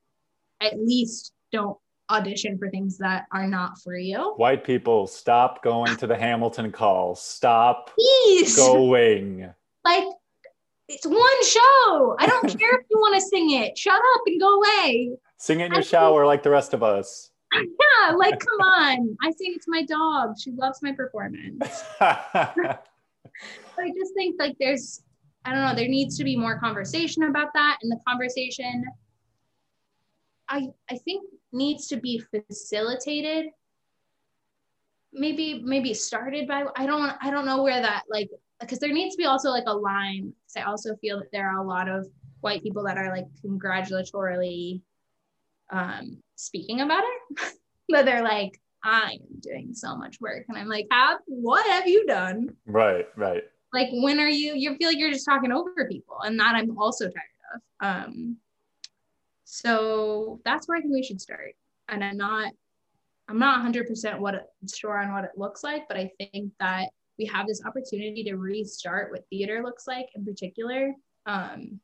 at 0.61 0.79
least 0.79 1.33
don't 1.51 1.77
audition 2.09 2.57
for 2.57 2.69
things 2.69 2.97
that 2.97 3.25
are 3.31 3.47
not 3.47 3.81
for 3.81 3.97
you. 3.97 4.33
White 4.37 4.63
people, 4.63 5.07
stop 5.07 5.63
going 5.63 5.95
to 5.97 6.07
the 6.07 6.15
Hamilton 6.15 6.71
call. 6.71 7.15
Stop 7.15 7.91
Please. 7.95 8.55
going. 8.55 9.51
Like, 9.83 10.05
it's 10.87 11.05
one 11.05 11.45
show. 11.45 12.15
I 12.19 12.27
don't 12.27 12.47
care 12.59 12.79
if 12.79 12.85
you 12.89 12.97
want 12.97 13.15
to 13.15 13.21
sing 13.21 13.51
it. 13.51 13.77
Shut 13.77 13.95
up 13.95 14.21
and 14.25 14.39
go 14.39 14.55
away. 14.55 15.11
Sing 15.37 15.59
it 15.59 15.67
in 15.67 15.71
your 15.71 15.81
I 15.81 15.83
shower 15.83 16.21
think, 16.21 16.27
like 16.27 16.43
the 16.43 16.49
rest 16.49 16.73
of 16.73 16.83
us. 16.83 17.31
Yeah, 17.53 18.15
like 18.15 18.39
come 18.45 18.61
on. 18.61 19.17
I 19.21 19.31
sing 19.31 19.53
it 19.55 19.61
to 19.63 19.69
my 19.69 19.83
dog. 19.83 20.35
She 20.39 20.51
loves 20.51 20.79
my 20.83 20.91
performance. 20.91 21.83
I 22.01 22.77
just 23.95 24.13
think 24.15 24.35
like 24.39 24.55
there's 24.59 25.03
I 25.45 25.53
don't 25.53 25.61
know, 25.61 25.73
there 25.75 25.87
needs 25.87 26.17
to 26.17 26.23
be 26.23 26.35
more 26.35 26.59
conversation 26.59 27.23
about 27.23 27.53
that. 27.53 27.77
And 27.81 27.91
the 27.91 27.99
conversation 28.07 28.83
I 30.49 30.67
I 30.89 30.97
think 30.97 31.23
needs 31.51 31.87
to 31.87 31.97
be 31.97 32.21
facilitated. 32.31 33.47
Maybe 35.13 35.61
maybe 35.63 35.93
started 35.93 36.47
by 36.47 36.65
I 36.75 36.85
don't 36.85 37.13
I 37.21 37.31
don't 37.31 37.45
know 37.45 37.63
where 37.63 37.81
that 37.81 38.03
like 38.09 38.29
because 38.59 38.79
there 38.79 38.91
needs 38.91 39.15
to 39.15 39.19
be 39.19 39.25
also 39.25 39.49
like 39.49 39.65
a 39.67 39.73
line. 39.73 40.33
I 40.55 40.61
also 40.63 40.95
feel 40.97 41.19
that 41.19 41.31
there 41.31 41.49
are 41.49 41.59
a 41.59 41.67
lot 41.67 41.87
of 41.87 42.07
white 42.41 42.63
people 42.63 42.83
that 42.83 42.97
are 42.97 43.09
like 43.09 43.25
congratulatorily 43.41 44.81
um, 45.69 46.17
speaking 46.35 46.81
about 46.81 47.03
it, 47.03 47.53
but 47.89 48.05
they're 48.05 48.23
like, 48.23 48.59
I 48.83 49.13
am 49.13 49.39
doing 49.39 49.73
so 49.73 49.95
much 49.95 50.19
work. 50.21 50.45
And 50.47 50.57
I'm 50.57 50.67
like, 50.69 50.87
have, 50.91 51.19
what 51.25 51.65
have 51.67 51.87
you 51.87 52.05
done? 52.05 52.55
Right, 52.65 53.07
right. 53.15 53.43
Like, 53.73 53.89
when 53.91 54.19
are 54.19 54.29
you, 54.29 54.53
you 54.55 54.75
feel 54.77 54.89
like 54.89 54.97
you're 54.97 55.11
just 55.11 55.25
talking 55.25 55.51
over 55.51 55.87
people 55.89 56.17
and 56.23 56.39
that 56.39 56.55
I'm 56.55 56.77
also 56.77 57.05
tired 57.05 57.15
of. 57.55 57.61
Um, 57.85 58.37
So 59.43 60.39
that's 60.43 60.67
where 60.67 60.77
I 60.77 60.81
think 60.81 60.93
we 60.93 61.03
should 61.03 61.21
start. 61.21 61.55
And 61.89 62.03
I'm 62.03 62.17
not, 62.17 62.51
I'm 63.29 63.39
not 63.39 63.65
100% 63.65 64.19
what 64.19 64.35
it, 64.35 64.43
sure 64.73 65.01
on 65.01 65.13
what 65.13 65.23
it 65.23 65.31
looks 65.37 65.63
like, 65.63 65.87
but 65.87 65.97
I 65.97 66.11
think 66.17 66.51
that 66.59 66.89
we 67.17 67.25
have 67.25 67.47
this 67.47 67.61
opportunity 67.65 68.23
to 68.25 68.35
restart 68.35 69.11
what 69.11 69.25
theater 69.29 69.63
looks 69.63 69.87
like 69.87 70.07
in 70.15 70.23
particular. 70.23 70.93
Um, 71.25 71.79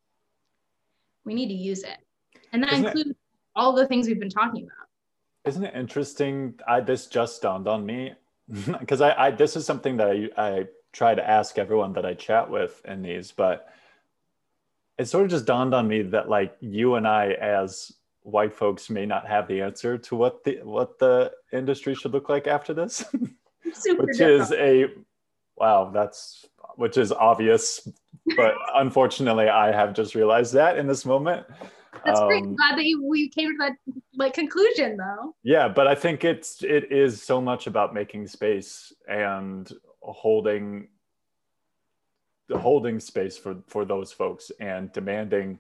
we 1.26 1.34
need 1.34 1.48
to 1.48 1.54
use 1.54 1.84
it, 1.84 1.98
and 2.52 2.64
that 2.64 2.74
Isn't 2.74 2.86
includes 2.86 3.10
it, 3.12 3.18
all 3.56 3.74
the 3.74 3.88
things 3.88 4.08
we've 4.08 4.20
been 4.20 4.30
talking 4.30 4.64
about. 4.64 4.88
Isn't 5.46 5.66
it 5.66 5.76
interesting? 5.76 6.56
I, 6.68 6.80
this 6.80 7.08
just 7.08 7.42
dawned 7.42 7.68
on 7.68 7.86
me 7.86 8.14
because 8.80 9.02
I, 9.02 9.28
I, 9.28 9.32
this 9.32 9.56
is 9.56 9.66
something 9.66 9.98
that 9.98 10.08
I, 10.08 10.30
I 10.38 10.66
try 10.92 11.16
to 11.16 11.28
ask 11.28 11.58
everyone 11.58 11.94
that 11.94 12.06
I 12.06 12.14
chat 12.14 12.50
with 12.50 12.82
in 12.86 13.02
these, 13.02 13.32
but 13.32 13.70
it 14.98 15.06
sort 15.06 15.26
of 15.26 15.32
just 15.32 15.46
dawned 15.46 15.74
on 15.74 15.88
me 15.88 16.04
that 16.04 16.30
like 16.30 16.56
you 16.60 16.96
and 16.96 17.08
I 17.08 17.32
as 17.32 17.92
white 18.24 18.54
folks 18.54 18.90
may 18.90 19.06
not 19.06 19.28
have 19.28 19.48
the 19.48 19.62
answer 19.62 19.98
to 19.98 20.16
what 20.16 20.44
the 20.44 20.60
what 20.64 20.98
the 20.98 21.32
industry 21.52 21.94
should 21.94 22.14
look 22.14 22.30
like 22.30 22.48
after 22.48 22.74
this 22.74 23.06
which 23.86 24.22
is 24.22 24.52
a 24.54 24.86
wow 25.58 25.92
that's 25.94 26.46
which 26.76 26.98
is 26.98 27.12
obvious 27.12 27.88
but 28.38 28.56
unfortunately 28.76 29.50
i 29.50 29.72
have 29.74 29.94
just 29.94 30.16
realized 30.16 30.54
that 30.54 30.78
in 30.78 30.88
this 30.88 31.06
moment 31.06 31.46
that's 32.06 32.20
um, 32.20 32.28
great 32.28 32.44
glad 32.44 32.78
that 32.78 32.86
you 32.86 33.06
we 33.06 33.30
came 33.30 33.52
to 33.52 33.58
that 33.58 33.74
like 34.16 34.34
conclusion 34.34 34.98
though. 34.98 35.36
Yeah 35.44 35.68
but 35.68 35.88
i 35.88 35.96
think 35.96 36.24
it's 36.24 36.64
it 36.64 36.92
is 36.92 37.22
so 37.22 37.42
much 37.42 37.68
about 37.68 37.94
making 37.94 38.28
space 38.28 38.94
and 39.08 39.72
holding 40.02 40.88
holding 42.52 43.00
space 43.00 43.38
for 43.38 43.58
for 43.68 43.86
those 43.86 44.12
folks 44.12 44.52
and 44.60 44.92
demanding 44.92 45.58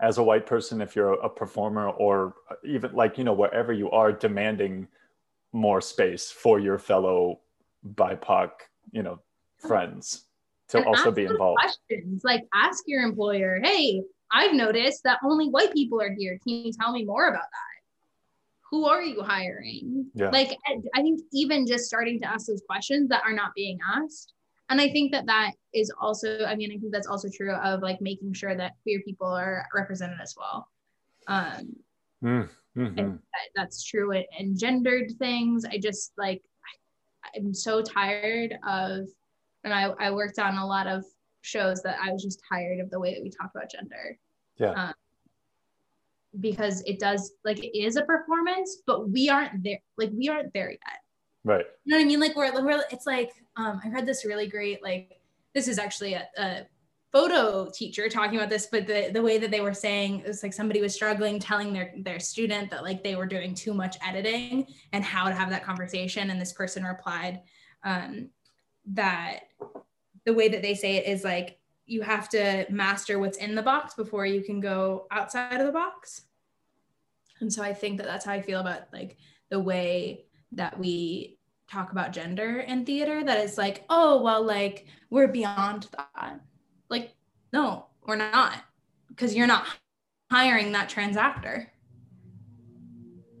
as 0.00 0.18
a 0.18 0.22
white 0.22 0.46
person 0.46 0.80
if 0.80 0.96
you're 0.96 1.14
a 1.14 1.28
performer 1.28 1.88
or 1.90 2.34
even 2.64 2.92
like 2.92 3.18
you 3.18 3.24
know 3.24 3.32
wherever 3.32 3.72
you 3.72 3.90
are 3.90 4.12
demanding 4.12 4.88
more 5.52 5.80
space 5.80 6.30
for 6.30 6.58
your 6.58 6.78
fellow 6.78 7.40
bipoc 7.94 8.50
you 8.92 9.02
know 9.02 9.18
friends 9.58 10.24
to 10.68 10.78
and 10.78 10.86
also 10.86 11.10
be 11.10 11.24
involved. 11.24 11.60
questions. 11.60 12.22
Like 12.24 12.44
ask 12.54 12.84
your 12.86 13.02
employer 13.02 13.60
hey 13.62 14.02
i've 14.32 14.54
noticed 14.54 15.02
that 15.04 15.18
only 15.24 15.48
white 15.48 15.72
people 15.72 16.00
are 16.00 16.14
here. 16.16 16.38
Can 16.46 16.64
you 16.64 16.72
tell 16.72 16.92
me 16.92 17.04
more 17.04 17.28
about 17.28 17.40
that? 17.42 17.72
Who 18.70 18.86
are 18.86 19.02
you 19.02 19.22
hiring? 19.22 20.06
Yeah. 20.14 20.30
like 20.30 20.56
i 20.94 21.02
think 21.02 21.20
even 21.32 21.66
just 21.66 21.84
starting 21.84 22.20
to 22.20 22.26
ask 22.26 22.46
those 22.46 22.62
questions 22.66 23.08
that 23.10 23.22
are 23.24 23.32
not 23.32 23.54
being 23.54 23.78
asked. 23.96 24.32
And 24.70 24.80
i 24.80 24.88
think 24.88 25.12
that 25.12 25.26
that 25.26 25.52
is 25.74 25.92
also 26.00 26.44
i 26.44 26.54
mean 26.54 26.70
i 26.72 26.78
think 26.78 26.92
that's 26.92 27.06
also 27.06 27.28
true 27.28 27.52
of 27.52 27.82
like 27.82 28.00
making 28.00 28.32
sure 28.32 28.56
that 28.56 28.72
queer 28.82 29.00
people 29.04 29.28
are 29.28 29.66
represented 29.74 30.18
as 30.20 30.34
well. 30.36 30.68
Um 31.28 31.76
mm, 32.22 32.48
mm-hmm. 32.76 32.96
that, 32.96 33.48
that's 33.54 33.84
true 33.84 34.12
in, 34.12 34.24
in 34.38 34.58
gendered 34.58 35.12
things. 35.18 35.64
I 35.64 35.78
just 35.78 36.12
like 36.16 36.42
I, 37.24 37.38
i'm 37.38 37.54
so 37.54 37.82
tired 37.82 38.58
of 38.66 39.08
and 39.64 39.72
I, 39.72 39.90
I 39.98 40.10
worked 40.10 40.38
on 40.38 40.56
a 40.56 40.66
lot 40.66 40.86
of 40.86 41.04
shows 41.42 41.82
that 41.82 41.98
i 42.02 42.10
was 42.10 42.22
just 42.22 42.40
tired 42.48 42.80
of 42.80 42.90
the 42.90 42.98
way 42.98 43.14
that 43.14 43.22
we 43.22 43.30
talk 43.30 43.50
about 43.54 43.70
gender 43.70 44.18
yeah 44.58 44.70
um, 44.70 44.94
because 46.40 46.82
it 46.86 46.98
does 46.98 47.32
like 47.44 47.62
it 47.62 47.76
is 47.76 47.96
a 47.96 48.02
performance 48.02 48.78
but 48.86 49.10
we 49.10 49.28
aren't 49.28 49.62
there 49.62 49.78
like 49.98 50.10
we 50.14 50.28
aren't 50.28 50.52
there 50.54 50.70
yet 50.70 50.98
Right. 51.44 51.64
You 51.84 51.90
know 51.90 51.96
what 51.98 52.04
I 52.04 52.06
mean? 52.06 52.20
Like 52.20 52.36
we're, 52.36 52.64
we're 52.64 52.84
it's 52.90 53.06
like 53.06 53.32
um, 53.56 53.80
I 53.84 53.88
heard 53.88 54.06
this 54.06 54.24
really 54.24 54.46
great 54.46 54.82
like 54.82 55.20
this 55.54 55.68
is 55.68 55.78
actually 55.78 56.14
a, 56.14 56.26
a 56.38 56.66
photo 57.12 57.70
teacher 57.74 58.08
talking 58.08 58.38
about 58.38 58.48
this, 58.48 58.68
but 58.70 58.86
the, 58.86 59.10
the 59.12 59.20
way 59.20 59.38
that 59.38 59.50
they 59.50 59.60
were 59.60 59.74
saying 59.74 60.20
it 60.20 60.28
was 60.28 60.42
like 60.42 60.52
somebody 60.52 60.80
was 60.80 60.94
struggling 60.94 61.38
telling 61.38 61.72
their 61.72 61.94
their 61.98 62.20
student 62.20 62.70
that 62.70 62.84
like 62.84 63.02
they 63.02 63.16
were 63.16 63.26
doing 63.26 63.54
too 63.54 63.74
much 63.74 63.96
editing 64.06 64.66
and 64.92 65.04
how 65.04 65.28
to 65.28 65.34
have 65.34 65.50
that 65.50 65.64
conversation. 65.64 66.30
And 66.30 66.40
this 66.40 66.52
person 66.52 66.84
replied 66.84 67.40
um, 67.84 68.30
that 68.86 69.40
the 70.24 70.34
way 70.34 70.48
that 70.48 70.62
they 70.62 70.74
say 70.74 70.96
it 70.96 71.06
is 71.06 71.24
like 71.24 71.58
you 71.86 72.02
have 72.02 72.28
to 72.30 72.66
master 72.70 73.18
what's 73.18 73.38
in 73.38 73.54
the 73.54 73.62
box 73.62 73.94
before 73.94 74.24
you 74.24 74.42
can 74.42 74.60
go 74.60 75.06
outside 75.10 75.60
of 75.60 75.66
the 75.66 75.72
box. 75.72 76.22
And 77.40 77.52
so 77.52 77.62
I 77.62 77.74
think 77.74 77.98
that 77.98 78.06
that's 78.06 78.24
how 78.24 78.32
I 78.32 78.40
feel 78.40 78.60
about 78.60 78.82
like 78.92 79.16
the 79.50 79.60
way 79.60 80.26
that 80.52 80.78
we 80.78 81.38
talk 81.68 81.90
about 81.92 82.12
gender 82.12 82.60
in 82.60 82.84
theater 82.84 83.24
that 83.24 83.44
is 83.44 83.58
like, 83.58 83.84
oh, 83.90 84.22
well, 84.22 84.44
like 84.44 84.86
we're 85.10 85.28
beyond 85.28 85.88
that. 85.96 86.40
Like, 86.88 87.14
no, 87.52 87.86
we're 88.06 88.16
not, 88.16 88.58
because 89.08 89.34
you're 89.34 89.46
not 89.46 89.66
hiring 90.30 90.72
that 90.72 90.88
trans 90.88 91.16
actor. 91.16 91.72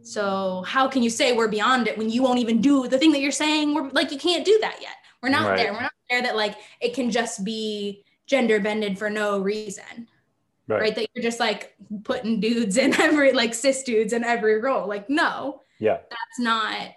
So 0.02 0.64
how 0.66 0.88
can 0.88 1.02
you 1.02 1.10
say 1.10 1.32
we're 1.32 1.48
beyond 1.48 1.86
it 1.86 1.96
when 1.96 2.10
you 2.10 2.22
won't 2.22 2.40
even 2.40 2.60
do 2.60 2.88
the 2.88 2.98
thing 2.98 3.12
that 3.12 3.20
you're 3.20 3.30
saying? 3.30 3.74
We're 3.74 3.88
like, 3.90 4.10
you 4.10 4.18
can't 4.18 4.44
do 4.44 4.58
that 4.60 4.78
yet. 4.80 4.96
We're 5.22 5.28
not 5.28 5.50
right. 5.50 5.56
there. 5.56 5.72
We're 5.72 5.82
not 5.82 5.92
that 6.20 6.36
like 6.36 6.56
it 6.80 6.94
can 6.94 7.10
just 7.10 7.44
be 7.44 8.04
gender 8.26 8.60
bended 8.60 8.98
for 8.98 9.08
no 9.08 9.38
reason. 9.38 10.08
Right. 10.68 10.80
right. 10.80 10.94
That 10.94 11.08
you're 11.14 11.22
just 11.22 11.40
like 11.40 11.74
putting 12.04 12.40
dudes 12.40 12.76
in 12.76 12.92
every 13.00 13.32
like 13.32 13.54
cis 13.54 13.82
dudes 13.84 14.12
in 14.12 14.24
every 14.24 14.60
role. 14.60 14.86
Like, 14.86 15.08
no. 15.08 15.62
Yeah. 15.78 15.98
That's 16.10 16.38
not 16.38 16.90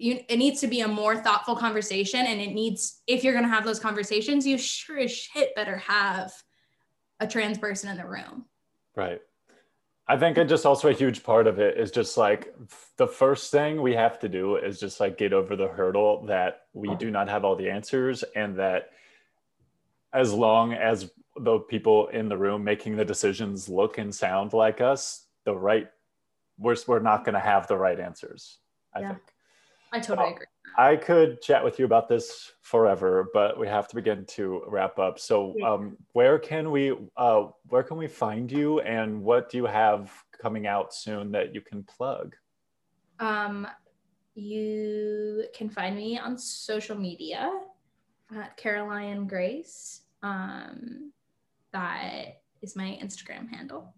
you 0.00 0.18
it 0.28 0.38
needs 0.38 0.60
to 0.60 0.66
be 0.66 0.80
a 0.80 0.88
more 0.88 1.16
thoughtful 1.16 1.54
conversation 1.54 2.20
and 2.26 2.40
it 2.40 2.52
needs 2.52 3.02
if 3.06 3.22
you're 3.22 3.34
going 3.34 3.44
to 3.44 3.50
have 3.50 3.64
those 3.64 3.78
conversations 3.78 4.46
you 4.46 4.56
sure 4.56 4.98
as 4.98 5.12
shit 5.12 5.54
better 5.54 5.76
have 5.76 6.32
a 7.20 7.26
trans 7.26 7.58
person 7.58 7.90
in 7.90 7.98
the 7.98 8.06
room 8.06 8.46
right 8.96 9.20
i 10.08 10.16
think 10.16 10.38
it 10.38 10.48
just 10.48 10.64
also 10.64 10.88
a 10.88 10.92
huge 10.92 11.22
part 11.22 11.46
of 11.46 11.58
it 11.58 11.78
is 11.78 11.90
just 11.90 12.16
like 12.16 12.54
the 12.96 13.06
first 13.06 13.50
thing 13.50 13.82
we 13.82 13.94
have 13.94 14.18
to 14.18 14.28
do 14.28 14.56
is 14.56 14.80
just 14.80 15.00
like 15.00 15.18
get 15.18 15.32
over 15.32 15.54
the 15.54 15.68
hurdle 15.68 16.24
that 16.24 16.59
we 16.72 16.94
do 16.96 17.10
not 17.10 17.28
have 17.28 17.44
all 17.44 17.56
the 17.56 17.68
answers 17.68 18.22
and 18.34 18.56
that 18.58 18.90
as 20.12 20.32
long 20.32 20.72
as 20.72 21.10
the 21.36 21.58
people 21.58 22.08
in 22.08 22.28
the 22.28 22.36
room 22.36 22.62
making 22.62 22.96
the 22.96 23.04
decisions 23.04 23.68
look 23.68 23.98
and 23.98 24.14
sound 24.14 24.52
like 24.52 24.80
us 24.80 25.26
the 25.44 25.54
right 25.54 25.88
we're, 26.58 26.76
we're 26.86 27.00
not 27.00 27.24
going 27.24 27.34
to 27.34 27.40
have 27.40 27.66
the 27.66 27.76
right 27.76 27.98
answers 28.00 28.58
i 28.94 29.00
yeah. 29.00 29.08
think 29.08 29.22
I 29.92 30.00
totally 30.00 30.30
agree. 30.30 30.46
I 30.78 30.96
could 30.96 31.42
chat 31.42 31.64
with 31.64 31.78
you 31.78 31.84
about 31.84 32.08
this 32.08 32.52
forever, 32.62 33.28
but 33.34 33.58
we 33.58 33.66
have 33.66 33.88
to 33.88 33.96
begin 33.96 34.24
to 34.26 34.62
wrap 34.68 34.98
up. 34.98 35.18
So, 35.18 35.54
um, 35.64 35.96
where 36.12 36.38
can 36.38 36.70
we 36.70 36.94
uh, 37.16 37.46
where 37.68 37.82
can 37.82 37.96
we 37.96 38.06
find 38.06 38.50
you, 38.50 38.80
and 38.80 39.22
what 39.22 39.50
do 39.50 39.56
you 39.56 39.66
have 39.66 40.12
coming 40.40 40.66
out 40.66 40.94
soon 40.94 41.32
that 41.32 41.54
you 41.54 41.60
can 41.60 41.82
plug? 41.82 42.36
Um, 43.18 43.66
you 44.40 45.44
can 45.54 45.68
find 45.68 45.96
me 45.96 46.18
on 46.18 46.38
social 46.38 46.96
media 46.96 47.50
at 48.36 48.56
Caroline 48.56 49.26
Grace. 49.26 50.02
Um, 50.22 51.12
that 51.72 52.42
is 52.62 52.76
my 52.76 52.98
Instagram 53.02 53.48
handle. 53.48 53.94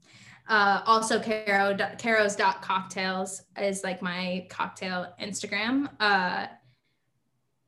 Uh, 0.49 0.83
also, 0.87 1.21
Caro, 1.21 1.77
Caro's 1.99 2.37
cocktails 2.37 3.43
is 3.61 3.85
like 3.85 4.03
my 4.03 4.47
cocktail 4.51 5.15
Instagram. 5.21 5.89
Uh, 6.01 6.47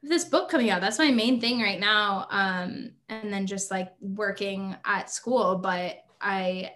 this 0.03 0.25
book 0.25 0.51
coming 0.51 0.71
out, 0.71 0.81
that's 0.81 0.99
my 0.99 1.11
main 1.11 1.41
thing 1.41 1.61
right 1.61 1.81
now. 1.81 2.27
Um, 2.31 2.91
and 3.09 3.33
then 3.33 3.47
just 3.47 3.71
like 3.71 3.93
working 4.01 4.77
at 4.85 5.11
school, 5.11 5.57
but 5.57 6.05
I 6.21 6.73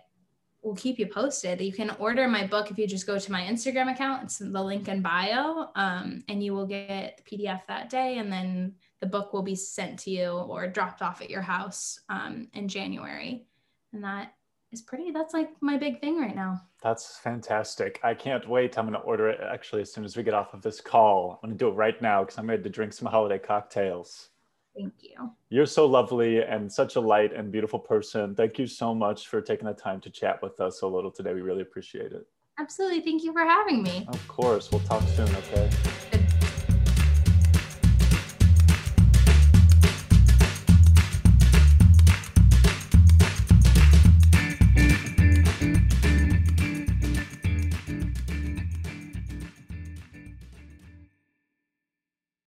will 0.68 0.76
keep 0.76 0.98
you 0.98 1.06
posted. 1.06 1.60
You 1.60 1.72
can 1.72 1.90
order 1.98 2.28
my 2.28 2.46
book 2.46 2.70
if 2.70 2.78
you 2.78 2.86
just 2.86 3.06
go 3.06 3.18
to 3.18 3.32
my 3.32 3.42
Instagram 3.42 3.90
account. 3.90 4.24
It's 4.24 4.38
the 4.38 4.62
link 4.62 4.88
in 4.88 5.00
bio, 5.00 5.70
um, 5.74 6.22
and 6.28 6.42
you 6.44 6.52
will 6.52 6.66
get 6.66 7.16
the 7.24 7.36
PDF 7.36 7.62
that 7.66 7.88
day, 7.88 8.18
and 8.18 8.30
then 8.30 8.74
the 9.00 9.06
book 9.06 9.32
will 9.32 9.42
be 9.42 9.54
sent 9.54 9.98
to 10.00 10.10
you 10.10 10.28
or 10.28 10.66
dropped 10.68 11.00
off 11.00 11.22
at 11.22 11.30
your 11.30 11.40
house 11.40 12.00
um, 12.10 12.48
in 12.52 12.68
January. 12.68 13.46
And 13.92 14.04
that 14.04 14.34
is 14.70 14.82
pretty 14.82 15.10
that's 15.10 15.32
like 15.32 15.50
my 15.62 15.78
big 15.78 15.98
thing 15.98 16.20
right 16.20 16.36
now 16.36 16.60
that's 16.82 17.16
fantastic 17.16 17.98
i 18.02 18.12
can't 18.12 18.46
wait 18.46 18.76
i'm 18.76 18.84
going 18.84 18.92
to 18.92 19.06
order 19.06 19.30
it 19.30 19.40
actually 19.40 19.80
as 19.80 19.90
soon 19.90 20.04
as 20.04 20.14
we 20.14 20.22
get 20.22 20.34
off 20.34 20.52
of 20.52 20.60
this 20.60 20.78
call 20.78 21.40
i'm 21.42 21.48
going 21.48 21.58
to 21.58 21.64
do 21.64 21.70
it 21.70 21.74
right 21.74 22.02
now 22.02 22.22
because 22.22 22.38
i'm 22.38 22.46
ready 22.46 22.62
to 22.62 22.68
drink 22.68 22.92
some 22.92 23.08
holiday 23.08 23.38
cocktails 23.38 24.28
thank 24.78 24.94
you. 25.00 25.30
You're 25.50 25.66
so 25.66 25.86
lovely 25.86 26.42
and 26.42 26.70
such 26.72 26.96
a 26.96 27.00
light 27.00 27.32
and 27.32 27.50
beautiful 27.50 27.78
person. 27.78 28.34
Thank 28.34 28.58
you 28.58 28.66
so 28.66 28.94
much 28.94 29.28
for 29.28 29.40
taking 29.40 29.66
the 29.66 29.74
time 29.74 30.00
to 30.02 30.10
chat 30.10 30.40
with 30.42 30.60
us 30.60 30.82
a 30.82 30.86
little 30.86 31.10
today. 31.10 31.34
We 31.34 31.42
really 31.42 31.62
appreciate 31.62 32.12
it. 32.12 32.26
Absolutely. 32.58 33.00
Thank 33.00 33.22
you 33.22 33.32
for 33.32 33.44
having 33.44 33.82
me. 33.82 34.06
Of 34.08 34.28
course. 34.28 34.70
We'll 34.70 34.80
talk 34.80 35.02
soon 35.08 35.28
okay 35.36 35.70